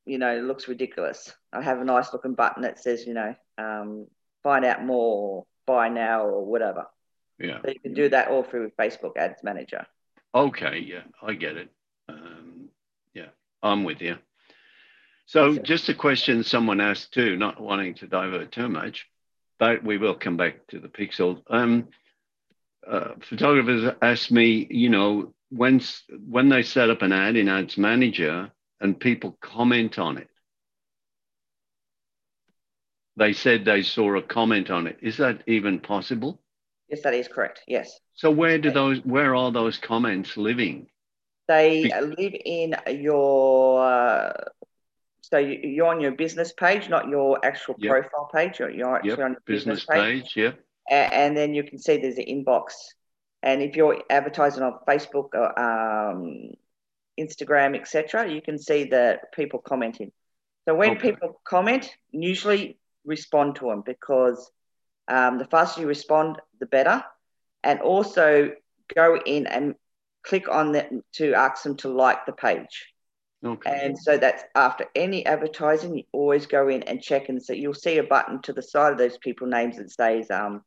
you 0.05 0.17
know 0.17 0.39
looks 0.39 0.69
ridiculous. 0.69 1.33
I 1.51 1.61
have 1.61 1.81
a 1.81 1.85
nice 1.85 2.13
looking 2.13 2.35
button 2.35 2.63
that 2.63 2.79
says 2.79 3.05
you 3.05 3.13
know 3.13 3.35
um, 3.57 4.07
find 4.45 4.63
out 4.63 4.85
more, 4.85 5.43
buy 5.65 5.89
now, 5.89 6.23
or 6.23 6.45
whatever. 6.45 6.85
Yeah. 7.39 7.57
So 7.63 7.71
you 7.71 7.79
can 7.79 7.95
do 7.95 8.09
that 8.09 8.29
all 8.29 8.43
through 8.43 8.71
Facebook 8.79 9.17
Ads 9.17 9.43
Manager. 9.43 9.87
Okay, 10.35 10.85
yeah, 10.85 11.01
I 11.21 11.33
get 11.33 11.57
it. 11.57 11.69
Um, 12.07 12.69
yeah, 13.15 13.29
I'm 13.63 13.83
with 13.83 14.01
you. 14.01 14.17
So, 15.25 15.57
just 15.57 15.89
a 15.89 15.95
question 15.95 16.43
someone 16.43 16.79
asked 16.79 17.11
too, 17.11 17.35
not 17.35 17.59
wanting 17.59 17.95
to 17.95 18.07
divert 18.07 18.51
too 18.51 18.69
much, 18.69 19.07
but 19.57 19.83
we 19.83 19.97
will 19.97 20.13
come 20.13 20.37
back 20.37 20.67
to 20.67 20.79
the 20.79 20.89
pixel. 20.89 21.41
Um, 21.49 21.87
uh, 22.87 23.15
photographers 23.27 23.91
asked 24.03 24.31
me, 24.31 24.67
you 24.69 24.89
know, 24.89 25.33
when 25.49 25.81
when 26.29 26.49
they 26.49 26.61
set 26.61 26.91
up 26.91 27.01
an 27.01 27.11
ad 27.11 27.35
in 27.35 27.49
Ads 27.49 27.79
Manager 27.79 28.51
and 28.79 28.99
people 28.99 29.35
comment 29.41 29.97
on 29.97 30.19
it, 30.19 30.29
they 33.17 33.33
said 33.33 33.65
they 33.65 33.81
saw 33.81 34.15
a 34.15 34.21
comment 34.21 34.69
on 34.69 34.87
it. 34.87 34.97
Is 35.01 35.17
that 35.17 35.41
even 35.47 35.79
possible? 35.79 36.41
Yes, 36.89 37.01
that 37.03 37.13
is 37.13 37.27
correct. 37.27 37.61
Yes. 37.67 37.99
So 38.13 38.29
where 38.31 38.57
do 38.57 38.71
those 38.71 38.99
where 39.03 39.35
are 39.35 39.51
those 39.51 39.77
comments 39.77 40.37
living? 40.37 40.87
They 41.47 41.83
Be- 41.83 42.01
live 42.01 42.35
in 42.43 42.75
your 43.01 43.83
uh, 43.85 44.33
so 45.21 45.39
you're 45.39 45.87
on 45.87 46.01
your 46.01 46.11
business 46.11 46.53
page, 46.53 46.87
not 46.87 47.07
your 47.07 47.43
actual 47.43 47.75
yep. 47.79 47.91
profile 47.91 48.29
page. 48.31 48.59
You're, 48.59 48.69
you're 48.69 48.95
actually 48.95 49.09
yep. 49.09 49.19
on 49.19 49.31
your 49.31 49.41
business, 49.45 49.85
business 49.85 50.03
page. 50.03 50.23
page. 50.35 50.55
Yeah. 50.89 51.09
And 51.11 51.35
then 51.35 51.55
you 51.55 51.63
can 51.63 51.79
see 51.79 51.97
there's 51.97 52.19
an 52.19 52.25
inbox. 52.25 52.73
And 53.41 53.63
if 53.63 53.75
you're 53.75 54.03
advertising 54.09 54.61
on 54.61 54.77
Facebook 54.87 55.29
or 55.33 55.59
um, 55.59 56.51
Instagram, 57.19 57.75
etc., 57.75 58.31
you 58.31 58.41
can 58.41 58.59
see 58.59 58.83
the 58.83 59.19
people 59.35 59.59
commenting. 59.59 60.11
So 60.67 60.75
when 60.75 60.91
okay. 60.91 61.11
people 61.11 61.41
comment, 61.43 61.91
usually 62.11 62.77
respond 63.05 63.55
to 63.57 63.65
them 63.65 63.83
because 63.85 64.51
um, 65.07 65.37
the 65.37 65.45
faster 65.45 65.81
you 65.81 65.87
respond, 65.87 66.37
the 66.59 66.65
better. 66.65 67.03
And 67.63 67.79
also 67.79 68.51
go 68.93 69.19
in 69.25 69.47
and 69.47 69.75
click 70.23 70.49
on 70.49 70.71
them 70.71 71.01
to 71.13 71.33
ask 71.33 71.63
them 71.63 71.77
to 71.77 71.89
like 71.89 72.25
the 72.25 72.33
page. 72.33 72.93
Okay. 73.43 73.79
And 73.83 73.97
so 73.97 74.17
that's 74.17 74.43
after 74.55 74.85
any 74.95 75.25
advertising, 75.25 75.97
you 75.97 76.03
always 76.11 76.45
go 76.45 76.67
in 76.67 76.83
and 76.83 77.01
check 77.01 77.29
and 77.29 77.41
so 77.41 77.53
you'll 77.53 77.73
see 77.73 77.97
a 77.97 78.03
button 78.03 78.41
to 78.43 78.53
the 78.53 78.61
side 78.61 78.91
of 78.91 78.97
those 78.97 79.17
people 79.17 79.47
names 79.47 79.77
that 79.77 79.91
says, 79.91 80.31
um, 80.31 80.63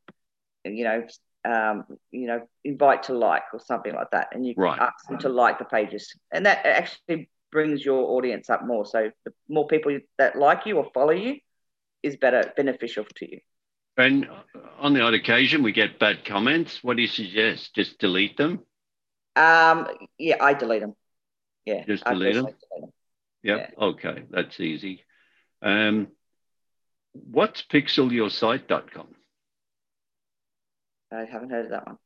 you 0.63 0.83
know, 0.83 1.03
um, 1.45 1.85
you 2.11 2.27
know, 2.27 2.47
invite 2.63 3.03
to 3.03 3.13
like 3.13 3.43
or 3.53 3.59
something 3.59 3.93
like 3.93 4.11
that, 4.11 4.29
and 4.33 4.45
you 4.45 4.53
right. 4.57 4.79
ask 4.79 5.07
them 5.07 5.17
to 5.19 5.29
like 5.29 5.57
the 5.57 5.65
pages, 5.65 6.13
and 6.31 6.45
that 6.45 6.65
actually 6.65 7.29
brings 7.51 7.83
your 7.83 8.03
audience 8.11 8.49
up 8.49 8.65
more. 8.65 8.85
So 8.85 9.11
the 9.25 9.33
more 9.47 9.67
people 9.67 9.97
that 10.17 10.37
like 10.37 10.65
you 10.65 10.77
or 10.77 10.89
follow 10.93 11.11
you, 11.11 11.37
is 12.03 12.17
better 12.17 12.53
beneficial 12.55 13.05
to 13.15 13.29
you. 13.29 13.39
And 13.97 14.27
on 14.79 14.93
the 14.93 15.01
odd 15.01 15.13
occasion, 15.13 15.61
we 15.61 15.73
get 15.73 15.99
bad 15.99 16.23
comments. 16.23 16.83
What 16.83 16.95
do 16.95 17.01
you 17.01 17.07
suggest? 17.07 17.75
Just 17.75 17.99
delete 17.99 18.37
them? 18.37 18.61
Um, 19.35 19.87
yeah, 20.17 20.37
I 20.41 20.53
delete 20.53 20.81
them. 20.81 20.95
Yeah, 21.65 21.83
just 21.85 22.05
delete 22.05 22.35
them. 22.35 22.45
Delete 22.45 22.59
them. 22.81 22.93
Yep. 23.43 23.73
Yeah. 23.77 23.85
Okay, 23.85 24.23
that's 24.29 24.59
easy. 24.59 25.03
Um, 25.61 26.07
what's 27.13 27.61
pixelyoursite.com? 27.63 29.07
I 31.11 31.25
haven't 31.25 31.49
heard 31.49 31.65
of 31.65 31.71
that 31.71 31.87
one. 31.87 31.97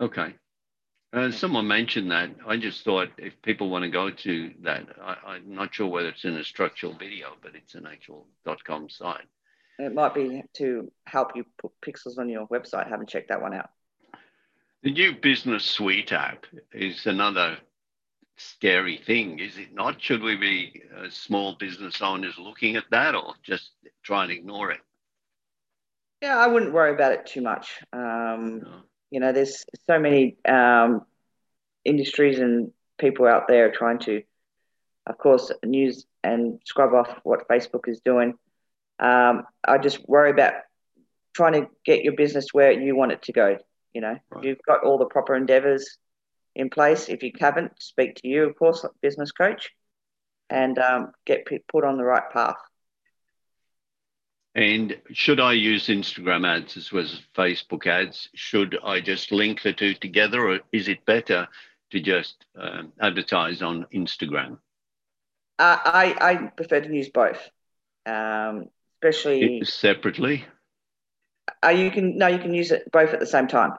Okay. 0.00 0.34
Uh, 1.12 1.30
someone 1.30 1.66
mentioned 1.66 2.10
that. 2.10 2.30
I 2.46 2.56
just 2.58 2.84
thought 2.84 3.08
if 3.16 3.40
people 3.42 3.70
want 3.70 3.84
to 3.84 3.90
go 3.90 4.10
to 4.10 4.50
that, 4.62 4.86
I, 5.00 5.36
am 5.36 5.54
not 5.54 5.74
sure 5.74 5.86
whether 5.86 6.08
it's 6.08 6.24
in 6.24 6.36
a 6.36 6.44
structural 6.44 6.92
video, 6.92 7.28
but 7.42 7.54
it's 7.54 7.74
an 7.74 7.86
actual 7.86 8.26
.com 8.64 8.90
site. 8.90 9.24
It 9.78 9.94
might 9.94 10.14
be 10.14 10.42
to 10.54 10.90
help 11.06 11.34
you 11.34 11.46
put 11.58 11.72
pixels 11.80 12.18
on 12.18 12.28
your 12.28 12.46
website. 12.48 12.86
I 12.86 12.88
haven't 12.88 13.08
checked 13.08 13.28
that 13.28 13.40
one 13.40 13.54
out. 13.54 13.70
The 14.82 14.90
new 14.90 15.14
Business 15.14 15.64
Suite 15.64 16.12
app 16.12 16.44
is 16.72 17.06
another 17.06 17.58
scary 18.36 18.98
thing, 18.98 19.38
is 19.38 19.56
it 19.56 19.72
not? 19.72 20.00
Should 20.02 20.22
we 20.22 20.36
be 20.36 20.82
uh, 20.96 21.08
small 21.10 21.54
business 21.54 22.02
owners 22.02 22.38
looking 22.38 22.76
at 22.76 22.84
that 22.90 23.14
or 23.14 23.34
just 23.42 23.70
try 24.02 24.24
and 24.24 24.32
ignore 24.32 24.70
it? 24.72 24.80
Yeah, 26.22 26.36
I 26.36 26.48
wouldn't 26.48 26.72
worry 26.72 26.92
about 26.92 27.12
it 27.12 27.26
too 27.26 27.40
much. 27.40 27.80
Um, 27.92 28.60
no. 28.60 28.80
You 29.10 29.20
know, 29.20 29.32
there's 29.32 29.64
so 29.86 29.98
many 29.98 30.36
um, 30.46 31.02
industries 31.84 32.38
and 32.38 32.72
people 32.98 33.26
out 33.26 33.48
there 33.48 33.70
trying 33.70 33.98
to, 34.00 34.22
of 35.06 35.18
course, 35.18 35.50
news 35.64 36.06
and 36.22 36.60
scrub 36.64 36.92
off 36.94 37.08
what 37.22 37.48
Facebook 37.48 37.88
is 37.88 38.00
doing. 38.04 38.34
Um, 38.98 39.44
I 39.66 39.78
just 39.78 40.06
worry 40.08 40.30
about 40.30 40.54
trying 41.34 41.52
to 41.54 41.68
get 41.84 42.02
your 42.02 42.14
business 42.14 42.48
where 42.52 42.72
you 42.72 42.96
want 42.96 43.12
it 43.12 43.22
to 43.22 43.32
go. 43.32 43.56
You 43.94 44.02
know, 44.02 44.16
right. 44.30 44.44
you've 44.44 44.62
got 44.66 44.84
all 44.84 44.98
the 44.98 45.06
proper 45.06 45.34
endeavors 45.34 45.96
in 46.54 46.68
place. 46.68 47.08
If 47.08 47.22
you 47.22 47.32
haven't, 47.38 47.72
speak 47.80 48.16
to 48.16 48.28
you, 48.28 48.44
of 48.44 48.56
course, 48.56 48.84
business 49.00 49.32
coach, 49.32 49.70
and 50.50 50.78
um, 50.78 51.12
get 51.24 51.46
put 51.70 51.84
on 51.84 51.96
the 51.96 52.04
right 52.04 52.30
path. 52.30 52.56
And 54.58 54.98
should 55.12 55.38
I 55.38 55.52
use 55.52 55.86
Instagram 55.86 56.44
ads 56.44 56.76
as 56.76 56.90
well 56.90 57.04
as 57.04 57.20
Facebook 57.36 57.86
ads? 57.86 58.28
Should 58.34 58.76
I 58.82 58.98
just 58.98 59.30
link 59.30 59.62
the 59.62 59.72
two 59.72 59.94
together, 59.94 60.48
or 60.48 60.58
is 60.72 60.88
it 60.88 61.06
better 61.06 61.46
to 61.92 62.00
just 62.00 62.44
um, 62.58 62.92
advertise 63.00 63.62
on 63.62 63.86
Instagram? 63.94 64.58
Uh, 65.60 65.78
I, 65.84 66.16
I 66.20 66.34
prefer 66.56 66.80
to 66.80 66.92
use 66.92 67.08
both, 67.08 67.38
um, 68.04 68.68
especially 68.96 69.62
separately. 69.62 70.44
Uh, 71.64 71.68
you 71.68 71.92
can 71.92 72.18
no, 72.18 72.26
you 72.26 72.40
can 72.40 72.52
use 72.52 72.72
it 72.72 72.90
both 72.90 73.10
at 73.10 73.20
the 73.20 73.26
same 73.26 73.46
time. 73.46 73.74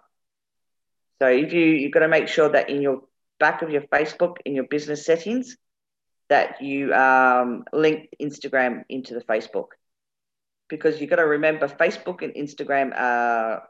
So 1.22 1.28
if 1.28 1.52
you 1.52 1.66
you've 1.66 1.92
got 1.92 2.00
to 2.00 2.08
make 2.08 2.30
sure 2.30 2.48
that 2.48 2.70
in 2.70 2.82
your 2.82 3.02
back 3.38 3.64
of 3.64 3.70
your 3.70 3.82
Facebook 3.82 4.38
in 4.46 4.56
your 4.56 4.64
business 4.64 5.06
settings 5.06 5.58
that 6.30 6.62
you 6.62 6.94
um, 6.94 7.66
link 7.74 8.08
Instagram 8.22 8.84
into 8.88 9.14
the 9.14 9.22
Facebook 9.22 9.72
because 10.70 11.02
you've 11.02 11.10
got 11.10 11.18
to 11.18 11.26
remember 11.26 11.68
Facebook 11.68 12.22
and 12.22 12.34
Instagram 12.34 12.94
are 12.96 13.64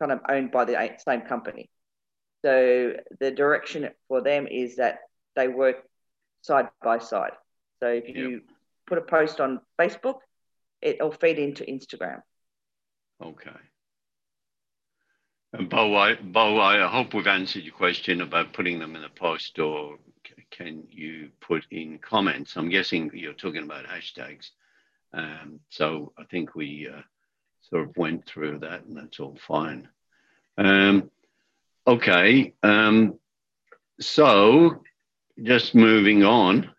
kind 0.00 0.12
of 0.12 0.20
owned 0.28 0.50
by 0.50 0.64
the 0.64 0.96
same 1.04 1.22
company. 1.22 1.70
So 2.44 2.94
the 3.20 3.30
direction 3.30 3.88
for 4.08 4.20
them 4.20 4.46
is 4.46 4.76
that 4.76 4.98
they 5.34 5.48
work 5.48 5.76
side 6.42 6.68
by 6.82 6.98
side. 6.98 7.32
So 7.80 7.88
if 7.88 8.08
you 8.08 8.28
yep. 8.30 8.40
put 8.86 8.98
a 8.98 9.02
post 9.02 9.40
on 9.40 9.60
Facebook, 9.78 10.18
it'll 10.82 11.12
feed 11.12 11.38
into 11.38 11.64
Instagram. 11.64 12.20
Okay. 13.22 13.50
And 15.54 15.70
Bo, 15.70 15.96
I, 15.96 16.16
Bo, 16.16 16.60
I 16.60 16.86
hope 16.88 17.14
we've 17.14 17.26
answered 17.26 17.62
your 17.62 17.74
question 17.74 18.20
about 18.20 18.52
putting 18.52 18.78
them 18.78 18.96
in 18.96 19.04
a 19.04 19.08
post 19.08 19.58
or 19.58 19.98
can 20.50 20.84
you 20.90 21.30
put 21.40 21.64
in 21.70 21.98
comments? 21.98 22.56
I'm 22.56 22.68
guessing 22.68 23.10
you're 23.14 23.32
talking 23.32 23.62
about 23.62 23.86
hashtags. 23.86 24.50
Um, 25.14 25.60
so 25.70 26.12
I 26.18 26.24
think 26.24 26.54
we 26.54 26.88
uh, 26.92 27.02
sort 27.70 27.88
of 27.88 27.96
went 27.96 28.26
through 28.26 28.58
that 28.60 28.84
and 28.84 28.96
that's 28.96 29.20
all 29.20 29.38
fine. 29.46 29.88
Um, 30.58 31.10
okay. 31.86 32.54
Um, 32.62 33.18
so 34.00 34.82
just 35.42 35.74
moving 35.74 36.24
on, 36.24 36.70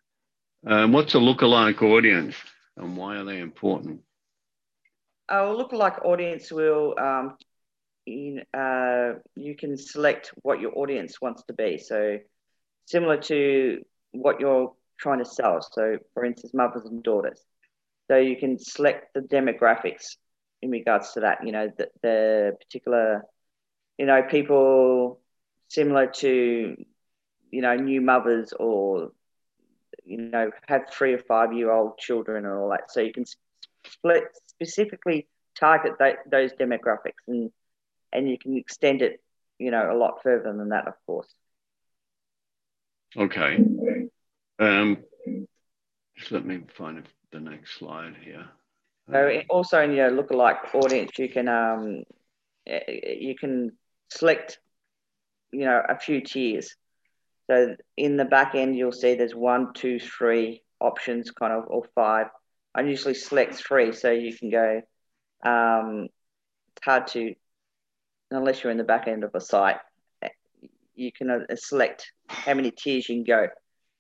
um, 0.68 0.92
what's 0.92 1.16
a 1.16 1.18
lookalike 1.18 1.82
audience 1.82 2.36
and 2.76 2.98
why 2.98 3.18
are 3.18 3.24
they 3.24 3.40
important? 3.40 4.02
A 5.30 5.36
lookalike 5.36 6.04
audience 6.06 6.52
will, 6.52 6.96
um, 7.00 7.38
in, 8.06 8.44
uh, 8.54 9.14
you 9.36 9.56
can 9.56 9.78
select 9.78 10.34
what 10.42 10.60
your 10.60 10.78
audience 10.78 11.22
wants 11.22 11.44
to 11.44 11.54
be. 11.54 11.78
So 11.78 12.20
similar 12.86 13.18
to 13.18 13.82
what 14.12 14.40
you're 14.40 14.74
trying 15.00 15.20
to 15.20 15.26
sell. 15.26 15.62
So 15.62 15.98
for 16.14 16.26
instance, 16.26 16.54
mothers 16.54 16.86
and 16.86 17.02
daughters 17.02 17.42
So 18.10 18.18
you 18.18 18.38
can 18.38 18.60
select 18.60 19.14
the 19.14 19.22
demographics 19.22 20.18
in 20.62 20.70
regards 20.70 21.14
to 21.14 21.22
that. 21.22 21.46
You 21.46 21.52
know, 21.52 21.70
the, 21.78 21.90
the 22.02 22.58
particular, 22.60 23.26
you 23.98 24.06
know, 24.06 24.22
people 24.24 25.20
similar 25.70 26.08
to, 26.08 26.76
you 27.52 27.62
know, 27.62 27.76
new 27.76 28.02
mothers 28.02 28.54
or, 28.54 29.12
you 30.04 30.18
know, 30.18 30.52
have 30.68 30.84
three 30.92 31.14
or 31.14 31.20
five 31.20 31.54
year 31.54 31.72
old 31.72 31.98
children 31.98 32.46
and 32.46 32.54
all 32.54 32.70
that. 32.70 32.92
So 32.92 33.02
you 33.02 33.14
can 33.14 33.26
split 33.86 34.24
specifically 34.48 35.28
target 35.60 35.94
th- 36.00 36.18
those 36.30 36.52
demographics 36.54 37.24
and 37.28 37.52
and 38.14 38.30
you 38.30 38.38
can 38.38 38.56
extend 38.58 39.02
it, 39.02 39.22
you 39.60 39.72
know, 39.72 39.92
a 39.92 39.98
lot 39.98 40.22
further 40.24 40.54
than 40.54 40.70
that, 40.70 40.88
of 40.88 40.94
course. 41.06 41.28
Okay. 43.18 43.58
Um, 44.60 44.98
just 46.18 46.32
let 46.32 46.46
me 46.46 46.62
find 46.78 47.00
the 47.32 47.40
next 47.40 47.78
slide 47.80 48.16
here. 48.24 48.46
So 49.12 49.42
also 49.50 49.82
in 49.82 49.92
your 49.92 50.10
lookalike 50.10 50.74
audience, 50.74 51.12
you 51.20 51.30
can 51.30 51.48
um, 51.48 52.04
you 52.66 53.36
can 53.40 53.74
select, 54.10 54.60
you 55.52 55.66
know, 55.66 55.82
a 55.88 55.98
few 56.00 56.22
tiers. 56.22 56.76
So 57.48 57.76
in 57.96 58.18
the 58.18 58.26
back 58.26 58.56
end, 58.56 58.76
you'll 58.76 58.92
see 58.92 59.14
there's 59.14 59.36
one, 59.36 59.74
two, 59.74 60.00
three 60.00 60.64
options, 60.80 61.30
kind 61.30 61.54
of, 61.54 61.66
or 61.68 61.84
five. 61.94 62.28
I 62.74 62.82
usually 62.82 63.14
select 63.14 63.56
three, 63.56 63.94
so 63.94 64.12
you 64.12 64.36
can 64.36 64.50
go. 64.50 64.82
Um, 65.44 66.08
it's 66.76 66.84
hard 66.84 67.08
to, 67.08 67.36
unless 68.32 68.64
you're 68.64 68.72
in 68.72 68.78
the 68.78 68.84
back 68.84 69.08
end 69.08 69.24
of 69.24 69.36
a 69.36 69.40
site, 69.40 69.78
you 70.96 71.12
can 71.12 71.30
uh, 71.30 71.56
select 71.56 72.12
how 72.28 72.56
many 72.56 72.72
tiers 72.72 73.08
you 73.08 73.16
can 73.18 73.24
go, 73.24 73.48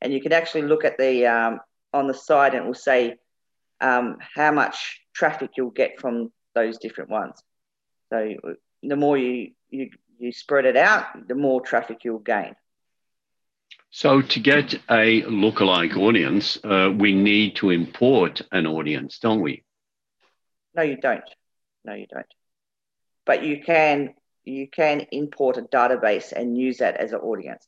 and 0.01 0.11
you 0.11 0.21
can 0.21 0.33
actually 0.33 0.63
look 0.63 0.83
at 0.83 0.97
the 0.97 1.27
um, 1.27 1.59
on 1.95 2.07
the 2.07 2.13
side, 2.13 2.53
and 2.53 2.65
it 2.65 2.67
will 2.67 2.73
say 2.73 3.15
um, 3.81 4.17
how 4.35 4.51
much 4.51 5.01
traffic 5.13 5.51
you'll 5.57 5.71
get 5.71 5.99
from 5.99 6.31
those 6.53 6.77
different 6.77 7.09
ones. 7.09 7.41
So 8.11 8.33
the 8.83 8.95
more 8.95 9.17
you, 9.17 9.51
you, 9.69 9.89
you 10.19 10.31
spread 10.31 10.65
it 10.65 10.77
out, 10.77 11.27
the 11.27 11.35
more 11.35 11.61
traffic 11.61 12.03
you'll 12.03 12.19
gain. 12.19 12.55
So 13.89 14.21
to 14.21 14.39
get 14.39 14.73
a 14.89 15.21
lookalike 15.23 15.95
audience, 15.95 16.57
uh, 16.63 16.91
we 16.95 17.15
need 17.15 17.55
to 17.57 17.69
import 17.69 18.41
an 18.51 18.67
audience, 18.67 19.19
don't 19.19 19.41
we? 19.41 19.63
No, 20.75 20.83
you 20.83 20.97
don't. 20.97 21.23
No, 21.85 21.93
you 21.93 22.07
don't. 22.07 22.25
But 23.25 23.43
you 23.43 23.63
can 23.63 24.13
you 24.43 24.67
can 24.67 25.07
import 25.11 25.57
a 25.57 25.61
database 25.61 26.31
and 26.31 26.57
use 26.57 26.77
that 26.77 26.97
as 26.97 27.13
an 27.13 27.19
audience. 27.19 27.65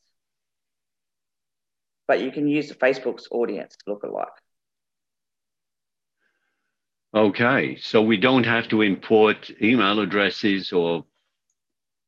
But 2.08 2.20
you 2.22 2.32
can 2.32 2.48
use 2.48 2.68
the 2.68 2.74
Facebook's 2.74 3.28
audience 3.30 3.76
lookalike. 3.88 4.26
Okay, 7.14 7.76
so 7.76 8.02
we 8.02 8.16
don't 8.16 8.44
have 8.44 8.68
to 8.68 8.82
import 8.82 9.50
email 9.62 10.00
addresses 10.00 10.72
or 10.72 11.04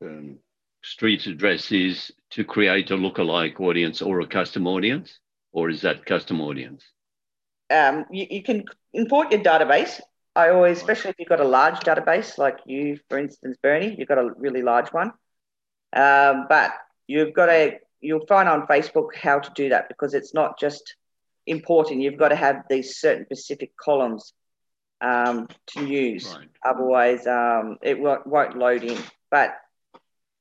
um, 0.03 0.39
street 0.83 1.27
addresses 1.27 2.11
to 2.31 2.45
create 2.45 2.91
a 2.91 2.97
lookalike 2.97 3.61
audience 3.61 4.03
or 4.03 4.21
a 4.21 4.27
custom 4.27 4.67
audience, 4.67 5.19
or 5.53 5.71
is 5.71 5.83
that 5.83 6.07
custom 6.07 6.41
audience? 6.41 6.85
Um, 7.71 8.07
you, 8.11 8.27
you 8.31 8.43
can 8.43 8.65
import 8.93 9.33
your 9.33 9.43
database. 9.43 10.01
I 10.35 10.51
always, 10.51 10.79
especially 10.79 11.11
if 11.11 11.17
you've 11.19 11.29
got 11.29 11.41
a 11.41 11.45
large 11.45 11.81
database 11.81 12.39
like 12.39 12.59
you, 12.67 12.99
for 13.09 13.19
instance, 13.19 13.57
Bernie, 13.63 13.95
you've 13.99 14.09
got 14.09 14.19
a 14.19 14.31
really 14.37 14.63
large 14.63 14.89
one. 14.89 15.13
Um, 15.93 16.47
but 16.49 16.73
you've 17.07 17.35
got 17.35 17.47
to, 17.47 17.79
you'll 18.01 18.27
find 18.27 18.49
on 18.49 18.67
Facebook 18.67 19.15
how 19.15 19.39
to 19.39 19.51
do 19.55 19.69
that 19.71 19.89
because 19.89 20.15
it's 20.15 20.35
not 20.35 20.59
just 20.59 20.97
importing. 21.47 22.01
You've 22.01 22.19
got 22.19 22.29
to 22.29 22.37
have 22.37 22.65
these 22.69 22.99
certain 22.99 23.25
specific 23.25 23.77
columns 23.77 24.33
um, 25.01 25.49
to 25.69 25.87
use. 25.87 26.35
Right. 26.35 26.49
Otherwise, 26.65 27.27
um, 27.27 27.79
it 27.83 27.99
won't, 27.99 28.27
won't 28.27 28.57
load 28.57 28.85
in. 28.85 28.99
But 29.31 29.55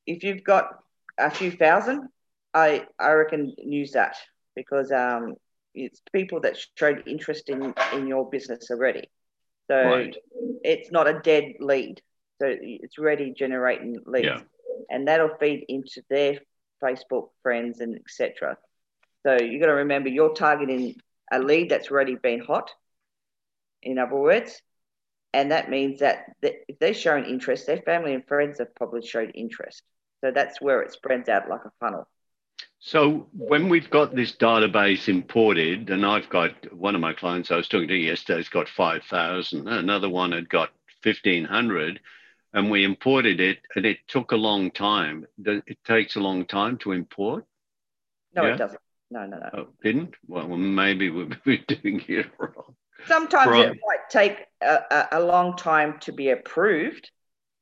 if 0.06 0.24
you've 0.24 0.44
got 0.44 0.80
a 1.18 1.30
few 1.30 1.52
thousand, 1.52 2.08
I, 2.54 2.86
I 3.00 3.12
reckon 3.12 3.54
use 3.58 3.92
that 3.92 4.16
because 4.56 4.92
um, 4.92 5.36
it's 5.74 6.02
people 6.12 6.42
that 6.42 6.58
showed 6.76 7.04
interest 7.08 7.50
in, 7.50 7.74
in 7.94 8.08
your 8.08 8.30
business 8.30 8.70
already. 8.72 9.10
So 9.70 9.76
right. 9.76 10.16
it's 10.64 10.92
not 10.92 11.08
a 11.08 11.20
dead 11.20 11.54
lead. 11.60 12.02
So 12.42 12.48
it's 12.50 12.98
ready 12.98 13.34
generating 13.38 13.98
leads. 14.06 14.26
Yeah. 14.26 14.42
And 14.90 15.08
that'll 15.08 15.36
feed 15.40 15.66
into 15.68 16.02
their 16.10 16.40
Facebook 16.84 17.30
friends 17.44 17.80
and 17.80 17.96
etc. 17.96 18.58
So 19.24 19.38
you've 19.40 19.62
got 19.62 19.68
to 19.68 19.74
remember 19.74 20.10
you're 20.10 20.34
targeting 20.34 20.96
a 21.32 21.40
lead 21.40 21.70
that's 21.70 21.92
already 21.92 22.16
been 22.16 22.40
hot 22.40 22.72
in 23.82 24.00
other 24.00 24.16
words. 24.16 24.62
And 25.34 25.52
that 25.52 25.70
means 25.70 26.00
that 26.00 26.36
if 26.42 26.80
they're 26.80 26.94
showing 26.94 27.26
interest, 27.26 27.68
their 27.68 27.82
family 27.82 28.14
and 28.16 28.26
friends 28.26 28.58
have 28.58 28.74
probably 28.74 29.06
showed 29.06 29.32
interest. 29.36 29.84
So 30.22 30.32
that's 30.32 30.60
where 30.60 30.82
it 30.82 30.92
spreads 30.92 31.30
out 31.30 31.50
like 31.50 31.66
a 31.66 31.72
funnel. 31.80 32.08
So 32.80 33.28
when 33.34 33.70
we've 33.70 33.90
got 33.90 34.16
this 34.16 34.36
database 34.36 35.08
imported, 35.08 35.90
and 35.90 36.06
I've 36.06 36.30
got 36.30 36.74
one 36.74 36.96
of 36.96 37.02
my 37.02 37.14
clients 37.14 37.52
I 37.52 37.58
was 37.58 37.68
talking 37.68 37.90
to 37.90 37.96
yesterday 37.96 38.38
has 38.38 38.50
got 38.50 38.70
5,000, 38.70 39.68
another 39.68 40.10
one 40.10 40.32
had 40.32 40.50
got 40.50 40.70
1,500, 41.04 42.00
and 42.54 42.72
we 42.72 42.84
imported 42.84 43.40
it, 43.40 43.60
and 43.76 43.86
it 43.86 44.00
took 44.08 44.32
a 44.32 44.36
long 44.36 44.72
time. 44.72 45.26
It 45.46 45.78
takes 45.86 46.16
a 46.16 46.20
long 46.20 46.46
time 46.46 46.78
to 46.80 46.92
import? 46.92 47.46
No, 48.36 48.46
yeah? 48.46 48.54
it 48.54 48.58
doesn't. 48.58 48.82
No, 49.12 49.26
no, 49.26 49.38
no. 49.38 49.50
Oh, 49.54 49.68
didn't? 49.84 50.16
Well, 50.28 50.48
maybe 50.48 51.10
we're 51.10 51.28
doing 51.68 52.04
it 52.08 52.28
wrong. 52.38 52.76
Sometimes 53.08 53.48
From, 53.48 53.62
it 53.62 53.78
might 53.86 54.10
take 54.10 54.46
a, 54.62 55.08
a, 55.14 55.20
long 55.22 55.56
time 55.56 56.00
to 56.00 56.12
be 56.12 56.30
approved. 56.30 57.10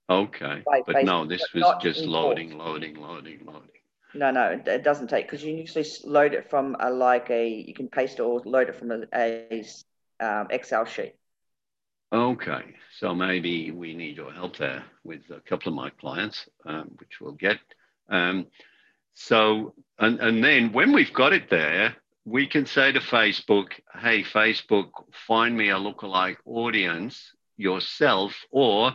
Okay, 0.09 0.63
but 0.65 1.03
no, 1.03 1.25
this 1.25 1.45
was 1.53 1.75
just 1.81 2.01
loading, 2.01 2.57
loading, 2.57 2.95
loading, 2.95 3.41
loading. 3.45 3.69
No, 4.13 4.31
no, 4.31 4.59
it 4.65 4.83
doesn't 4.83 5.09
take 5.09 5.25
because 5.25 5.43
you 5.43 5.53
usually 5.53 5.85
load 6.05 6.33
it 6.33 6.49
from 6.49 6.75
a 6.79 6.89
like 6.89 7.29
a 7.29 7.47
you 7.47 7.73
can 7.73 7.87
paste 7.87 8.19
or 8.19 8.41
load 8.45 8.69
it 8.69 8.75
from 8.75 8.91
a, 8.91 9.03
a 9.13 9.63
um, 10.19 10.47
Excel 10.49 10.85
sheet. 10.85 11.15
Okay, 12.11 12.75
so 12.99 13.13
maybe 13.13 13.71
we 13.71 13.93
need 13.93 14.15
your 14.15 14.31
help 14.31 14.57
there 14.57 14.85
with 15.03 15.29
a 15.29 15.41
couple 15.41 15.69
of 15.69 15.75
my 15.75 15.89
clients, 15.89 16.47
um, 16.65 16.91
which 16.99 17.19
we'll 17.19 17.33
get. 17.33 17.59
Um, 18.09 18.47
so, 19.13 19.73
and, 19.99 20.19
and 20.19 20.41
then 20.41 20.71
when 20.71 20.93
we've 20.93 21.11
got 21.11 21.33
it 21.33 21.49
there, 21.49 21.97
we 22.23 22.47
can 22.47 22.65
say 22.65 22.91
to 22.93 22.99
Facebook, 22.99 23.71
hey, 23.93 24.23
Facebook, 24.23 24.89
find 25.27 25.57
me 25.57 25.69
a 25.69 25.75
lookalike 25.75 26.37
audience 26.45 27.33
yourself, 27.57 28.33
or 28.51 28.93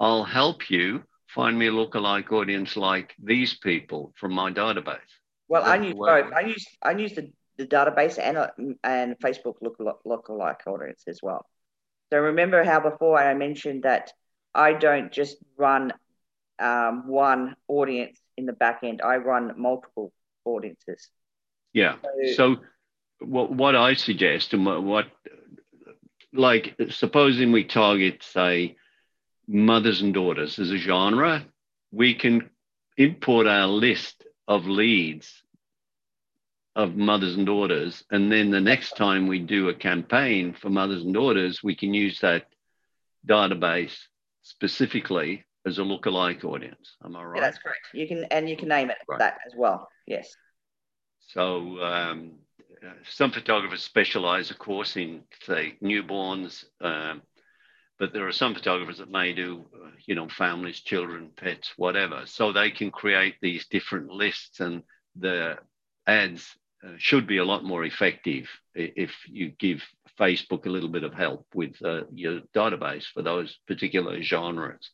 I'll 0.00 0.24
help 0.24 0.68
you 0.68 1.04
find 1.28 1.56
me 1.56 1.68
a 1.68 1.72
lookalike 1.72 2.32
audience 2.32 2.76
like 2.76 3.14
these 3.22 3.56
people 3.58 4.12
from 4.16 4.32
my 4.32 4.50
database. 4.50 4.98
Well, 5.48 5.62
I 5.62 5.76
use 5.76 5.94
both. 5.94 6.32
I 6.32 6.40
use 6.40 6.66
I 6.82 6.90
use 6.92 7.12
the, 7.14 7.30
the 7.56 7.66
database 7.66 8.18
and 8.18 8.76
and 8.82 9.16
Facebook 9.18 9.56
look 9.60 9.78
lookalike 9.78 10.66
audience 10.66 11.04
as 11.06 11.20
well. 11.22 11.46
So 12.10 12.18
remember 12.18 12.64
how 12.64 12.80
before 12.80 13.18
I 13.18 13.34
mentioned 13.34 13.82
that 13.82 14.12
I 14.54 14.72
don't 14.72 15.12
just 15.12 15.36
run 15.56 15.92
um, 16.58 17.06
one 17.06 17.56
audience 17.68 18.18
in 18.36 18.46
the 18.46 18.52
back 18.52 18.80
end. 18.82 19.02
I 19.02 19.16
run 19.16 19.54
multiple 19.56 20.12
audiences. 20.44 21.08
Yeah. 21.72 21.96
So, 22.26 22.32
so 22.32 22.56
what 23.20 23.52
what 23.52 23.76
I 23.76 23.94
suggest 23.94 24.54
and 24.54 24.64
what, 24.64 24.82
what 24.82 25.06
like 26.32 26.74
supposing 26.90 27.52
we 27.52 27.64
target 27.64 28.22
say 28.22 28.76
mothers 29.46 30.02
and 30.02 30.12
daughters 30.14 30.58
as 30.58 30.70
a 30.70 30.76
genre, 30.76 31.44
we 31.90 32.14
can 32.14 32.50
import 32.96 33.46
our 33.46 33.66
list 33.66 34.26
of 34.46 34.66
leads 34.66 35.42
of 36.78 36.94
mothers 36.94 37.34
and 37.34 37.44
daughters, 37.44 38.04
and 38.12 38.30
then 38.30 38.52
the 38.52 38.60
next 38.60 38.96
time 38.96 39.26
we 39.26 39.40
do 39.40 39.68
a 39.68 39.74
campaign 39.74 40.54
for 40.54 40.70
mothers 40.70 41.02
and 41.02 41.12
daughters, 41.12 41.60
we 41.60 41.74
can 41.74 41.92
use 41.92 42.20
that 42.20 42.46
database 43.26 43.98
specifically 44.42 45.44
as 45.66 45.78
a 45.78 45.82
lookalike 45.82 46.44
audience. 46.44 46.96
Am 47.04 47.16
I 47.16 47.24
right? 47.24 47.36
Yeah, 47.36 47.42
that's 47.42 47.58
correct. 47.58 47.88
You 47.92 48.06
can 48.06 48.24
and 48.30 48.48
you 48.48 48.56
can 48.56 48.68
name 48.68 48.90
it 48.90 48.96
right. 49.08 49.18
that 49.18 49.38
as 49.44 49.54
well. 49.56 49.88
Yes. 50.06 50.36
So 51.26 51.82
um, 51.82 52.34
some 53.10 53.32
photographers 53.32 53.82
specialize, 53.82 54.52
of 54.52 54.58
course, 54.60 54.96
in 54.96 55.22
say 55.42 55.74
newborns, 55.82 56.64
um, 56.80 57.22
but 57.98 58.12
there 58.12 58.28
are 58.28 58.32
some 58.32 58.54
photographers 58.54 58.98
that 58.98 59.10
may 59.10 59.32
do, 59.32 59.66
you 60.06 60.14
know, 60.14 60.28
families, 60.28 60.78
children, 60.78 61.30
pets, 61.36 61.72
whatever. 61.76 62.22
So 62.26 62.52
they 62.52 62.70
can 62.70 62.92
create 62.92 63.34
these 63.42 63.66
different 63.66 64.10
lists, 64.10 64.60
and 64.60 64.84
the 65.16 65.58
ads 66.06 66.56
uh, 66.84 66.92
should 66.98 67.26
be 67.26 67.38
a 67.38 67.44
lot 67.44 67.64
more 67.64 67.84
effective 67.84 68.48
if 68.74 69.12
you 69.26 69.50
give 69.58 69.82
Facebook 70.18 70.66
a 70.66 70.70
little 70.70 70.88
bit 70.88 71.04
of 71.04 71.14
help 71.14 71.46
with 71.54 71.74
uh, 71.84 72.02
your 72.12 72.40
database 72.54 73.04
for 73.04 73.22
those 73.22 73.58
particular 73.66 74.22
genres. 74.22 74.90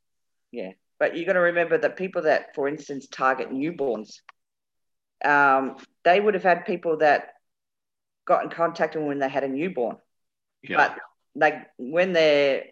Yeah, 0.50 0.72
but 0.98 1.16
you've 1.16 1.26
got 1.26 1.34
to 1.34 1.40
remember 1.40 1.76
that 1.78 1.96
people 1.96 2.22
that, 2.22 2.54
for 2.54 2.68
instance, 2.68 3.06
target 3.06 3.50
newborns, 3.50 4.20
um, 5.24 5.76
they 6.04 6.20
would 6.20 6.34
have 6.34 6.42
had 6.42 6.66
people 6.66 6.98
that 6.98 7.34
got 8.24 8.44
in 8.44 8.50
contact 8.50 8.94
with 8.94 9.04
when 9.04 9.18
they 9.18 9.28
had 9.28 9.44
a 9.44 9.48
newborn. 9.48 9.96
Yeah. 10.62 10.76
But 10.76 10.98
they 11.34 11.62
when 11.76 12.12
they're 12.12 12.64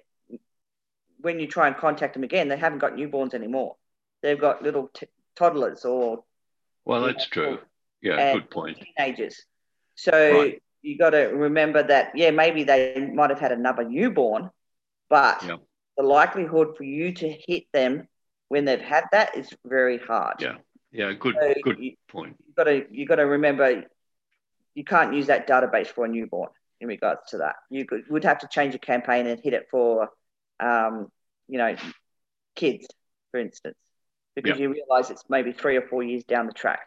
when 1.20 1.38
you 1.38 1.46
try 1.46 1.68
and 1.68 1.76
contact 1.76 2.14
them 2.14 2.24
again, 2.24 2.48
they 2.48 2.56
haven't 2.56 2.78
got 2.78 2.94
newborns 2.94 3.34
anymore. 3.34 3.76
They've 4.22 4.40
got 4.40 4.62
little 4.62 4.88
t- 4.92 5.06
toddlers 5.36 5.84
or 5.84 6.24
well, 6.84 7.02
that's 7.02 7.26
true. 7.26 7.58
Yeah, 8.02 8.34
good 8.34 8.50
point. 8.50 8.78
Teenagers. 8.96 9.42
So 9.94 10.40
right. 10.40 10.62
you 10.82 10.98
got 10.98 11.10
to 11.10 11.26
remember 11.26 11.82
that. 11.82 12.12
Yeah, 12.14 12.30
maybe 12.30 12.64
they 12.64 13.10
might 13.14 13.30
have 13.30 13.40
had 13.40 13.52
another 13.52 13.84
newborn, 13.84 14.50
but 15.08 15.42
yeah. 15.44 15.56
the 15.96 16.02
likelihood 16.02 16.76
for 16.76 16.84
you 16.84 17.12
to 17.12 17.28
hit 17.46 17.64
them 17.72 18.08
when 18.48 18.64
they've 18.64 18.80
had 18.80 19.04
that 19.12 19.36
is 19.36 19.48
very 19.64 19.98
hard. 19.98 20.40
Yeah. 20.40 20.56
Yeah. 20.90 21.12
Good. 21.12 21.36
So 21.40 21.54
good 21.62 21.78
you, 21.78 21.92
point. 22.08 22.36
You 22.46 22.52
got 22.54 22.64
to 22.64 22.84
you 22.90 23.06
got 23.06 23.16
to 23.16 23.26
remember 23.26 23.84
you 24.74 24.84
can't 24.84 25.14
use 25.14 25.26
that 25.26 25.46
database 25.46 25.88
for 25.88 26.04
a 26.04 26.08
newborn 26.08 26.50
in 26.80 26.88
regards 26.88 27.20
to 27.28 27.38
that. 27.38 27.56
You 27.70 27.84
could, 27.84 28.08
would 28.10 28.24
have 28.24 28.38
to 28.38 28.48
change 28.48 28.74
a 28.74 28.78
campaign 28.78 29.26
and 29.26 29.40
hit 29.40 29.54
it 29.54 29.68
for, 29.70 30.08
um, 30.60 31.08
you 31.48 31.58
know, 31.58 31.76
kids, 32.56 32.86
for 33.30 33.38
instance, 33.38 33.76
because 34.34 34.50
yep. 34.50 34.58
you 34.58 34.70
realise 34.70 35.10
it's 35.10 35.24
maybe 35.28 35.52
three 35.52 35.76
or 35.76 35.82
four 35.82 36.02
years 36.02 36.24
down 36.24 36.46
the 36.46 36.52
track. 36.52 36.80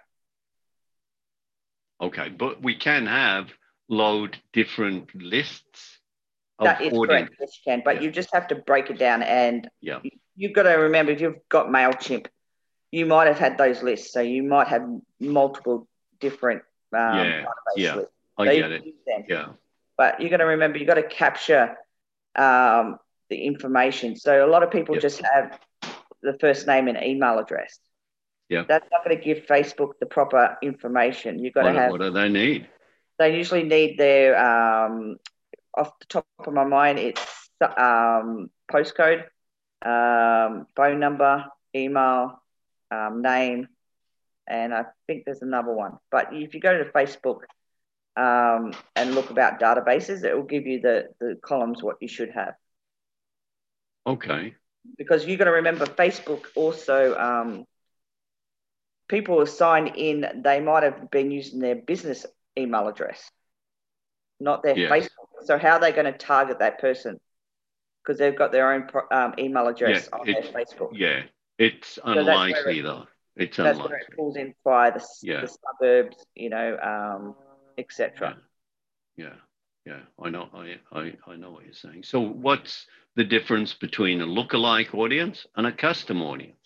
Okay, 2.02 2.30
but 2.30 2.62
we 2.62 2.76
can 2.76 3.06
have 3.08 3.50
load 3.88 4.38
different 4.54 5.14
lists. 5.16 6.00
That 6.60 6.82
is 6.82 6.94
correct. 6.94 7.36
Yes, 7.40 7.58
you 7.58 7.72
can, 7.72 7.82
but 7.84 7.96
yeah. 7.98 8.02
you 8.04 8.12
just 8.12 8.34
have 8.34 8.48
to 8.48 8.56
break 8.56 8.90
it 8.90 8.98
down. 8.98 9.24
And 9.24 9.70
yeah. 9.82 10.00
you've 10.36 10.54
got 10.54 10.64
to 10.64 10.72
remember 10.72 11.12
if 11.12 11.22
you've 11.22 11.48
got 11.50 11.68
Mailchimp, 11.68 12.28
you 12.92 13.06
might 13.06 13.28
have 13.28 13.38
had 13.38 13.58
those 13.58 13.84
lists, 13.84 14.14
so 14.14 14.22
you 14.22 14.44
might 14.44 14.68
have 14.68 14.88
multiple 15.20 15.88
different 16.20 16.62
um, 16.94 17.18
yeah, 17.18 17.46
yeah. 17.76 18.02
I 18.38 18.46
get 18.46 18.72
it. 18.72 18.84
Yeah. 19.28 19.48
But 19.98 20.22
you 20.22 20.30
got 20.30 20.38
to 20.38 20.46
remember, 20.46 20.78
you've 20.78 20.88
got 20.88 20.96
to 20.96 21.04
capture 21.04 21.78
um, 22.36 23.00
the 23.30 23.46
information. 23.46 24.16
So 24.16 24.46
a 24.46 24.50
lot 24.50 24.64
of 24.64 24.72
people 24.72 24.96
yep. 24.96 25.02
just 25.02 25.22
have 25.34 25.60
the 26.22 26.38
first 26.40 26.68
name 26.68 26.88
and 26.88 27.02
email 27.02 27.40
address. 27.40 27.80
Yeah. 28.50 28.64
That's 28.68 28.88
not 28.92 29.04
going 29.04 29.18
to 29.18 29.24
give 29.24 29.46
Facebook 29.46 29.94
the 30.00 30.06
proper 30.06 30.58
information. 30.62 31.40
You've 31.40 31.54
got 31.54 31.64
what, 31.64 31.72
to 31.74 31.80
have. 31.80 31.92
What 31.92 32.02
do 32.02 32.12
they 32.12 32.30
need? 32.30 32.68
They 33.18 33.38
usually 33.38 33.64
need 33.64 33.98
their, 33.98 34.38
um, 34.38 35.18
off 35.76 35.98
the 36.00 36.06
top 36.06 36.28
of 36.40 36.54
my 36.54 36.66
mind, 36.66 37.00
it's 37.00 37.50
um, 37.62 38.50
postcode, 38.72 39.24
um, 39.82 40.68
phone 40.76 41.00
number, 41.00 41.46
email, 41.76 42.42
um, 42.92 43.22
name, 43.22 43.68
and 44.48 44.74
I 44.74 44.86
think 45.08 45.26
there's 45.26 45.42
another 45.42 45.74
one. 45.74 45.98
But 46.12 46.30
if 46.34 46.54
you 46.54 46.60
go 46.60 46.78
to 46.78 46.86
Facebook 46.92 47.42
um, 48.16 48.74
and 48.96 49.16
look 49.16 49.32
about 49.32 49.60
databases, 49.60 50.24
it 50.24 50.36
will 50.36 50.44
give 50.44 50.68
you 50.68 50.82
the, 50.82 51.10
the 51.20 51.38
columns 51.42 51.82
what 51.82 51.98
you 52.02 52.08
should 52.08 52.32
have. 52.32 52.54
Okay. 54.06 54.56
Because 54.98 55.26
you've 55.26 55.40
got 55.40 55.46
to 55.46 55.52
remember, 55.52 55.86
Facebook 55.86 56.46
also, 56.56 57.18
um, 57.18 57.66
people 59.08 59.40
who 59.40 59.46
sign 59.46 59.88
in, 59.88 60.26
they 60.44 60.60
might 60.60 60.84
have 60.84 61.10
been 61.12 61.32
using 61.32 61.60
their 61.60 61.76
business 61.76 62.26
email 62.58 62.88
address, 62.88 63.30
not 64.40 64.64
their 64.64 64.78
yes. 64.78 64.92
Facebook. 64.92 65.46
So, 65.46 65.58
how 65.58 65.74
are 65.74 65.80
they 65.80 65.92
going 65.92 66.12
to 66.12 66.18
target 66.18 66.60
that 66.60 66.80
person? 66.80 67.20
Because 68.04 68.20
they've 68.20 68.38
got 68.38 68.52
their 68.52 68.74
own 68.74 68.88
um, 69.12 69.34
email 69.40 69.68
address 69.68 70.10
yeah, 70.12 70.20
on 70.20 70.26
their 70.26 70.42
Facebook. 70.44 70.90
Yeah, 70.94 71.24
it's 71.58 72.00
unlikely 72.04 72.82
so 72.82 72.84
though. 72.84 73.04
It's 73.36 73.60
unlikely. 73.60 73.64
that's 73.64 73.78
unlikely. 73.78 73.90
where 73.90 74.00
it 74.00 74.16
pulls 74.16 74.38
in 74.38 74.54
by 74.64 74.90
the, 74.92 75.06
yeah. 75.22 75.42
the 75.42 75.48
suburbs, 75.48 76.26
you 76.36 76.50
know, 76.50 76.78
um, 76.78 77.36
etc. 77.78 78.38
Yeah. 79.18 79.26
yeah, 79.26 79.34
yeah, 79.86 80.00
I 80.24 80.30
know. 80.30 80.50
I, 80.54 80.78
I 80.92 81.14
I 81.28 81.36
know 81.36 81.52
what 81.52 81.66
you're 81.66 81.74
saying. 81.74 82.04
So, 82.04 82.22
what's 82.22 82.86
the 83.16 83.24
difference 83.24 83.74
between 83.74 84.22
a 84.22 84.26
lookalike 84.26 84.94
audience 84.94 85.46
and 85.56 85.68
a 85.68 85.72
custom 85.72 86.22
audience? 86.22 86.58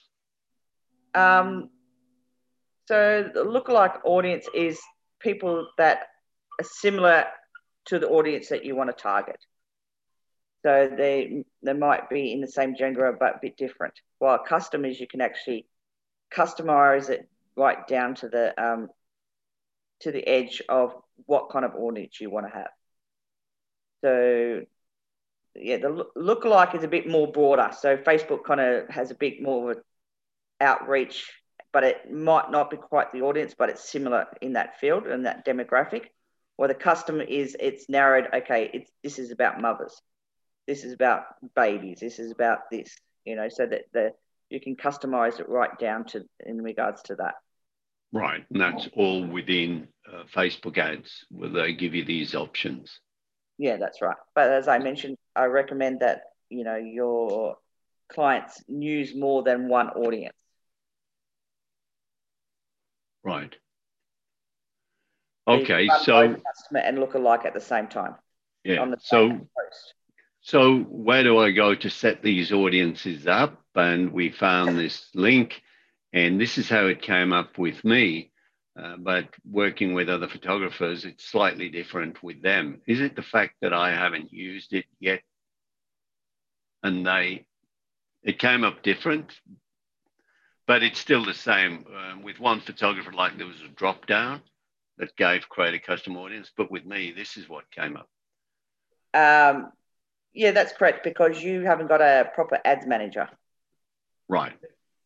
Um, 1.16 1.70
so 2.90 3.30
the 3.32 3.46
lookalike 3.46 4.00
audience 4.04 4.48
is 4.52 4.82
people 5.20 5.68
that 5.78 6.08
are 6.60 6.64
similar 6.64 7.26
to 7.86 8.00
the 8.00 8.10
audience 8.10 8.50
that 8.50 8.66
you 8.66 8.76
want 8.76 8.90
to 8.90 9.00
target. 9.00 9.38
So 10.66 10.90
they 10.98 11.44
they 11.62 11.74
might 11.74 12.10
be 12.10 12.34
in 12.34 12.42
the 12.42 12.48
same 12.48 12.76
gender 12.76 13.16
but 13.20 13.36
a 13.36 13.40
bit 13.44 13.58
different. 13.58 13.94
While 14.18 14.40
customers, 14.40 15.00
you 15.00 15.06
can 15.06 15.22
actually 15.22 15.68
customize 16.36 17.12
it 17.12 17.30
right 17.56 17.88
down 17.88 18.16
to 18.16 18.28
the 18.28 18.60
um, 18.60 18.90
to 20.00 20.12
the 20.12 20.28
edge 20.28 20.64
of 20.68 20.96
what 21.28 21.52
kind 21.52 21.66
of 21.66 21.76
audience 21.76 22.20
you 22.20 22.32
want 22.32 22.48
to 22.48 22.54
have. 22.54 22.72
So 24.04 24.62
yeah, 25.54 25.78
the 25.78 26.06
lookalike 26.18 26.74
is 26.74 26.84
a 26.84 26.88
bit 26.88 27.08
more 27.08 27.32
broader. 27.32 27.70
So 27.80 27.98
Facebook 27.98 28.46
kind 28.46 28.60
of 28.60 28.90
has 28.90 29.12
a 29.12 29.16
bit 29.16 29.44
more 29.44 29.76
outreach, 30.60 31.32
but 31.72 31.84
it 31.84 32.11
might 32.11 32.49
not 32.51 32.70
be 32.70 32.78
quite 32.78 33.11
the 33.11 33.22
audience, 33.22 33.53
but 33.57 33.70
it's 33.70 33.89
similar 33.89 34.26
in 34.41 34.53
that 34.53 34.80
field 34.80 35.05
and 35.05 35.26
that 35.26 35.45
demographic. 35.45 36.05
Or 36.57 36.67
the 36.67 36.74
custom 36.74 37.22
is 37.22 37.55
it's 37.59 37.88
narrowed. 37.88 38.28
Okay, 38.34 38.70
it's 38.74 38.91
this 39.03 39.20
is 39.20 39.32
about 39.32 39.61
mothers, 39.61 40.01
this 40.67 40.84
is 40.84 40.93
about 40.93 41.24
babies, 41.55 41.99
this 42.01 42.20
is 42.20 42.32
about 42.32 42.70
this. 42.72 42.95
You 43.26 43.36
know, 43.36 43.49
so 43.49 43.65
that 43.65 43.84
the 43.93 44.13
you 44.49 44.59
can 44.59 44.76
customize 44.76 45.39
it 45.39 45.47
right 45.47 45.78
down 45.80 46.05
to 46.05 46.26
in 46.45 46.61
regards 46.61 47.01
to 47.03 47.15
that. 47.15 47.36
Right, 48.11 48.43
and 48.51 48.59
that's 48.59 48.89
all 48.93 49.26
within 49.26 49.88
uh, 50.11 50.24
Facebook 50.36 50.78
ads 50.78 51.26
where 51.30 51.49
they 51.49 51.74
give 51.74 51.93
you 51.93 52.03
these 52.03 52.34
options. 52.34 52.99
Yeah, 53.59 53.78
that's 53.78 54.01
right. 54.01 54.17
But 54.34 54.51
as 54.51 54.67
I 54.67 54.80
mentioned, 54.80 55.17
I 55.36 55.45
recommend 55.45 55.99
that 55.99 56.24
you 56.49 56.63
know 56.63 56.76
your 56.76 57.55
clients 58.11 58.61
use 58.67 59.15
more 59.15 59.43
than 59.43 59.70
one 59.70 59.89
audience. 59.89 60.36
Right. 63.24 63.55
Okay, 65.47 65.89
so 66.03 66.36
customer 66.36 66.80
and 66.82 66.99
look 66.99 67.15
alike 67.15 67.45
at 67.45 67.53
the 67.53 67.59
same 67.59 67.88
time. 67.88 68.15
Yeah. 68.63 68.93
so, 68.99 69.30
post. 69.30 69.93
so 70.41 70.80
where 70.80 71.24
do 71.24 71.39
I 71.39 71.51
go 71.51 71.74
to 71.74 71.89
set 71.89 72.22
these 72.22 72.51
audiences 72.51 73.26
up? 73.26 73.59
and 73.80 74.11
we 74.11 74.30
found 74.30 74.78
this 74.78 75.07
link. 75.15 75.61
And 76.11 76.39
this 76.39 76.57
is 76.57 76.70
how 76.70 76.88
it 76.88 77.01
came 77.01 77.34
up 77.34 77.57
with 77.57 77.84
me. 77.84 78.32
Uh, 78.80 78.95
but 78.97 79.28
working 79.49 79.93
with 79.93 80.09
other 80.09 80.28
photographers, 80.28 81.05
it's 81.05 81.26
slightly 81.26 81.70
different 81.70 82.22
with 82.24 82.41
them. 82.41 82.82
Is 82.88 83.01
it 83.01 83.15
the 83.15 83.22
fact 83.22 83.55
that 83.61 83.74
I 83.74 83.91
haven't 83.91 84.32
used 84.32 84.74
it 84.74 84.86
yet? 84.99 85.22
And 86.82 87.05
they, 87.05 87.45
it 88.24 88.39
came 88.39 88.63
up 88.63 88.84
different, 88.84 89.34
but 90.70 90.84
it's 90.84 90.99
still 90.99 91.26
the 91.26 91.34
same. 91.34 91.84
Um, 91.97 92.22
with 92.22 92.39
one 92.39 92.59
photographer, 92.59 93.11
like 93.11 93.36
there 93.39 93.47
was 93.47 93.59
a 93.61 93.70
drop 93.70 94.05
down 94.05 94.39
that 94.99 95.15
gave 95.15 95.49
create 95.49 95.74
a 95.74 95.80
custom 95.80 96.15
audience, 96.15 96.51
but 96.55 96.70
with 96.70 96.86
me, 96.86 97.11
this 97.11 97.38
is 97.38 97.49
what 97.49 97.72
came 97.72 97.97
up. 97.97 98.07
Um, 99.11 99.72
yeah, 100.32 100.51
that's 100.51 100.72
correct 100.74 101.03
because 101.03 101.41
you 101.41 101.61
haven't 101.61 101.88
got 101.88 102.01
a 102.01 102.30
proper 102.36 102.59
ads 102.63 102.86
manager. 102.86 103.28
Right. 104.28 104.53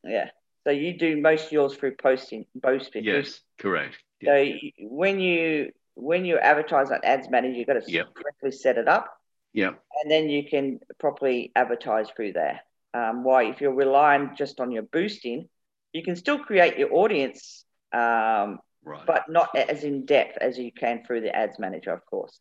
Yeah. 0.04 0.32
So 0.66 0.72
you 0.72 0.98
do 0.98 1.22
most 1.22 1.46
of 1.46 1.54
yours 1.54 1.76
through 1.76 1.96
posting, 1.96 2.46
posting. 2.62 3.06
Yes, 3.06 3.40
correct. 3.58 3.96
So 4.22 4.46
when 4.82 5.22
you 5.22 5.72
when 5.94 6.26
you 6.26 6.40
advertise 6.40 6.92
on 6.92 7.00
Ads 7.06 7.30
Manager, 7.30 7.56
you've 7.56 7.68
got 7.68 7.82
to 7.82 7.90
yep. 7.90 8.14
correctly 8.14 8.52
set 8.52 8.78
it 8.78 8.90
up. 8.90 9.14
Yeah. 9.54 9.72
And 10.02 10.12
then 10.12 10.30
you 10.30 10.44
can 10.44 10.82
properly 11.00 11.54
advertise 11.56 12.08
through 12.14 12.34
there. 12.34 12.62
Um, 12.94 13.24
why, 13.24 13.46
if 13.46 13.62
you're 13.62 13.74
relying 13.74 14.32
just 14.38 14.60
on 14.60 14.72
your 14.72 14.84
boosting, 14.84 15.50
you 15.94 16.04
can 16.04 16.16
still 16.16 16.40
create 16.40 16.78
your 16.78 16.94
audience, 16.94 17.66
um, 17.92 18.60
right. 18.84 19.06
but 19.06 19.30
not 19.30 19.56
as 19.56 19.84
in 19.84 20.06
depth 20.06 20.38
as 20.40 20.58
you 20.58 20.72
can 20.72 21.04
through 21.06 21.22
the 21.22 21.36
Ads 21.36 21.58
Manager, 21.60 21.92
of 21.92 22.06
course. 22.06 22.40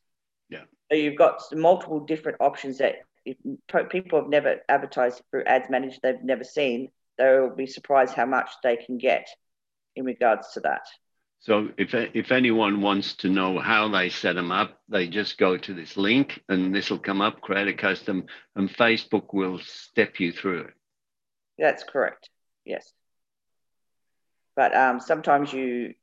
Yeah. 0.49 0.65
So 0.91 0.97
you've 0.97 1.17
got 1.17 1.43
multiple 1.53 2.01
different 2.01 2.39
options 2.41 2.79
that 2.79 2.97
if 3.25 3.37
people 3.91 4.21
have 4.21 4.29
never 4.29 4.61
advertised 4.69 5.23
through 5.31 5.45
ads 5.45 5.71
manager 5.71 5.97
they've 6.03 6.23
never 6.23 6.45
seen 6.45 6.89
they'll 7.19 7.55
be 7.55 7.67
surprised 7.67 8.15
how 8.15 8.27
much 8.27 8.51
they 8.63 8.77
can 8.77 8.99
get 8.99 9.29
in 9.97 10.05
regards 10.05 10.53
to 10.53 10.61
that 10.61 10.83
so 11.43 11.69
if, 11.77 11.93
if 11.93 12.31
anyone 12.31 12.81
wants 12.81 13.15
to 13.17 13.29
know 13.29 13.59
how 13.59 13.89
they 13.89 14.09
set 14.09 14.35
them 14.35 14.51
up 14.51 14.81
they 14.89 15.09
just 15.09 15.39
go 15.39 15.57
to 15.57 15.75
this 15.75 15.97
link 15.97 16.41
and 16.49 16.75
this 16.75 16.91
will 16.91 16.99
come 16.99 17.21
up 17.21 17.41
create 17.41 17.69
a 17.69 17.75
custom 17.75 18.25
and 18.57 18.71
facebook 18.71 19.35
will 19.35 19.59
step 19.59 20.19
you 20.21 20.33
through 20.33 20.61
it. 20.63 20.75
That's 21.59 21.85
correct 21.85 22.31
yes. 22.65 22.93
But 24.55 24.77
um, 24.77 25.01
sometimes 25.01 25.53
you 25.53 25.95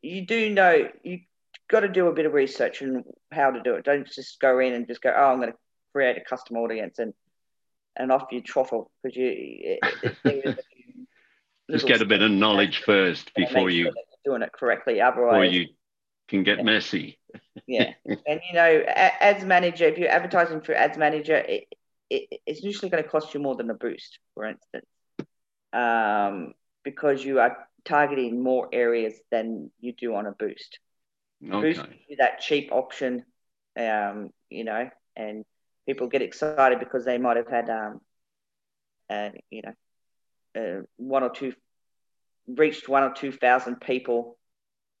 you 0.00 0.26
do 0.26 0.50
know 0.50 0.88
you've 1.02 1.22
got 1.68 1.80
to 1.80 1.88
do 1.88 2.06
a 2.08 2.12
bit 2.12 2.26
of 2.26 2.32
research 2.32 2.82
on 2.82 3.04
how 3.30 3.50
to 3.50 3.60
do 3.60 3.74
it. 3.74 3.84
Don't 3.84 4.06
just 4.06 4.40
go 4.40 4.58
in 4.58 4.72
and 4.72 4.86
just 4.86 5.02
go 5.02 5.12
oh 5.14 5.32
i'm 5.32 5.38
going 5.38 5.52
to 5.52 5.58
create 5.92 6.16
a 6.16 6.20
custom 6.20 6.56
audience 6.56 6.98
and 6.98 7.14
and 7.96 8.10
off 8.10 8.26
you 8.32 8.40
truffle 8.40 8.90
because 9.02 9.16
you 9.16 9.28
it, 9.28 9.78
it, 10.24 10.58
just 11.70 11.86
get 11.86 12.02
a 12.02 12.04
bit 12.04 12.22
of 12.22 12.30
knowledge 12.30 12.82
first 12.84 13.32
before 13.34 13.70
you 13.70 13.84
sure 13.84 13.92
doing 14.24 14.42
it 14.42 14.52
correctly. 14.52 15.00
Otherwise, 15.00 15.36
or 15.36 15.44
you 15.44 15.68
can 16.28 16.42
get 16.42 16.64
messy. 16.64 17.18
yeah, 17.66 17.92
and 18.06 18.40
you 18.48 18.54
know, 18.54 18.84
ads 18.86 19.44
manager. 19.44 19.86
If 19.86 19.98
you're 19.98 20.08
advertising 20.08 20.60
through 20.60 20.76
ads 20.76 20.98
manager, 20.98 21.36
it, 21.36 21.64
it, 22.10 22.40
it's 22.46 22.62
usually 22.62 22.90
going 22.90 23.02
to 23.02 23.08
cost 23.08 23.34
you 23.34 23.40
more 23.40 23.56
than 23.56 23.70
a 23.70 23.74
boost, 23.74 24.18
for 24.34 24.44
instance, 24.44 24.86
um, 25.72 26.54
because 26.82 27.24
you 27.24 27.40
are 27.40 27.56
targeting 27.84 28.42
more 28.42 28.68
areas 28.72 29.14
than 29.30 29.70
you 29.80 29.92
do 29.92 30.14
on 30.14 30.26
a 30.26 30.32
boost. 30.32 30.78
Okay. 31.44 31.74
Boost 31.74 31.86
that 32.18 32.40
cheap 32.40 32.70
option, 32.72 33.24
um, 33.78 34.30
you 34.48 34.64
know, 34.64 34.88
and 35.16 35.44
people 35.86 36.08
get 36.08 36.22
excited 36.22 36.78
because 36.78 37.04
they 37.04 37.18
might 37.18 37.36
have 37.36 37.48
had, 37.48 37.68
um, 37.68 38.00
uh, 39.10 39.30
you 39.50 39.62
know, 39.62 39.74
uh, 40.56 40.82
one 40.96 41.22
or 41.22 41.30
two 41.30 41.52
reached 42.46 42.88
one 42.88 43.02
or 43.02 43.12
two 43.12 43.32
thousand 43.32 43.80
people, 43.80 44.36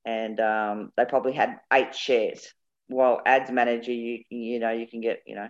and 0.04 0.38
um, 0.40 0.92
they 0.96 1.04
probably 1.04 1.32
had 1.32 1.60
eight 1.72 1.94
shares. 1.94 2.52
While 2.88 3.22
ads 3.24 3.50
manager, 3.50 3.92
you 3.92 4.24
you 4.28 4.58
know 4.58 4.70
you 4.70 4.86
can 4.86 5.00
get 5.00 5.22
you 5.26 5.34
know 5.34 5.48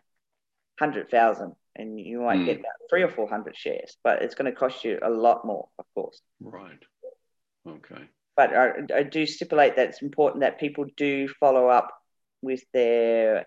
hundred 0.79 1.11
thousand, 1.11 1.55
and 1.77 1.99
you 1.99 2.21
might 2.21 2.39
mm. 2.39 2.47
get 2.47 2.61
about 2.61 2.73
three 2.91 3.03
or 3.03 3.09
four 3.09 3.29
hundred 3.29 3.57
shares, 3.57 3.97
but 4.03 4.23
it's 4.23 4.35
going 4.35 4.51
to 4.51 4.57
cost 4.57 4.85
you 4.85 4.99
a 5.03 5.11
lot 5.11 5.45
more, 5.45 5.69
of 5.79 5.85
course. 5.95 6.21
Right. 6.41 6.83
Okay. 7.67 8.03
But 8.37 8.55
I, 8.55 8.71
I 8.95 9.03
do 9.05 9.27
stipulate 9.27 9.77
that 9.77 9.91
it's 9.91 10.03
important 10.03 10.43
that 10.43 10.59
people 10.59 10.87
do 10.97 11.29
follow 11.41 11.69
up 11.69 11.91
with 12.43 12.63
their 12.73 13.47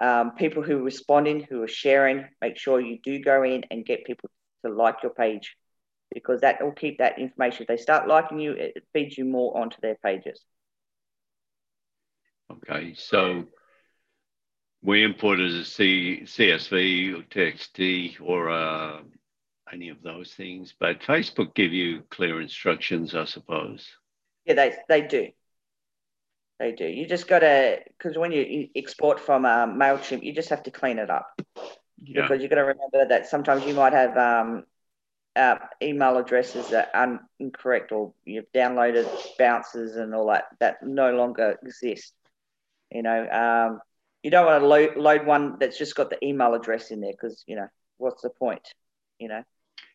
um, 0.00 0.32
people 0.32 0.62
who 0.62 0.78
are 0.78 0.82
responding, 0.82 1.46
who 1.48 1.62
are 1.62 1.68
sharing. 1.68 2.26
Make 2.40 2.56
sure 2.56 2.80
you 2.80 2.98
do 3.02 3.20
go 3.20 3.42
in 3.42 3.64
and 3.70 3.84
get 3.84 4.06
people 4.06 4.30
to 4.64 4.72
like 4.72 5.02
your 5.02 5.12
page 5.12 5.56
because 6.12 6.40
that 6.40 6.62
will 6.62 6.72
keep 6.72 6.98
that 6.98 7.18
information. 7.18 7.62
If 7.62 7.68
they 7.68 7.76
start 7.76 8.08
liking 8.08 8.40
you, 8.40 8.52
it 8.52 8.84
feeds 8.92 9.18
you 9.18 9.24
more 9.24 9.56
onto 9.56 9.76
their 9.80 9.96
pages. 9.96 10.40
Okay, 12.50 12.94
so 12.96 13.44
we 14.82 15.04
import 15.04 15.40
as 15.40 15.54
a 15.54 15.64
C, 15.64 16.20
CSV 16.24 17.18
or 17.18 17.22
TXT 17.24 18.20
or 18.22 18.50
uh, 18.50 19.00
any 19.72 19.90
of 19.90 20.02
those 20.02 20.32
things, 20.32 20.74
but 20.78 21.00
Facebook 21.00 21.54
give 21.54 21.72
you 21.72 22.02
clear 22.10 22.40
instructions, 22.40 23.14
I 23.14 23.24
suppose. 23.24 23.86
Yeah, 24.46 24.54
they, 24.54 24.74
they 24.88 25.02
do. 25.02 25.28
They 26.58 26.72
do. 26.72 26.86
You 26.86 27.06
just 27.06 27.28
got 27.28 27.40
to, 27.40 27.80
because 27.98 28.16
when 28.16 28.32
you 28.32 28.68
export 28.74 29.20
from 29.20 29.44
um, 29.44 29.78
MailChimp, 29.78 30.22
you 30.22 30.32
just 30.32 30.48
have 30.48 30.62
to 30.64 30.70
clean 30.70 30.98
it 30.98 31.10
up. 31.10 31.40
Yeah. 32.02 32.22
Because 32.22 32.40
you've 32.40 32.50
got 32.50 32.56
to 32.56 32.62
remember 32.62 33.06
that 33.08 33.26
sometimes 33.28 33.64
you 33.64 33.74
might 33.74 33.92
have 33.92 34.16
um, 34.16 34.64
uh, 35.36 35.56
email 35.82 36.16
addresses 36.16 36.68
that 36.70 36.90
are 36.94 37.20
incorrect 37.38 37.92
or 37.92 38.12
you've 38.24 38.50
downloaded 38.54 39.08
bounces 39.38 39.96
and 39.96 40.14
all 40.14 40.28
that 40.28 40.46
that 40.60 40.82
no 40.82 41.12
longer 41.12 41.58
exist. 41.62 42.12
You 42.90 43.02
know, 43.02 43.28
um, 43.28 43.80
you 44.22 44.30
don't 44.30 44.46
want 44.46 44.62
to 44.62 44.66
load, 44.66 44.96
load 44.96 45.26
one 45.26 45.56
that's 45.60 45.78
just 45.78 45.94
got 45.94 46.10
the 46.10 46.24
email 46.24 46.54
address 46.54 46.90
in 46.90 47.00
there 47.00 47.12
because, 47.12 47.44
you 47.46 47.56
know, 47.56 47.68
what's 47.98 48.22
the 48.22 48.30
point? 48.30 48.66
You 49.18 49.28
know? 49.28 49.42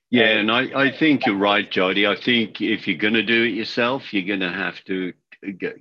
Yeah, 0.10 0.28
and 0.28 0.52
I, 0.52 0.88
I 0.88 0.92
think 0.92 1.26
you're 1.26 1.36
right, 1.36 1.70
Jodie. 1.70 2.08
I 2.08 2.16
think 2.20 2.62
if 2.62 2.88
you're 2.88 2.98
going 2.98 3.16
to 3.16 3.24
do 3.24 3.44
it 3.44 3.56
yourself, 3.56 4.14
you're 4.14 4.28
going 4.28 4.42
to 4.42 4.52
have 4.52 4.82
to 4.86 5.14
get, 5.58 5.78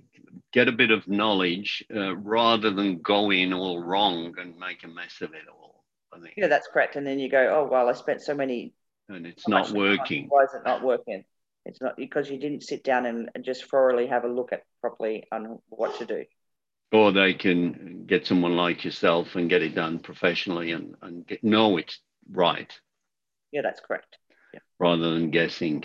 get 0.53 0.69
a 0.69 0.73
bit 0.73 0.91
of 0.91 1.07
knowledge 1.07 1.85
uh, 1.95 2.17
rather 2.17 2.71
than 2.71 3.03
go 3.03 3.31
in 3.31 3.53
all 3.53 3.83
wrong 3.83 4.35
and 4.41 4.59
make 4.59 4.85
a 4.85 4.89
mess 4.89 5.21
of 5.21 5.35
it 5.35 5.43
all. 5.53 5.85
I 6.15 6.21
think. 6.21 6.35
Yeah, 6.37 6.47
that's 6.49 6.67
correct. 6.67 6.97
And 6.97 7.07
then 7.07 7.19
you 7.19 7.29
go, 7.29 7.47
oh, 7.61 7.69
well, 7.71 7.89
I 7.89 7.93
spent 7.93 8.23
so 8.23 8.35
many 8.35 8.73
and 9.13 9.27
it's 9.27 9.47
not 9.47 9.71
working. 9.71 10.27
Why 10.29 10.45
is 10.45 10.55
it 10.55 10.63
not 10.65 10.83
working? 10.83 11.25
It's 11.65 11.81
not 11.81 11.97
because 11.97 12.29
you 12.29 12.39
didn't 12.39 12.63
sit 12.63 12.83
down 12.83 13.07
and, 13.07 13.31
and 13.35 13.45
just 13.45 13.71
thoroughly 13.71 14.09
have 14.09 14.25
a 14.25 14.29
look 14.29 14.53
at 14.53 14.63
properly 14.81 15.25
on 15.31 15.59
what 15.69 15.99
to 15.99 16.07
do. 16.07 16.25
Or 16.91 17.13
they 17.13 17.35
can 17.35 18.05
get 18.07 18.27
someone 18.27 18.57
like 18.57 18.85
yourself 18.85 19.37
and 19.37 19.49
get 19.49 19.63
it 19.63 19.75
done 19.75 20.01
professionally 20.01 20.73
and, 20.73 20.95
and 21.01 21.27
get, 21.27 21.43
know 21.43 21.79
it's 21.79 21.99
right. 22.31 22.71
Yeah, 23.53 23.63
that's 23.63 23.81
correct. 23.81 24.19
Yeah. 24.53 24.61
Rather 24.79 25.11
than 25.13 25.31
guessing. 25.31 25.85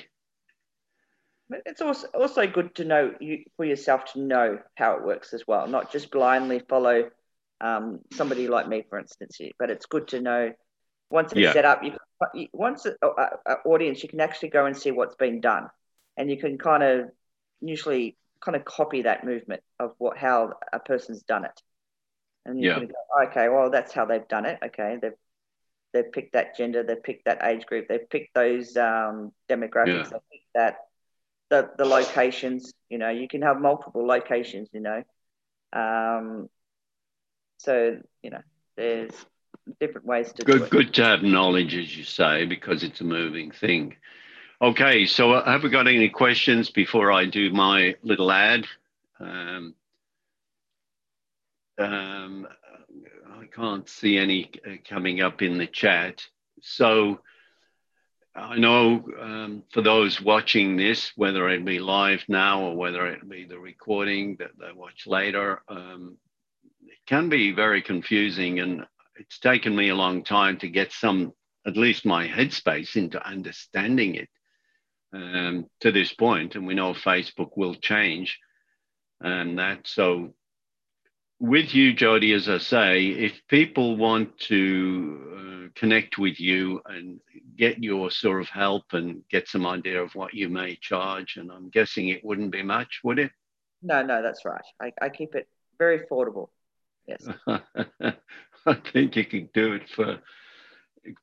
But 1.50 1.62
it's 1.66 1.82
also 1.82 2.08
also 2.08 2.46
good 2.46 2.76
to 2.76 2.84
know 2.84 3.14
you 3.22 3.46
for 3.56 3.64
yourself 3.64 4.12
to 4.14 4.20
know 4.20 4.60
how 4.76 4.98
it 4.98 5.06
works 5.06 5.34
as 5.34 5.44
well, 5.48 5.66
not 5.68 5.94
just 5.94 6.12
blindly 6.12 6.62
follow 6.68 7.10
um, 7.62 8.00
somebody 8.12 8.50
like 8.50 8.68
me, 8.68 8.84
for 8.90 9.00
instance. 9.00 9.40
But 9.58 9.70
it's 9.70 9.86
good 9.86 10.10
to 10.10 10.20
know 10.20 10.52
once 11.10 11.32
it's 11.32 11.40
yeah. 11.40 11.54
set 11.54 11.64
up, 11.64 11.84
you 11.84 11.92
once 12.54 12.86
an 12.86 12.96
audience, 13.66 14.04
you 14.04 14.10
can 14.10 14.20
actually 14.20 14.50
go 14.50 14.66
and 14.66 14.76
see 14.76 14.92
what's 14.92 15.16
been 15.16 15.42
done, 15.42 15.70
and 16.16 16.30
you 16.30 16.38
can 16.38 16.58
kind 16.58 16.84
of 16.84 17.10
usually 17.62 18.18
kind 18.40 18.56
of 18.56 18.66
copy 18.66 19.04
that 19.04 19.26
movement 19.26 19.62
of 19.80 19.94
what 19.98 20.18
how 20.18 20.54
a 20.74 20.80
person's 20.80 21.24
done 21.24 21.46
it, 21.46 21.62
and 22.46 22.62
you 22.62 22.70
yeah. 22.70 22.80
can 22.80 22.88
go, 22.88 23.28
okay, 23.28 23.50
well 23.50 23.70
that's 23.70 23.94
how 23.94 24.06
they've 24.06 24.28
done 24.28 24.46
it. 24.46 24.60
Okay, 24.64 24.98
they've 25.02 25.14
they've 25.94 26.12
picked 26.12 26.34
that 26.34 26.56
gender, 26.58 26.84
they've 26.84 27.02
picked 27.02 27.26
that 27.26 27.44
age 27.44 27.66
group, 27.66 27.88
they've 27.88 28.10
picked 28.10 28.34
those 28.34 28.76
um, 28.78 29.32
demographics, 29.50 29.88
yeah. 29.88 30.04
they've 30.04 30.30
picked 30.32 30.54
that 30.56 30.78
the 31.50 31.70
the 31.78 31.86
locations. 31.86 32.74
You 32.90 32.98
know, 32.98 33.10
you 33.10 33.28
can 33.28 33.42
have 33.42 33.60
multiple 33.60 34.06
locations. 34.06 34.70
You 34.74 34.82
know, 34.82 35.04
um, 35.74 36.50
so 37.58 37.98
you 38.22 38.30
know, 38.30 38.42
there's 38.76 39.14
different 39.80 40.08
ways 40.08 40.32
to 40.34 40.44
good, 40.44 40.70
Good 40.70 40.94
to 40.96 41.04
have 41.04 41.24
knowledge, 41.24 41.76
as 41.76 41.96
you 41.96 42.04
say, 42.04 42.46
because 42.46 42.84
it's 42.84 43.02
a 43.02 43.06
moving 43.06 43.52
thing. 43.52 43.96
Okay, 44.62 45.06
so 45.06 45.34
uh, 45.34 45.46
have 45.46 45.64
we 45.64 45.70
got 45.70 45.88
any 45.88 46.10
questions 46.10 46.70
before 46.70 47.12
I 47.12 47.26
do 47.26 47.52
my 47.52 47.96
little 48.02 48.32
ad? 48.32 48.66
Um, 49.20 49.76
um, 51.78 52.48
I 53.40 53.46
can't 53.56 53.88
see 53.88 54.18
any 54.18 54.52
uh, 54.66 54.78
coming 54.90 55.22
up 55.22 55.42
in 55.42 55.58
the 55.58 55.68
chat. 55.68 56.26
So 56.62 57.20
I 58.36 58.58
know 58.58 59.04
um, 59.20 59.64
for 59.72 59.82
those 59.82 60.22
watching 60.22 60.76
this, 60.76 61.12
whether 61.16 61.50
it 61.50 61.66
be 61.66 61.80
live 61.80 62.24
now 62.28 62.62
or 62.62 62.76
whether 62.76 63.08
it 63.08 63.28
be 63.28 63.46
the 63.46 63.60
recording 63.60 64.38
that 64.38 64.58
they 64.60 64.72
watch 64.72 65.08
later, 65.08 65.62
um, 65.68 66.18
it 66.86 66.98
can 67.06 67.30
be 67.30 67.52
very 67.52 67.82
confusing. 67.82 68.60
And 68.60 68.86
it's 69.20 69.40
taken 69.40 69.76
me 69.76 69.90
a 69.90 69.96
long 69.96 70.24
time 70.24 70.58
to 70.60 70.68
get 70.68 70.92
some, 70.92 71.34
at 71.66 71.78
least 71.78 72.06
my 72.06 72.28
headspace 72.28 72.96
into 72.96 73.26
understanding 73.26 74.16
it 74.16 74.30
um, 75.14 75.66
to 75.82 75.92
this 75.92 76.14
point. 76.14 76.56
And 76.56 76.68
we 76.68 76.74
know 76.74 76.94
Facebook 76.94 77.52
will 77.56 77.76
change 77.76 78.40
and 79.22 79.60
that. 79.60 79.88
So, 79.88 80.34
with 81.40 81.76
you, 81.76 81.94
Jodie, 81.94 82.36
as 82.36 82.50
I 82.50 82.58
say, 82.58 83.08
if 83.08 83.40
people 83.48 83.96
want 83.96 84.38
to 84.48 85.68
uh, 85.68 85.80
connect 85.80 86.18
with 86.18 86.40
you 86.40 86.82
and 86.86 87.20
get 87.56 87.84
your 87.84 88.10
sort 88.10 88.42
of 88.42 88.50
help 88.50 88.94
and 88.94 89.22
get 89.30 89.48
some 89.48 89.66
idea 89.66 90.02
of 90.02 90.16
what 90.16 90.34
you 90.34 90.50
may 90.50 90.76
charge, 90.76 91.38
and 91.38 91.52
I'm 91.52 91.70
guessing 91.70 92.10
it 92.10 92.26
wouldn't 92.26 92.52
be 92.52 92.64
much, 92.64 93.02
would 93.04 93.20
it? 93.20 93.32
No, 93.84 94.04
no, 94.04 94.24
that's 94.24 94.46
right. 94.46 94.64
I, 94.82 94.94
I 95.00 95.10
keep 95.10 95.36
it 95.36 95.48
very 95.78 96.00
affordable. 96.00 96.50
Yes. 97.08 97.28
I 98.66 98.76
think 98.76 99.16
you 99.16 99.26
can 99.26 99.50
do 99.54 99.74
it 99.74 99.90
for 99.90 100.20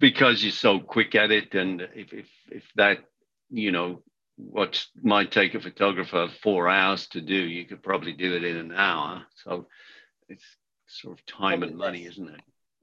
because 0.00 0.42
you're 0.42 0.52
so 0.52 0.78
quick 0.78 1.14
at 1.14 1.30
it, 1.30 1.54
and 1.54 1.82
if 1.94 2.12
if 2.12 2.28
if 2.50 2.64
that 2.76 2.98
you 3.50 3.72
know 3.72 4.02
what 4.36 4.84
might 5.02 5.30
take 5.30 5.54
a 5.54 5.60
photographer 5.60 6.28
four 6.42 6.68
hours 6.68 7.06
to 7.08 7.20
do, 7.20 7.34
you 7.34 7.64
could 7.66 7.82
probably 7.82 8.12
do 8.12 8.34
it 8.34 8.44
in 8.44 8.56
an 8.56 8.72
hour. 8.72 9.22
So 9.44 9.66
it's 10.28 10.44
sort 10.86 11.18
of 11.18 11.26
time 11.26 11.62
and 11.62 11.76
money, 11.76 12.06
isn't 12.06 12.30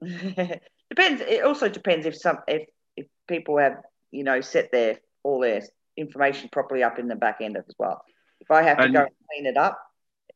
it? 0.00 0.62
depends. 0.90 1.20
It 1.22 1.44
also 1.44 1.68
depends 1.68 2.06
if 2.06 2.16
some 2.16 2.38
if 2.48 2.68
if 2.96 3.06
people 3.28 3.58
have 3.58 3.78
you 4.10 4.24
know 4.24 4.40
set 4.40 4.72
their 4.72 4.98
all 5.22 5.40
their 5.40 5.62
information 5.96 6.48
properly 6.50 6.82
up 6.82 6.98
in 6.98 7.08
the 7.08 7.16
back 7.16 7.38
end 7.40 7.56
as 7.56 7.74
well. 7.78 8.02
If 8.40 8.50
I 8.50 8.62
have 8.62 8.78
to 8.78 8.84
and, 8.84 8.94
go 8.94 9.00
and 9.00 9.10
clean 9.30 9.46
it 9.46 9.56
up, 9.56 9.78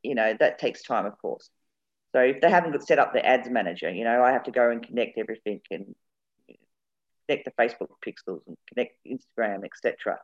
you 0.03 0.14
know 0.14 0.35
that 0.39 0.59
takes 0.59 0.83
time, 0.83 1.07
of 1.07 1.19
course. 1.19 1.49
So 2.12 2.20
if 2.20 2.40
they 2.40 2.50
haven't 2.50 2.86
set 2.86 2.98
up 2.98 3.12
the 3.12 3.24
ads 3.24 3.48
manager, 3.48 3.90
you 3.90 4.04
know, 4.04 4.22
I 4.22 4.32
have 4.32 4.44
to 4.44 4.50
go 4.50 4.70
and 4.70 4.82
connect 4.82 5.18
everything 5.18 5.61
and 5.70 5.94
connect 7.28 7.44
the 7.44 7.50
Facebook 7.62 7.88
pixels 8.07 8.40
and 8.46 8.57
connect 8.68 8.96
Instagram, 9.07 9.64
etc. 9.64 10.20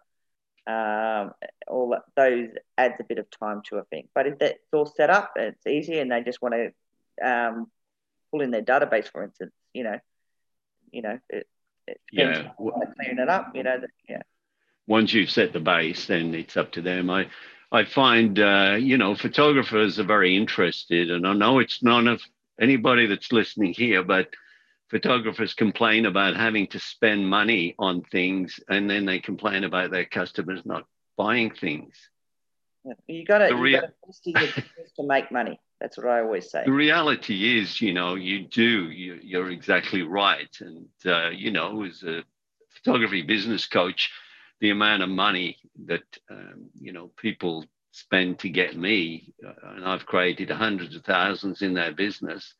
Um, 0.66 1.32
all 1.66 1.90
that, 1.90 2.02
those 2.16 2.48
adds 2.78 2.94
a 3.00 3.04
bit 3.04 3.18
of 3.18 3.26
time 3.30 3.62
to 3.68 3.76
a 3.76 3.84
thing. 3.84 4.08
But 4.14 4.26
if 4.26 4.38
that's 4.38 4.58
all 4.72 4.86
set 4.86 5.10
up, 5.10 5.32
it's 5.36 5.66
easy, 5.66 5.98
and 5.98 6.10
they 6.10 6.22
just 6.22 6.40
want 6.40 6.54
to 6.54 7.26
um, 7.28 7.70
pull 8.30 8.40
in 8.40 8.50
their 8.50 8.62
database, 8.62 9.10
for 9.10 9.22
instance, 9.22 9.52
you 9.72 9.84
know, 9.84 9.98
you 10.90 11.02
know, 11.02 11.18
it, 11.28 11.46
it 11.86 12.00
yeah, 12.12 12.50
clearing 12.56 13.18
it 13.18 13.28
up, 13.28 13.52
you 13.54 13.62
know, 13.62 13.80
yeah. 14.08 14.22
Once 14.86 15.12
you've 15.12 15.30
set 15.30 15.52
the 15.52 15.60
base, 15.60 16.06
then 16.06 16.34
it's 16.34 16.56
up 16.56 16.72
to 16.72 16.82
them. 16.82 17.08
I 17.10 17.28
I 17.72 17.84
find, 17.84 18.38
uh, 18.38 18.76
you 18.78 18.98
know, 18.98 19.14
photographers 19.14 19.98
are 19.98 20.04
very 20.04 20.36
interested, 20.36 21.10
and 21.10 21.26
I 21.26 21.32
know 21.32 21.58
it's 21.58 21.82
none 21.82 22.06
of 22.06 22.20
anybody 22.60 23.06
that's 23.06 23.32
listening 23.32 23.72
here, 23.72 24.02
but 24.02 24.28
photographers 24.90 25.54
complain 25.54 26.04
about 26.04 26.36
having 26.36 26.66
to 26.68 26.78
spend 26.78 27.26
money 27.26 27.74
on 27.78 28.02
things, 28.02 28.60
and 28.68 28.90
then 28.90 29.06
they 29.06 29.20
complain 29.20 29.64
about 29.64 29.90
their 29.90 30.04
customers 30.04 30.60
not 30.66 30.84
buying 31.16 31.50
things. 31.50 31.96
You 33.06 33.24
got 33.24 33.38
to 33.38 33.54
rea- 33.54 33.80
to 34.96 35.02
make 35.02 35.32
money. 35.32 35.58
That's 35.80 35.96
what 35.96 36.08
I 36.08 36.20
always 36.20 36.50
say. 36.50 36.64
The 36.66 36.72
reality 36.72 37.58
is, 37.58 37.80
you 37.80 37.94
know, 37.94 38.16
you 38.16 38.46
do. 38.46 38.90
You, 38.90 39.18
you're 39.22 39.50
exactly 39.50 40.02
right. 40.02 40.54
And 40.60 40.86
uh, 41.06 41.30
you 41.30 41.52
know, 41.52 41.84
as 41.84 42.02
a 42.02 42.22
photography 42.70 43.22
business 43.22 43.66
coach, 43.66 44.10
the 44.62 44.70
amount 44.70 45.02
of 45.02 45.08
money 45.08 45.58
that 45.86 46.04
um, 46.30 46.70
you 46.80 46.92
know 46.92 47.10
people 47.16 47.66
spend 47.90 48.38
to 48.38 48.48
get 48.48 48.76
me, 48.76 49.34
uh, 49.46 49.74
and 49.74 49.84
I've 49.84 50.06
created 50.06 50.50
hundreds 50.50 50.94
of 50.94 51.04
thousands 51.04 51.62
in 51.62 51.74
their 51.74 51.92
business. 51.92 52.54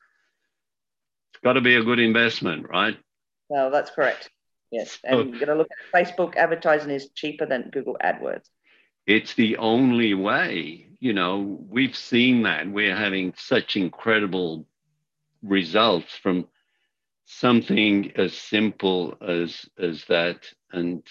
It's 1.32 1.40
got 1.42 1.54
to 1.54 1.60
be 1.60 1.76
a 1.76 1.84
good 1.84 2.00
investment, 2.00 2.68
right? 2.68 2.98
Well, 3.48 3.70
that's 3.70 3.90
correct. 3.92 4.30
Yes, 4.72 4.98
and 5.04 5.14
oh. 5.14 5.22
you're 5.22 5.46
going 5.46 5.46
to 5.46 5.54
look 5.54 5.70
at 5.70 6.06
Facebook 6.06 6.34
advertising 6.34 6.90
is 6.90 7.08
cheaper 7.14 7.46
than 7.46 7.70
Google 7.70 7.96
AdWords. 8.04 8.48
It's 9.06 9.34
the 9.34 9.58
only 9.58 10.12
way. 10.14 10.88
You 10.98 11.12
know, 11.12 11.60
we've 11.68 11.96
seen 11.96 12.42
that. 12.42 12.68
We're 12.68 12.96
having 12.96 13.32
such 13.36 13.76
incredible 13.76 14.66
results 15.40 16.14
from 16.16 16.48
something 17.26 18.12
as 18.16 18.32
simple 18.34 19.16
as 19.20 19.66
as 19.78 20.04
that, 20.06 20.46
and 20.72 21.04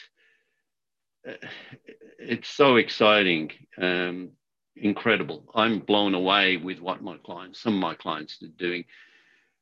it's 2.20 2.50
so 2.50 2.78
exciting, 2.78 3.52
um, 3.78 4.32
incredible. 4.76 5.44
I'm 5.56 5.80
blown 5.80 6.14
away 6.14 6.58
with 6.58 6.80
what 6.80 7.02
my 7.02 7.18
clients, 7.18 7.62
some 7.62 7.76
of 7.76 7.80
my 7.80 7.96
clients, 7.96 8.42
are 8.44 8.48
doing 8.58 8.86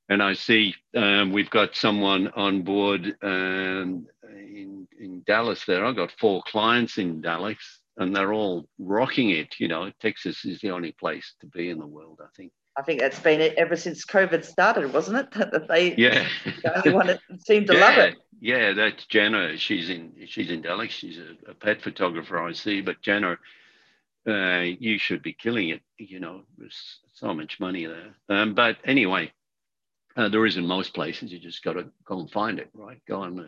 and 0.10 0.24
I 0.24 0.34
see 0.34 0.74
um, 0.96 1.32
we've 1.32 1.52
got 1.52 1.76
someone 1.76 2.30
on 2.30 2.64
board 2.64 3.16
um, 3.22 4.08
in, 4.28 4.88
in 5.00 5.22
Dallas 5.26 5.64
there. 5.66 5.86
I've 5.86 5.96
got 5.96 6.12
four 6.20 6.42
clients 6.48 6.98
in 6.98 7.22
Dallas 7.22 7.58
and 7.98 8.16
they're 8.16 8.34
all 8.34 8.68
rocking 8.80 9.30
it. 9.30 9.56
You 9.60 9.68
know, 9.68 9.92
Texas 10.02 10.46
is 10.46 10.60
the 10.62 10.72
only 10.72 10.94
place 10.94 11.36
to 11.42 11.48
be 11.48 11.70
in 11.70 11.78
the 11.78 11.86
world, 11.86 12.20
I 12.24 12.28
think. 12.36 12.52
I 12.78 12.82
think 12.82 13.00
that's 13.00 13.20
been 13.20 13.42
it 13.42 13.56
ever 13.58 13.76
since 13.76 14.06
COVID 14.06 14.46
started, 14.46 14.94
wasn't 14.94 15.18
it? 15.20 15.32
That 15.52 15.68
they 15.68 15.96
yeah, 15.96 16.28
the 16.64 16.78
only 16.78 16.94
one 16.94 17.08
that 17.08 17.20
seemed 17.46 17.68
to 17.68 17.74
yeah, 17.74 17.80
love 17.80 17.98
it. 17.98 18.16
Yeah, 18.40 18.74
that's 18.74 19.06
Jenna. 19.06 19.58
She's 19.58 19.90
in 19.90 20.14
she's 20.28 20.50
in 20.50 20.62
Dallas. 20.62 20.92
She's 20.92 21.18
a, 21.18 21.52
a 21.52 21.54
pet 21.54 21.82
photographer, 21.82 22.40
I 22.40 22.54
see. 22.54 22.82
But 22.82 23.02
Jenna, 23.02 23.38
uh, 24.28 24.62
you 24.80 24.98
should 24.98 25.22
be 25.22 25.34
killing 25.34 25.70
it. 25.70 25.82
You 25.98 26.20
know, 26.20 26.44
there's 26.58 27.00
so 27.14 27.34
much 27.34 27.60
money 27.60 27.86
there. 27.86 28.16
Um, 28.30 28.54
but 28.54 28.78
anyway, 28.86 29.32
uh, 30.16 30.30
there 30.30 30.46
is 30.46 30.58
in 30.58 30.66
most 30.66 30.94
places. 30.94 31.32
You 31.32 31.40
just 31.40 31.64
got 31.64 31.74
to 31.74 31.90
go 32.06 32.20
and 32.20 32.32
find 32.32 32.60
it, 32.60 32.70
right? 32.74 33.02
Go 33.08 33.24
and 33.24 33.40
uh, 33.40 33.44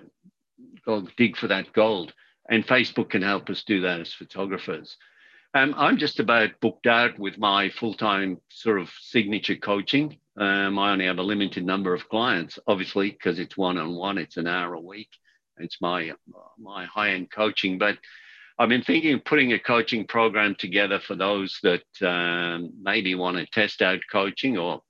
go 0.86 1.08
dig 1.18 1.38
for 1.38 1.48
that 1.48 1.72
gold. 1.74 2.14
And 2.50 2.66
Facebook 2.66 3.10
can 3.10 3.22
help 3.22 3.50
us 3.50 3.64
do 3.64 3.82
that 3.82 4.02
as 4.02 4.14
photographers. 4.14 4.98
Um, 5.54 5.76
I'm 5.78 5.98
just 5.98 6.20
about 6.20 6.60
booked 6.62 6.88
out 6.88 7.20
with 7.20 7.38
my 7.38 7.70
full-time 7.70 8.40
sort 8.50 8.80
of 8.80 8.90
signature 9.02 9.58
coaching. 9.58 10.18
Um, 10.38 10.80
I 10.80 10.92
only 10.92 11.06
have 11.06 11.18
a 11.18 11.24
limited 11.24 11.66
number 11.66 11.94
of 11.94 12.08
clients, 12.08 12.58
obviously, 12.68 13.12
because 13.12 13.38
it's 13.38 13.58
one-on-one. 13.58 14.18
It's 14.18 14.38
an 14.38 14.48
hour 14.48 14.74
a 14.74 14.80
week. 14.80 15.10
It's 15.58 15.82
my 15.82 16.12
my 16.58 16.86
high-end 16.86 17.32
coaching, 17.32 17.78
but 17.78 17.98
I've 18.58 18.70
been 18.70 18.84
thinking 18.84 19.16
of 19.16 19.26
putting 19.26 19.52
a 19.54 19.60
coaching 19.60 20.08
program 20.08 20.56
together 20.56 21.00
for 21.00 21.16
those 21.16 21.60
that 21.64 21.84
um, 22.02 22.72
maybe 22.82 23.16
want 23.16 23.38
to 23.38 23.46
test 23.48 23.82
out 23.82 24.00
coaching 24.10 24.58
or 24.58 24.82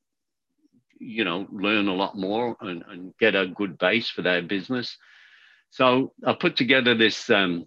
you 1.02 1.24
know, 1.24 1.48
learn 1.52 1.88
a 1.88 1.94
lot 1.94 2.16
more 2.16 2.56
and, 2.62 2.84
and 2.88 3.18
get 3.18 3.36
a 3.36 3.48
good 3.48 3.78
base 3.80 4.10
for 4.10 4.22
their 4.22 4.42
business. 4.42 4.98
So 5.72 6.14
I 6.26 6.34
put 6.34 6.56
together 6.56 6.96
this 6.96 7.30
um, 7.30 7.66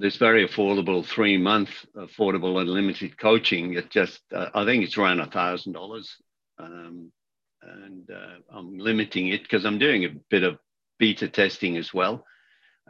this 0.00 0.16
very 0.16 0.46
affordable 0.46 1.04
three 1.04 1.36
month 1.36 1.70
affordable 1.96 2.60
and 2.60 2.70
limited 2.70 3.18
coaching. 3.18 3.74
It 3.74 3.90
just 3.90 4.20
uh, 4.32 4.50
I 4.54 4.64
think 4.64 4.84
it's 4.84 4.96
around 4.96 5.20
a 5.20 5.26
thousand 5.26 5.72
dollars, 5.72 6.16
um, 6.58 7.10
and 7.62 8.10
uh, 8.10 8.36
I'm 8.50 8.78
limiting 8.78 9.28
it 9.28 9.42
because 9.42 9.64
I'm 9.64 9.78
doing 9.78 10.04
a 10.04 10.14
bit 10.30 10.42
of 10.42 10.58
beta 10.98 11.28
testing 11.28 11.76
as 11.76 11.92
well. 11.92 12.24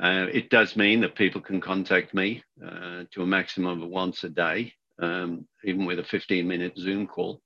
Uh, 0.01 0.27
it 0.33 0.51
does 0.51 0.77
mean 0.77 1.01
that 1.01 1.15
people 1.15 1.41
can 1.41 1.61
contact 1.61 2.13
me 2.13 2.43
uh, 2.65 3.05
to 3.13 3.23
a 3.23 3.27
maximum 3.27 3.83
of 3.83 3.89
once 3.89 4.25
a 4.25 4.29
day, 4.29 4.73
um, 5.01 5.47
even 5.65 5.87
with 5.87 5.99
a 5.99 6.05
15 6.05 6.47
minute 6.47 6.77
Zoom 6.77 7.07
call. 7.07 7.41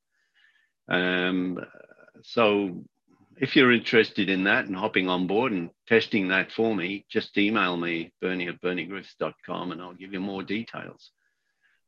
Um, 0.89 1.61
so 2.23 2.85
if 3.41 3.57
you're 3.57 3.73
interested 3.73 4.29
in 4.29 4.45
that 4.45 4.67
and 4.67 4.77
hopping 4.77 5.09
on 5.09 5.27
board 5.27 5.51
and 5.53 5.71
testing 5.89 6.29
that 6.29 6.53
for 6.53 6.77
me, 6.77 7.07
just 7.09 7.37
email 7.39 7.77
me, 7.77 8.13
bernie 8.21 8.49
at 8.49 8.61
berniegriffiths.com, 8.61 9.73
and 9.73 9.81
I'll 9.81 9.95
give 9.95 10.13
you 10.13 10.21
more 10.21 10.43
details. 10.43 11.11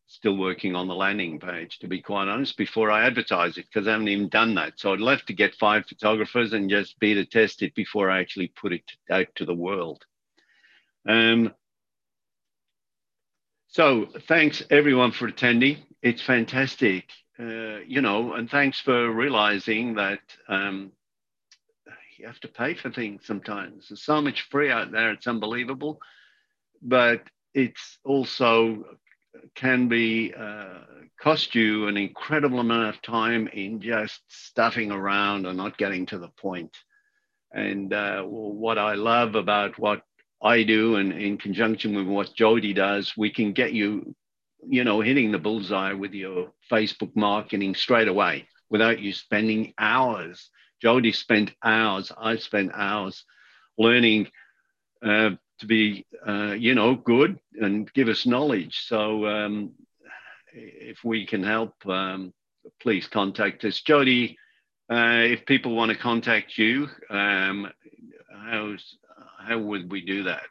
Still 0.06 0.36
working 0.36 0.74
on 0.74 0.88
the 0.88 0.94
landing 0.94 1.38
page, 1.38 1.78
to 1.80 1.88
be 1.88 2.00
quite 2.00 2.28
honest, 2.28 2.56
before 2.56 2.90
I 2.90 3.06
advertise 3.06 3.58
it, 3.58 3.66
because 3.70 3.86
I 3.86 3.92
haven't 3.92 4.08
even 4.08 4.30
done 4.30 4.54
that. 4.54 4.74
So 4.76 4.92
I'd 4.92 5.00
love 5.00 5.22
to 5.26 5.34
get 5.34 5.54
five 5.54 5.84
photographers 5.86 6.54
and 6.54 6.70
just 6.70 6.98
beta 6.98 7.26
test 7.26 7.62
it 7.62 7.74
before 7.74 8.10
I 8.10 8.20
actually 8.20 8.48
put 8.48 8.72
it 8.72 8.84
out 9.10 9.28
to 9.36 9.44
the 9.44 9.54
world. 9.54 10.04
Um, 11.06 11.54
so 13.68 14.08
thanks 14.26 14.62
everyone 14.70 15.12
for 15.12 15.26
attending. 15.26 15.78
It's 16.02 16.22
fantastic 16.22 17.10
uh, 17.38 17.78
you 17.86 18.00
know, 18.02 18.34
and 18.34 18.50
thanks 18.50 18.78
for 18.80 19.10
realizing 19.10 19.94
that 19.94 20.20
um, 20.48 20.92
you 22.22 22.28
have 22.28 22.40
to 22.40 22.48
pay 22.48 22.74
for 22.74 22.90
things 22.90 23.26
sometimes. 23.26 23.88
There's 23.88 24.04
so 24.04 24.22
much 24.22 24.42
free 24.42 24.70
out 24.70 24.92
there, 24.92 25.10
it's 25.10 25.26
unbelievable. 25.26 25.98
But 26.80 27.22
it's 27.52 27.98
also 28.04 28.84
can 29.54 29.88
be 29.88 30.32
uh, 30.38 30.80
cost 31.20 31.54
you 31.54 31.88
an 31.88 31.96
incredible 31.96 32.60
amount 32.60 32.94
of 32.94 33.02
time 33.02 33.48
in 33.48 33.80
just 33.80 34.20
stuffing 34.28 34.92
around 34.92 35.46
and 35.46 35.56
not 35.56 35.78
getting 35.78 36.06
to 36.06 36.18
the 36.18 36.28
point. 36.28 36.76
And 37.52 37.92
uh, 37.92 38.22
what 38.22 38.78
I 38.78 38.94
love 38.94 39.34
about 39.34 39.78
what 39.78 40.02
I 40.42 40.62
do, 40.62 40.96
and 40.96 41.12
in 41.12 41.38
conjunction 41.38 41.94
with 41.94 42.06
what 42.06 42.34
Jodie 42.36 42.74
does, 42.74 43.12
we 43.16 43.30
can 43.30 43.52
get 43.52 43.72
you 43.72 44.14
you 44.68 44.84
know, 44.84 45.00
hitting 45.00 45.32
the 45.32 45.38
bullseye 45.38 45.92
with 45.92 46.12
your 46.12 46.52
Facebook 46.70 47.10
marketing 47.16 47.74
straight 47.74 48.06
away 48.06 48.46
without 48.70 49.00
you 49.00 49.12
spending 49.12 49.74
hours. 49.76 50.50
Jodie 50.82 51.14
spent 51.14 51.52
hours, 51.62 52.12
I 52.16 52.36
spent 52.36 52.72
hours 52.74 53.24
learning 53.78 54.28
uh, 55.04 55.30
to 55.60 55.66
be, 55.66 56.06
uh, 56.26 56.54
you 56.58 56.74
know, 56.74 56.94
good 56.94 57.38
and 57.60 57.92
give 57.92 58.08
us 58.08 58.26
knowledge. 58.26 58.86
So 58.86 59.26
um, 59.26 59.72
if 60.52 61.04
we 61.04 61.26
can 61.26 61.42
help, 61.42 61.74
um, 61.86 62.32
please 62.80 63.06
contact 63.06 63.64
us. 63.64 63.80
Jodie, 63.80 64.36
uh, 64.90 65.22
if 65.22 65.46
people 65.46 65.74
want 65.74 65.90
to 65.90 65.96
contact 65.96 66.58
you, 66.58 66.88
um, 67.10 67.68
how's, 68.50 68.96
how 69.38 69.58
would 69.58 69.90
we 69.90 70.04
do 70.04 70.24
that? 70.24 70.46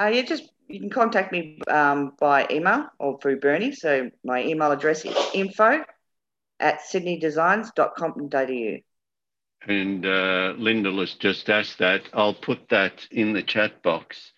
Uh, 0.00 0.06
yeah, 0.06 0.22
just 0.22 0.50
you 0.66 0.80
can 0.80 0.90
contact 0.90 1.30
me 1.30 1.60
um, 1.68 2.14
by 2.18 2.46
email 2.50 2.86
or 2.98 3.18
through 3.20 3.40
Bernie. 3.40 3.72
So 3.72 4.10
my 4.24 4.42
email 4.42 4.72
address 4.72 5.04
is 5.04 5.16
info 5.34 5.84
at 6.58 6.80
sydneydesigns.com.au. 6.80 8.78
And 9.66 10.04
uh, 10.04 10.54
Linda 10.58 10.92
has 10.92 11.14
just 11.14 11.48
asked 11.48 11.78
that. 11.78 12.02
I'll 12.12 12.34
put 12.34 12.68
that 12.68 13.06
in 13.10 13.32
the 13.32 13.42
chat 13.42 13.82
box. 13.82 14.32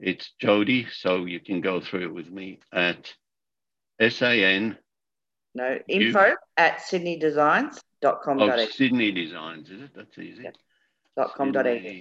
It's 0.00 0.32
Jodie, 0.42 0.86
so 0.92 1.24
you 1.24 1.40
can 1.40 1.60
go 1.60 1.80
through 1.80 2.02
it 2.02 2.14
with 2.14 2.30
me 2.30 2.58
at 2.72 3.12
S-A-N. 4.00 4.76
No, 5.54 5.78
info 5.88 6.26
you, 6.26 6.36
at 6.56 6.78
sydneydesigns.com.au. 6.78 8.50
Oh, 8.50 8.66
Sydney 8.66 9.12
Designs, 9.12 9.70
is 9.70 9.82
it? 9.82 9.90
That's 9.94 10.18
easy. 10.18 10.42
Yep. 10.42 11.28
.com.au. 11.36 12.00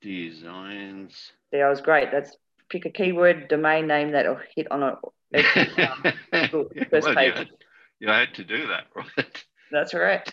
Designs. 0.00 1.32
Yeah, 1.52 1.66
it 1.66 1.70
was 1.70 1.80
great. 1.80 2.12
That's 2.12 2.36
pick 2.68 2.86
a 2.86 2.90
keyword 2.90 3.48
domain 3.48 3.88
name 3.88 4.12
that'll 4.12 4.38
hit 4.54 4.70
on 4.70 4.82
a 4.82 4.98
first 6.90 7.06
well, 7.06 7.14
page. 7.14 7.34
You 7.38 7.46
you 8.02 8.08
had 8.08 8.34
to 8.34 8.44
do 8.44 8.66
that, 8.66 8.86
right? 8.96 9.44
That's 9.70 9.94
right. 9.94 10.28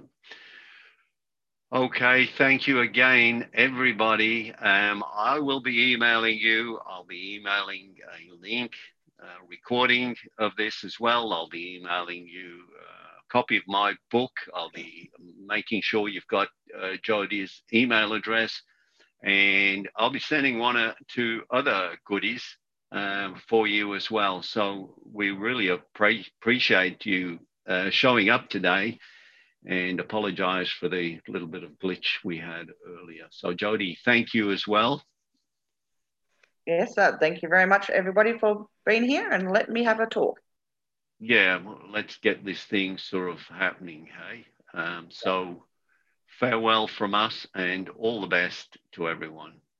Okay, 1.73 2.27
thank 2.37 2.67
you 2.67 2.81
again, 2.81 3.47
everybody. 3.53 4.53
Um, 4.53 5.03
I 5.15 5.39
will 5.39 5.61
be 5.61 5.93
emailing 5.93 6.37
you. 6.37 6.79
I'll 6.87 7.05
be 7.05 7.35
emailing 7.35 7.95
a 8.07 8.29
link, 8.39 8.71
uh, 9.21 9.39
recording 9.49 10.15
of 10.37 10.55
this 10.57 10.83
as 10.83 10.99
well. 10.99 11.33
I'll 11.33 11.49
be 11.49 11.77
emailing 11.77 12.27
you 12.27 12.59
a 12.79 13.31
copy 13.31 13.57
of 13.57 13.63
my 13.67 13.95
book. 14.11 14.31
I'll 14.53 14.71
be 14.71 15.09
making 15.43 15.81
sure 15.81 16.07
you've 16.07 16.27
got 16.27 16.49
uh, 16.79 16.97
Jodie's 17.05 17.63
email 17.73 18.13
address, 18.13 18.61
and 19.23 19.89
I'll 19.97 20.11
be 20.11 20.19
sending 20.19 20.59
one 20.59 20.77
or 20.77 20.93
two 21.09 21.41
other 21.49 21.97
goodies 22.05 22.45
um, 22.95 23.35
for 23.47 23.67
you 23.67 23.93
as 23.93 24.09
well. 24.09 24.41
So 24.41 24.95
we 25.11 25.31
really 25.31 25.67
appreciate 25.67 27.05
you 27.05 27.39
uh, 27.67 27.89
showing 27.89 28.29
up 28.29 28.49
today 28.49 28.99
and 29.67 29.99
apologize 29.99 30.69
for 30.69 30.87
the 30.87 31.19
little 31.27 31.47
bit 31.47 31.63
of 31.63 31.71
glitch 31.71 32.23
we 32.23 32.37
had 32.37 32.67
earlier. 32.87 33.25
So, 33.31 33.53
Jodie, 33.53 33.97
thank 34.05 34.33
you 34.33 34.51
as 34.51 34.65
well. 34.65 35.03
Yes, 36.65 36.97
uh, 36.97 37.17
thank 37.19 37.43
you 37.43 37.49
very 37.49 37.67
much, 37.67 37.89
everybody, 37.89 38.37
for 38.39 38.67
being 38.85 39.03
here 39.03 39.29
and 39.29 39.51
letting 39.51 39.73
me 39.73 39.83
have 39.83 39.99
a 39.99 40.07
talk. 40.07 40.39
Yeah, 41.19 41.57
well, 41.57 41.81
let's 41.89 42.17
get 42.17 42.45
this 42.45 42.63
thing 42.63 42.97
sort 42.97 43.29
of 43.29 43.39
happening, 43.41 44.07
hey? 44.07 44.45
Um, 44.73 45.07
so, 45.09 45.63
farewell 46.39 46.87
from 46.87 47.13
us 47.13 47.45
and 47.53 47.89
all 47.89 48.21
the 48.21 48.27
best 48.27 48.77
to 48.93 49.09
everyone. 49.09 49.53